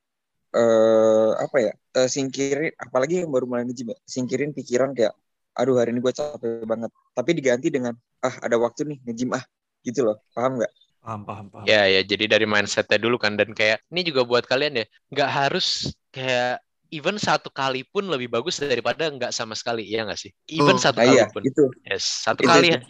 eh, 0.53 1.31
apa 1.37 1.57
ya? 1.59 1.73
Eh, 1.93 2.09
singkirin 2.09 2.73
apalagi 2.77 3.21
yang 3.21 3.29
baru 3.29 3.45
mulai 3.45 3.63
nge-gym 3.69 3.93
ya, 3.93 3.97
singkirin 4.05 4.49
pikiran 4.53 4.97
kayak 4.97 5.13
aduh 5.53 5.77
hari 5.77 5.93
ini 5.93 6.01
gue 6.01 6.13
capek 6.13 6.65
banget. 6.65 6.89
Tapi 7.13 7.29
diganti 7.37 7.67
dengan 7.69 7.93
ah 8.25 8.35
ada 8.41 8.57
waktu 8.57 8.89
nih 8.89 8.97
nge-gym 9.05 9.31
ah. 9.37 9.43
Gitu 9.83 10.01
loh. 10.01 10.17
Paham 10.31 10.57
nggak? 10.57 10.73
Paham, 11.03 11.21
paham, 11.27 11.45
paham. 11.51 11.65
Ya, 11.67 11.83
ya. 11.91 12.01
Jadi 12.01 12.31
dari 12.31 12.47
mindsetnya 12.47 12.95
dulu 12.95 13.19
kan 13.19 13.35
dan 13.35 13.51
kayak 13.51 13.83
ini 13.91 14.07
juga 14.07 14.23
buat 14.23 14.47
kalian 14.47 14.79
ya, 14.79 14.85
nggak 15.11 15.29
harus 15.29 15.91
kayak 16.15 16.62
even 16.93 17.17
satu 17.17 17.49
kali 17.49 17.81
pun 17.89 18.05
lebih 18.05 18.29
bagus 18.29 18.61
daripada 18.61 19.09
nggak 19.09 19.33
sama 19.33 19.57
sekali 19.57 19.81
ya 19.89 20.05
nggak 20.05 20.19
sih 20.21 20.31
even 20.45 20.77
oh, 20.77 20.79
satu 20.79 21.01
nah 21.01 21.09
kali 21.09 21.17
iya, 21.17 21.25
pun 21.33 21.41
itu. 21.41 21.65
yes 21.89 22.05
satu 22.21 22.45
itu, 22.45 22.49
kali 22.53 22.67
itu. 22.77 22.87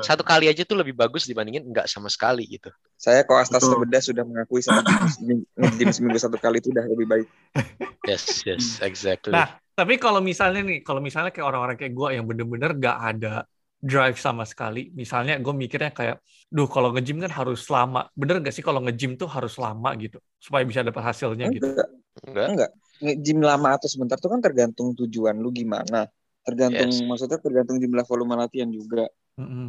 satu 0.00 0.22
kali 0.24 0.44
aja 0.48 0.64
tuh 0.64 0.80
lebih 0.80 0.96
bagus 0.96 1.28
dibandingin 1.28 1.68
nggak 1.68 1.84
sama 1.84 2.08
sekali 2.08 2.48
gitu 2.48 2.72
saya 2.96 3.28
kok 3.28 3.36
Astas 3.36 3.60
Sebeda 3.60 4.00
sudah 4.00 4.24
mengakui 4.24 4.64
sama 4.64 4.80
seminggu 5.92 6.16
satu 6.16 6.40
kali 6.40 6.64
itu 6.64 6.72
udah 6.72 6.84
lebih 6.88 7.04
baik 7.04 7.28
yes 8.08 8.40
yes 8.48 8.80
exactly 8.80 9.36
nah 9.36 9.60
tapi 9.76 10.00
kalau 10.00 10.24
misalnya 10.24 10.64
nih 10.64 10.80
kalau 10.80 11.04
misalnya 11.04 11.28
kayak 11.28 11.46
orang-orang 11.52 11.76
kayak 11.76 11.92
gue 11.92 12.08
yang 12.16 12.24
bener-bener 12.24 12.72
nggak 12.72 12.98
ada 12.98 13.44
drive 13.82 14.14
sama 14.14 14.46
sekali. 14.46 14.94
Misalnya 14.94 15.42
gue 15.42 15.50
mikirnya 15.50 15.90
kayak, 15.90 16.22
duh 16.46 16.70
kalau 16.70 16.94
nge-gym 16.94 17.18
kan 17.18 17.34
harus 17.34 17.66
lama. 17.66 18.06
Bener 18.14 18.38
gak 18.38 18.54
sih 18.54 18.62
kalau 18.62 18.78
nge-gym 18.78 19.18
tuh 19.18 19.26
harus 19.26 19.58
lama 19.58 19.90
gitu? 19.98 20.22
Supaya 20.38 20.62
bisa 20.62 20.86
dapat 20.86 21.02
hasilnya 21.02 21.50
enggak. 21.50 21.58
gitu. 21.58 21.66
Enggak. 22.30 22.46
Enggak 22.54 22.70
gym 23.02 23.42
lama 23.42 23.74
atau 23.74 23.90
sebentar 23.90 24.16
tuh 24.16 24.30
kan 24.30 24.40
tergantung 24.40 24.94
tujuan 24.94 25.34
lu 25.36 25.50
gimana 25.50 26.06
tergantung 26.42 26.90
yes. 26.90 27.02
maksudnya 27.02 27.38
tergantung 27.38 27.78
jumlah 27.78 28.06
volume 28.06 28.34
latihan 28.38 28.70
juga 28.70 29.10
mm 29.38 29.46
-hmm. 29.46 29.68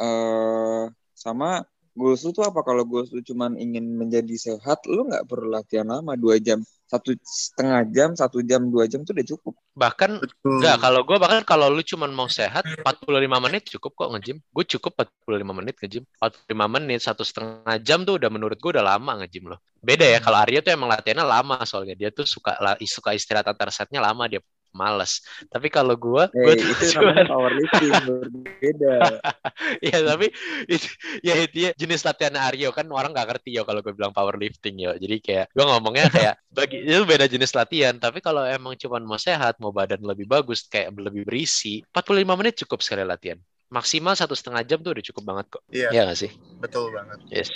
uh, 0.00 0.84
sama 1.16 1.64
goals 1.94 2.26
lu 2.26 2.30
tuh 2.34 2.44
apa? 2.44 2.60
Kalau 2.66 2.82
goals 2.84 3.10
lu 3.14 3.22
cuman 3.22 3.54
ingin 3.56 3.96
menjadi 3.96 4.34
sehat 4.34 4.82
lu 4.90 5.06
nggak 5.06 5.24
perlu 5.30 5.48
latihan 5.50 5.86
lama. 5.86 6.18
Dua 6.18 6.36
jam 6.42 6.60
satu 6.84 7.16
setengah 7.24 7.82
jam 7.90 8.10
satu 8.14 8.38
jam 8.44 8.68
dua 8.68 8.84
jam 8.86 9.02
tuh 9.02 9.16
udah 9.16 9.26
cukup. 9.26 9.54
Bahkan 9.74 10.10
enggak 10.44 10.76
kalau 10.78 11.00
gue 11.02 11.16
bahkan 11.18 11.42
kalau 11.42 11.66
lu 11.72 11.82
cuman 11.82 12.12
mau 12.12 12.28
sehat 12.30 12.62
45 12.86 13.44
menit 13.46 13.62
cukup 13.66 13.92
kok 13.96 14.08
ngejim 14.14 14.36
gue 14.38 14.64
cukup 14.78 14.92
45 15.26 15.58
menit 15.58 15.74
ngejim 15.80 16.02
45 16.22 16.74
menit 16.76 17.00
satu 17.02 17.22
setengah 17.26 17.76
jam 17.80 18.04
tuh 18.04 18.20
udah 18.20 18.30
menurut 18.30 18.58
gue 18.60 18.70
udah 18.74 18.84
lama 18.84 19.24
ngejim 19.24 19.50
loh. 19.50 19.58
Beda 19.80 20.04
ya 20.04 20.18
kalau 20.20 20.38
Arya 20.44 20.60
tuh 20.60 20.76
emang 20.76 20.92
latihannya 20.92 21.26
lama 21.26 21.56
soalnya. 21.64 21.96
Dia 21.96 22.10
tuh 22.14 22.28
suka 22.28 22.54
suka 22.84 23.10
istirahat 23.16 23.48
antar 23.48 23.72
setnya 23.72 24.04
lama 24.04 24.28
dia 24.28 24.44
males. 24.74 25.22
Tapi 25.46 25.70
kalau 25.70 25.94
gue, 25.94 26.28
hey, 26.34 26.42
gue 26.42 26.54
itu 26.58 26.84
cuman... 26.98 27.14
namanya 27.14 27.26
powerlifting 27.32 27.92
berbeda. 28.04 28.94
ya 29.88 29.98
tapi 30.02 30.26
itu, 30.66 30.88
ya 31.22 31.34
itu 31.38 31.56
ya, 31.64 31.70
jenis 31.78 32.02
latihan 32.02 32.34
Aryo 32.36 32.74
kan 32.74 32.84
orang 32.90 33.14
nggak 33.14 33.28
ngerti 33.30 33.54
ya 33.54 33.62
kalau 33.62 33.80
gue 33.80 33.94
bilang 33.94 34.10
powerlifting 34.10 34.76
ya. 34.82 34.98
Jadi 34.98 35.16
kayak 35.22 35.46
gue 35.54 35.64
ngomongnya 35.64 36.10
kayak 36.10 36.34
bagi 36.50 36.82
itu 36.82 37.06
beda 37.06 37.30
jenis 37.30 37.54
latihan. 37.54 37.94
Tapi 37.96 38.18
kalau 38.18 38.42
emang 38.42 38.74
cuma 38.76 38.98
mau 39.00 39.16
sehat, 39.16 39.62
mau 39.62 39.70
badan 39.70 40.02
lebih 40.02 40.26
bagus, 40.26 40.66
kayak 40.66 40.92
lebih 40.98 41.24
berisi, 41.24 41.80
45 41.94 42.38
menit 42.42 42.54
cukup 42.66 42.82
sekali 42.82 43.06
latihan. 43.06 43.38
Maksimal 43.70 44.18
satu 44.18 44.36
setengah 44.36 44.66
jam 44.66 44.82
tuh 44.82 44.92
udah 44.92 45.04
cukup 45.06 45.22
banget 45.24 45.46
kok. 45.54 45.62
Iya. 45.70 45.88
Iya 45.94 46.02
gak 46.10 46.18
sih? 46.18 46.30
Betul 46.58 46.90
banget. 46.92 47.18
Yes. 47.30 47.48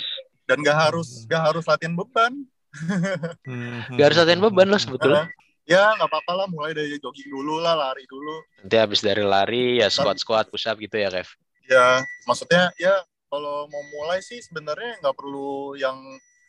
Dan 0.47 0.65
gak 0.65 0.89
harus 0.89 1.27
gak 1.27 1.51
harus 1.51 1.63
latihan 1.67 1.93
beban. 1.93 2.33
gak 3.97 4.05
harus 4.07 4.17
latihan 4.17 4.41
beban 4.41 4.67
loh 4.71 4.81
sebetulnya 4.81 5.27
ya 5.69 5.93
nggak 6.01 6.09
apa-apa 6.09 6.33
lah 6.33 6.47
mulai 6.49 6.73
dari 6.73 6.97
jogging 6.97 7.29
dulu 7.29 7.61
lah 7.61 7.77
lari 7.77 8.01
dulu. 8.09 8.41
Nanti 8.65 8.75
habis 8.75 9.05
dari 9.05 9.21
lari 9.21 9.77
ya 9.77 9.87
squat 9.93 10.17
squat 10.17 10.49
push 10.49 10.65
up 10.65 10.81
gitu 10.81 10.97
ya 10.97 11.13
Kev? 11.13 11.29
Ya 11.69 12.01
maksudnya 12.25 12.73
ya 12.81 13.05
kalau 13.29 13.69
mau 13.69 13.83
mulai 13.93 14.25
sih 14.25 14.41
sebenarnya 14.41 14.97
nggak 15.05 15.13
perlu 15.13 15.77
yang 15.77 15.95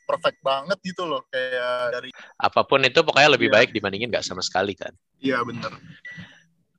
perfect 0.09 0.41
banget 0.41 0.81
gitu 0.81 1.05
loh 1.05 1.23
kayak 1.29 2.01
dari 2.01 2.11
apa 2.41 2.61
pun 2.65 2.81
itu 2.83 2.99
pokoknya 3.05 3.37
lebih 3.37 3.53
ya. 3.53 3.55
baik 3.61 3.71
dibandingin 3.77 4.09
nggak 4.09 4.25
sama 4.25 4.41
sekali 4.41 4.73
kan? 4.73 4.91
Iya 5.21 5.45
bener. 5.45 5.71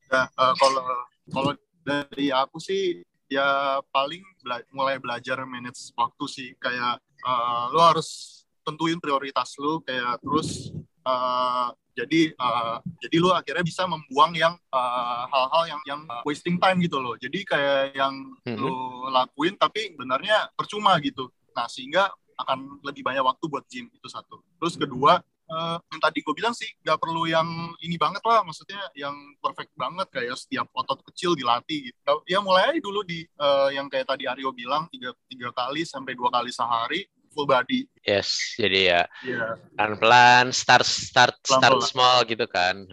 Nah 0.10 0.26
uh, 0.34 0.54
kalau 0.58 0.84
kalau 1.30 1.52
dari 1.86 2.34
aku 2.34 2.58
sih 2.58 3.06
ya 3.30 3.80
paling 3.94 4.26
bela 4.42 4.60
mulai 4.74 4.98
belajar 4.98 5.38
manage 5.46 5.94
waktu 5.94 6.26
sih. 6.26 6.50
Kayak 6.58 6.98
uh, 7.22 7.70
lo 7.70 7.86
harus 7.86 8.42
tentuin 8.66 8.98
prioritas 8.98 9.54
lo 9.62 9.80
kayak 9.86 10.18
terus 10.26 10.74
uh, 11.06 11.70
jadi 11.92 12.32
uh, 12.40 12.80
jadi 13.04 13.16
lu 13.20 13.30
akhirnya 13.36 13.66
bisa 13.68 13.84
membuang 13.84 14.32
yang 14.32 14.56
eh, 14.56 15.24
hal-hal 15.28 15.64
uh, 15.64 15.68
yang 15.68 15.82
yang 15.84 16.02
wasting 16.24 16.56
time 16.56 16.80
gitu 16.80 16.98
loh. 17.04 17.20
Jadi 17.20 17.44
kayak 17.44 17.94
yang 18.00 18.16
mm-hmm. 18.48 18.58
lu 18.58 18.74
lakuin 19.12 19.60
tapi 19.60 19.92
benarnya 20.00 20.48
percuma 20.56 20.96
gitu. 21.04 21.28
Nah 21.52 21.68
sehingga 21.68 22.08
akan 22.40 22.82
lebih 22.82 23.04
banyak 23.04 23.22
waktu 23.22 23.46
buat 23.52 23.68
gym 23.68 23.92
itu 23.92 24.08
satu. 24.08 24.40
Terus 24.58 24.80
kedua 24.80 25.20
uh, 25.52 25.78
yang 25.92 26.02
tadi 26.02 26.24
gue 26.24 26.34
bilang 26.34 26.56
sih 26.56 26.72
nggak 26.80 26.96
perlu 26.96 27.28
yang 27.28 27.48
ini 27.84 28.00
banget 28.00 28.24
lah. 28.24 28.40
Maksudnya 28.48 28.82
yang 28.96 29.14
perfect 29.44 29.76
banget 29.76 30.08
kayak 30.16 30.40
setiap 30.40 30.72
otot 30.72 31.04
kecil 31.12 31.36
dilatih 31.36 31.92
gitu. 31.92 32.16
Ya 32.24 32.40
mulai 32.40 32.80
dulu 32.80 33.04
di 33.04 33.28
uh, 33.36 33.68
yang 33.68 33.92
kayak 33.92 34.08
tadi 34.08 34.32
Aryo 34.32 34.56
bilang 34.56 34.88
tiga 34.88 35.12
tiga 35.28 35.52
kali 35.52 35.84
sampai 35.84 36.16
dua 36.16 36.32
kali 36.32 36.56
sehari 36.56 37.04
full 37.32 37.48
body. 37.48 37.88
Yes, 38.04 38.60
jadi 38.60 38.80
ya 38.80 39.02
yeah. 39.24 39.56
pelan-pelan 39.80 40.52
start 40.52 40.86
start 40.86 41.40
pelan 41.42 41.48
-pelan. 41.48 41.60
start 41.60 41.80
small 41.88 42.18
gitu 42.28 42.46
kan. 42.46 42.86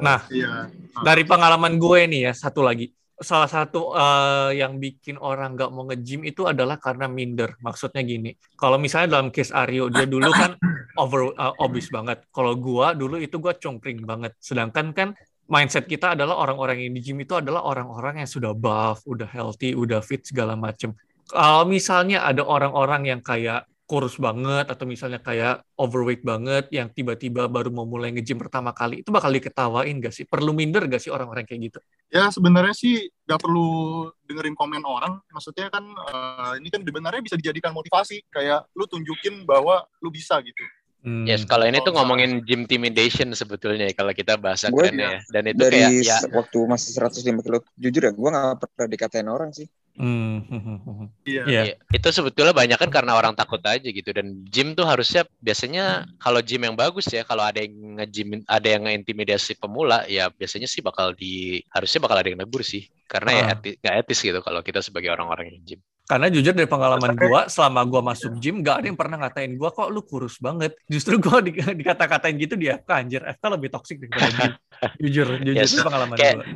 Nah, 0.00 0.24
yeah. 0.30 0.70
dari 1.02 1.26
pengalaman 1.26 1.76
gue 1.76 2.00
nih 2.06 2.30
ya 2.30 2.32
satu 2.32 2.62
lagi. 2.62 2.94
Salah 3.16 3.48
satu 3.48 3.96
uh, 3.96 4.52
yang 4.52 4.76
bikin 4.76 5.16
orang 5.16 5.56
nggak 5.56 5.72
mau 5.72 5.88
nge-gym 5.88 6.28
itu 6.28 6.44
adalah 6.44 6.76
karena 6.76 7.08
minder. 7.08 7.56
Maksudnya 7.64 8.04
gini, 8.04 8.36
kalau 8.60 8.76
misalnya 8.76 9.16
dalam 9.16 9.32
case 9.32 9.56
Aryo, 9.56 9.88
dia 9.88 10.04
dulu 10.04 10.28
kan 10.36 10.52
over 11.02 11.32
uh, 11.32 11.56
obese 11.64 11.88
banget. 11.88 12.28
Kalau 12.28 12.52
gue 12.60 12.86
dulu 12.92 13.16
itu 13.16 13.40
gue 13.40 13.56
congkring 13.56 14.04
banget. 14.04 14.36
Sedangkan 14.36 14.92
kan 14.92 15.08
mindset 15.46 15.86
kita 15.86 16.12
adalah 16.18 16.42
orang-orang 16.42 16.84
yang 16.86 16.92
di 16.92 17.00
gym 17.00 17.18
itu 17.22 17.38
adalah 17.38 17.64
orang-orang 17.64 18.22
yang 18.22 18.30
sudah 18.30 18.52
buff, 18.52 19.00
udah 19.06 19.30
healthy, 19.30 19.72
udah 19.72 20.02
fit 20.02 20.22
segala 20.26 20.58
macem. 20.58 20.92
Kalau 21.26 21.66
misalnya 21.66 22.22
ada 22.22 22.46
orang-orang 22.46 23.10
yang 23.10 23.20
kayak 23.22 23.66
kurus 23.86 24.18
banget 24.18 24.66
atau 24.66 24.82
misalnya 24.82 25.22
kayak 25.22 25.62
overweight 25.78 26.26
banget 26.26 26.66
yang 26.74 26.90
tiba-tiba 26.90 27.46
baru 27.46 27.70
mau 27.70 27.86
mulai 27.86 28.10
nge-gym 28.10 28.34
pertama 28.34 28.74
kali 28.74 29.06
itu 29.06 29.14
bakal 29.14 29.30
diketawain 29.30 30.02
gak 30.02 30.10
sih? 30.10 30.26
Perlu 30.26 30.50
minder 30.50 30.90
gak 30.90 30.98
sih 30.98 31.14
orang-orang 31.14 31.46
kayak 31.46 31.70
gitu? 31.70 31.78
Ya 32.10 32.26
sebenarnya 32.34 32.74
sih 32.74 33.06
gak 33.30 33.38
perlu 33.38 34.10
dengerin 34.26 34.58
komen 34.58 34.82
orang. 34.82 35.22
Maksudnya 35.30 35.70
kan 35.70 35.86
uh, 35.86 36.58
ini 36.58 36.66
kan 36.66 36.82
sebenarnya 36.82 37.22
bisa 37.22 37.38
dijadikan 37.38 37.70
motivasi. 37.70 38.26
Kayak 38.26 38.66
lu 38.74 38.90
tunjukin 38.90 39.46
bahwa 39.46 39.86
lu 40.02 40.10
bisa 40.10 40.42
gitu. 40.42 40.66
Hmm. 41.06 41.22
Yes, 41.22 41.46
kalau 41.46 41.70
ini 41.70 41.78
Oh, 41.78 41.86
tuh 41.86 41.94
ngomongin 41.94 42.42
gym 42.42 42.66
intimidation 42.66 43.30
sebetulnya 43.30 43.86
kalau 43.94 44.10
kita 44.10 44.34
bahasa 44.34 44.74
Gue 44.74 44.90
keren 44.90 44.98
ya. 44.98 45.22
Dan 45.30 45.54
itu 45.54 45.62
Dari 45.62 45.78
kayak 45.78 45.90
ya 46.02 46.18
waktu 46.34 46.58
masih 46.66 46.90
105 46.98 47.46
kilo, 47.46 47.62
jujur 47.78 48.02
ya, 48.02 48.10
gue 48.10 48.28
gak 48.34 48.58
pernah 48.58 48.88
dikatain 48.90 49.30
orang 49.30 49.54
sih. 49.54 49.70
Hmm. 49.96 50.44
Iya. 51.24 51.42
Iya. 51.48 51.62
Iya, 51.66 51.74
itu 51.90 52.08
sebetulnya 52.12 52.52
banyak 52.52 52.76
kan 52.76 52.90
karena 52.92 53.16
orang 53.16 53.32
takut 53.32 53.60
aja 53.64 53.84
gitu 53.84 54.12
dan 54.12 54.44
gym 54.46 54.76
tuh 54.76 54.84
harusnya 54.84 55.24
biasanya 55.40 56.04
kalau 56.20 56.44
gym 56.44 56.62
yang 56.62 56.76
bagus 56.76 57.08
ya 57.08 57.24
kalau 57.24 57.42
ada 57.42 57.64
yang 57.64 57.96
nge-gym 57.96 58.44
ada 58.44 58.68
yang 58.68 58.84
nge-intimidasi 58.84 59.56
pemula 59.56 60.04
ya 60.06 60.28
biasanya 60.28 60.68
sih 60.68 60.84
bakal 60.84 61.16
di 61.16 61.64
harusnya 61.72 62.00
bakal 62.04 62.20
ada 62.20 62.28
yang 62.28 62.40
negur 62.40 62.60
sih 62.60 62.84
karena 63.08 63.30
ya 63.32 63.42
Ah. 63.48 63.52
eti, 63.56 63.70
nggak 63.80 63.94
etis 64.04 64.20
gitu 64.20 64.40
kalau 64.40 64.60
kita 64.60 64.80
sebagai 64.80 65.08
orang-orang 65.10 65.50
yang 65.56 65.60
gym. 65.64 65.80
Karena 66.06 66.30
jujur 66.30 66.54
dari 66.54 66.70
pengalaman 66.70 67.18
gua, 67.18 67.50
selama 67.50 67.82
gua 67.82 67.98
masuk 67.98 68.38
gym, 68.38 68.62
gak 68.62 68.78
ada 68.78 68.86
yang 68.86 68.94
pernah 68.94 69.26
ngatain 69.26 69.58
gua 69.58 69.74
kok 69.74 69.90
lu 69.90 70.06
kurus 70.06 70.38
banget. 70.38 70.78
Justru 70.86 71.18
gua 71.18 71.42
di, 71.42 71.50
dikata-katain 71.50 72.38
gitu 72.38 72.54
di 72.54 72.70
FK 72.70 72.90
anjir. 72.94 73.26
FK 73.26 73.42
lebih 73.58 73.74
toksik 73.74 73.98
daripada 73.98 74.30
gym. 74.30 74.52
Jujur, 75.02 75.26
jujur 75.42 75.58
Yes. 75.66 75.74
itu 75.74 75.82
pengalaman 75.82 76.14
gua. 76.14 76.46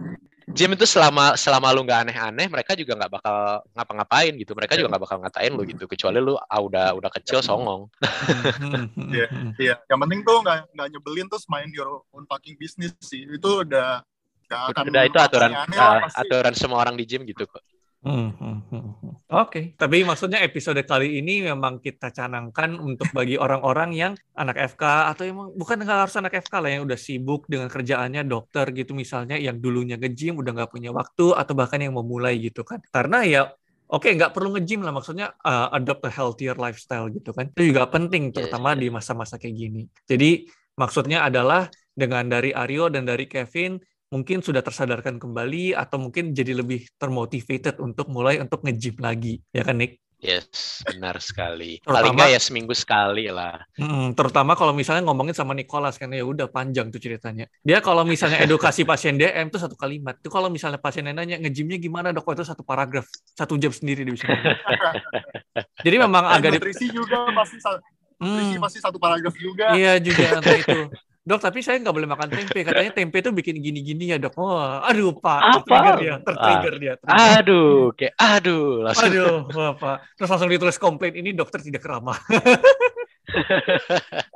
Gym 0.51 0.75
itu 0.75 0.87
selama 0.87 1.39
selama 1.39 1.71
lu 1.71 1.87
nggak 1.87 2.11
aneh-aneh 2.11 2.47
mereka 2.51 2.75
juga 2.75 2.99
nggak 2.99 3.13
bakal 3.13 3.37
ngapa-ngapain 3.73 4.33
gitu 4.35 4.53
mereka 4.59 4.75
juga 4.75 4.89
nggak 4.91 5.05
bakal 5.07 5.17
ngatain 5.23 5.53
lu 5.55 5.63
gitu 5.63 5.85
kecuali 5.87 6.19
lu 6.19 6.35
ah, 6.35 6.61
udah 6.61 6.87
udah 6.99 7.11
kecil 7.15 7.39
songong. 7.39 7.87
Hmm, 8.03 8.43
hmm, 8.43 8.87
hmm, 8.95 9.11
Iya. 9.15 9.27
hmm. 9.31 9.51
Iya. 9.57 9.75
Yang 9.87 9.99
penting 10.07 10.21
tuh 10.27 10.37
nggak 10.43 10.59
nggak 10.75 10.89
nyebelin 10.91 11.27
terus 11.31 11.45
main 11.47 11.71
your 11.71 12.03
own 12.11 12.25
fucking 12.27 12.59
business 12.59 12.93
sih. 13.03 13.25
Itu 13.27 13.63
udah 13.63 14.03
akan 14.51 14.91
Udah 14.91 15.03
itu 15.07 15.19
aturan 15.19 15.51
aneh-aneh 15.55 15.79
lah 15.79 16.11
ah, 16.11 16.21
aturan 16.21 16.55
semua 16.59 16.83
orang 16.83 16.99
di 16.99 17.07
gym 17.07 17.23
gitu 17.23 17.47
kok. 17.47 17.63
Hmm, 18.01 18.33
hmm, 18.33 18.59
hmm, 18.73 18.91
hmm. 18.97 19.15
Oke, 19.29 19.77
tapi 19.77 20.01
maksudnya 20.09 20.41
episode 20.41 20.81
kali 20.89 21.21
ini 21.21 21.45
memang 21.45 21.85
kita 21.85 22.09
canangkan 22.09 22.81
untuk 22.81 23.13
bagi 23.13 23.37
orang-orang 23.37 23.93
yang 23.93 24.13
anak 24.33 24.57
FK 24.73 25.13
atau 25.13 25.29
emang 25.29 25.53
bukan 25.53 25.85
nggak 25.85 26.09
harus 26.09 26.17
anak 26.17 26.41
FK 26.41 26.55
lah 26.65 26.71
yang 26.73 26.89
udah 26.89 26.97
sibuk 26.97 27.45
dengan 27.45 27.69
kerjaannya 27.69 28.25
dokter 28.25 28.73
gitu 28.73 28.97
misalnya 28.97 29.37
yang 29.37 29.61
dulunya 29.61 30.01
nge-gym 30.01 30.41
udah 30.41 30.49
nggak 30.57 30.73
punya 30.73 30.97
waktu 30.97 31.37
atau 31.37 31.53
bahkan 31.53 31.85
yang 31.85 31.93
mau 31.93 32.01
mulai 32.01 32.41
gitu 32.41 32.65
kan. 32.65 32.81
Karena 32.89 33.21
ya 33.21 33.53
oke 33.93 34.09
nggak 34.09 34.33
perlu 34.33 34.57
nge-gym 34.57 34.81
lah 34.81 34.97
maksudnya 34.97 35.37
uh, 35.45 35.69
adopt 35.77 36.01
a 36.09 36.11
healthier 36.11 36.57
lifestyle 36.57 37.13
gitu 37.13 37.37
kan. 37.37 37.53
Itu 37.53 37.69
juga 37.69 37.85
penting 37.85 38.33
terutama 38.33 38.73
di 38.73 38.89
masa-masa 38.89 39.37
kayak 39.37 39.55
gini. 39.61 39.85
Jadi 40.09 40.49
maksudnya 40.81 41.29
adalah 41.29 41.69
dengan 41.93 42.33
dari 42.33 42.57
Aryo 42.57 42.89
dan 42.89 43.05
dari 43.05 43.29
Kevin 43.29 43.77
mungkin 44.11 44.43
sudah 44.43 44.61
tersadarkan 44.61 45.23
kembali 45.23 45.73
atau 45.73 45.97
mungkin 46.03 46.35
jadi 46.35 46.53
lebih 46.53 46.91
termotivated 46.99 47.79
untuk 47.79 48.11
mulai 48.11 48.43
untuk 48.43 48.67
nge-gym 48.67 48.99
lagi 48.99 49.39
ya 49.55 49.63
kan 49.63 49.79
Nick? 49.79 50.03
Yes, 50.21 50.85
benar 50.85 51.17
sekali. 51.17 51.81
Terutama- 51.81 51.97
Paling 51.97 52.13
nggak 52.13 52.31
ya 52.37 52.41
seminggu 52.45 52.77
sekali 52.77 53.33
lah. 53.33 53.57
Mm, 53.81 54.13
terutama 54.13 54.53
kalau 54.53 54.77
misalnya 54.77 55.01
ngomongin 55.09 55.33
sama 55.33 55.57
Nicholas 55.57 55.97
kan 55.97 56.13
ya 56.13 56.21
udah 56.21 56.45
panjang 56.45 56.93
tuh 56.93 57.01
ceritanya. 57.01 57.49
Dia 57.65 57.81
kalau 57.81 58.05
misalnya 58.05 58.37
edukasi 58.45 58.85
pasien 58.85 59.17
DM 59.17 59.49
tuh 59.49 59.57
satu 59.57 59.81
kalimat. 59.81 60.21
Itu 60.21 60.29
kalau 60.29 60.53
misalnya 60.53 60.77
pasiennya 60.77 61.17
nanya 61.17 61.41
nge-gymnya 61.41 61.81
gimana 61.81 62.13
dok? 62.13 62.29
Wah, 62.29 62.37
itu 62.37 62.45
satu 62.45 62.61
paragraf, 62.61 63.09
satu 63.33 63.57
jam 63.57 63.73
sendiri 63.73 64.05
dia 64.05 64.13
bisa. 64.13 64.29
Jadi 65.89 65.97
memang 65.97 66.29
Dan 66.29 66.37
agak 66.37 66.51
di, 66.53 66.57
nutrisi 66.61 66.87
juga 66.93 67.25
pasti 67.33 67.57
nutrisi 67.57 67.81
Hmm, 68.21 68.61
pasti 68.61 68.79
satu 68.85 69.01
paragraf 69.01 69.33
juga. 69.41 69.73
iya 69.73 69.97
juga 69.97 70.45
itu. 70.53 70.85
Dok, 71.31 71.47
tapi 71.47 71.63
saya 71.63 71.79
nggak 71.79 71.95
boleh 71.95 72.11
makan 72.11 72.27
tempe. 72.27 72.67
Katanya 72.67 72.91
tempe 72.91 73.23
itu 73.23 73.31
bikin 73.31 73.63
gini-gini 73.63 74.11
ya 74.11 74.19
dok. 74.19 74.35
Wah, 74.35 74.83
aduh 74.83 75.15
pak, 75.15 75.39
Apa? 75.39 75.53
tertrigger 75.63 75.95
dia, 76.03 76.15
tertrigger 76.27 76.75
dia. 76.83 76.93
tertrigger. 76.99 77.39
Aduh, 77.39 77.95
kayak 77.95 78.15
aduh, 78.19 78.67
langsung. 78.83 79.07
Aduh, 79.15 79.35
Bapak. 79.47 79.97
Terus 80.19 80.29
langsung 80.35 80.51
ditulis 80.51 80.79
komplain 80.83 81.15
ini 81.15 81.31
dokter 81.31 81.63
tidak 81.63 81.87
ramah. 81.87 82.19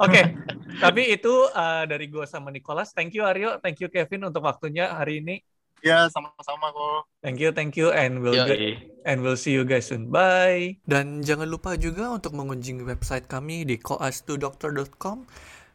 Oke, 0.07 0.39
tapi 0.79 1.11
itu 1.11 1.35
uh, 1.51 1.83
dari 1.83 2.07
gue 2.07 2.23
sama 2.31 2.55
Nicholas. 2.55 2.95
Thank 2.95 3.19
you 3.19 3.27
Aryo, 3.27 3.59
thank 3.59 3.83
you 3.83 3.91
Kevin 3.91 4.31
untuk 4.31 4.47
waktunya 4.47 4.95
hari 4.95 5.19
ini. 5.19 5.43
Ya 5.85 6.09
sama-sama 6.09 6.73
kok. 6.73 7.13
Thank 7.21 7.45
you, 7.45 7.53
thank 7.53 7.77
you, 7.77 7.93
and 7.93 8.25
we'll 8.25 8.33
Yoi. 8.33 8.81
and 9.05 9.21
we'll 9.21 9.37
see 9.37 9.53
you 9.53 9.69
guys 9.69 9.93
soon. 9.93 10.09
Bye. 10.09 10.81
Dan 10.89 11.21
jangan 11.21 11.45
lupa 11.45 11.77
juga 11.77 12.09
untuk 12.09 12.33
mengunjungi 12.33 12.81
website 12.89 13.29
kami 13.29 13.69
di 13.69 13.77
koas2doctor.com, 13.77 15.29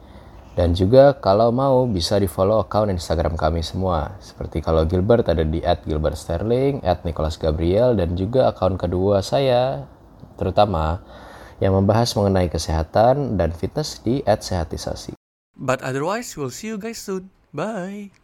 Dan 0.57 0.73
juga 0.73 1.13
kalau 1.21 1.53
mau 1.53 1.85
bisa 1.85 2.17
di 2.17 2.25
follow 2.25 2.65
account 2.65 2.89
Instagram 2.89 3.37
kami 3.37 3.61
semua. 3.61 4.17
Seperti 4.25 4.65
kalau 4.65 4.89
Gilbert 4.89 5.29
ada 5.29 5.45
di 5.45 5.61
@gilbertsterling, 5.61 6.81
@nicholasgabriel 6.81 7.93
dan 7.93 8.17
juga 8.17 8.49
akun 8.49 8.81
kedua 8.81 9.21
saya 9.21 9.85
terutama 10.41 11.05
yang 11.61 11.77
membahas 11.77 12.13
mengenai 12.17 12.49
kesehatan 12.49 13.37
dan 13.37 13.53
fitness 13.53 14.01
di 14.01 14.25
@sehatisasi. 14.25 15.13
But 15.57 15.85
otherwise, 15.85 16.37
we'll 16.37 16.53
see 16.53 16.73
you 16.73 16.81
guys 16.81 17.01
soon. 17.01 17.33
Bye. 17.53 18.13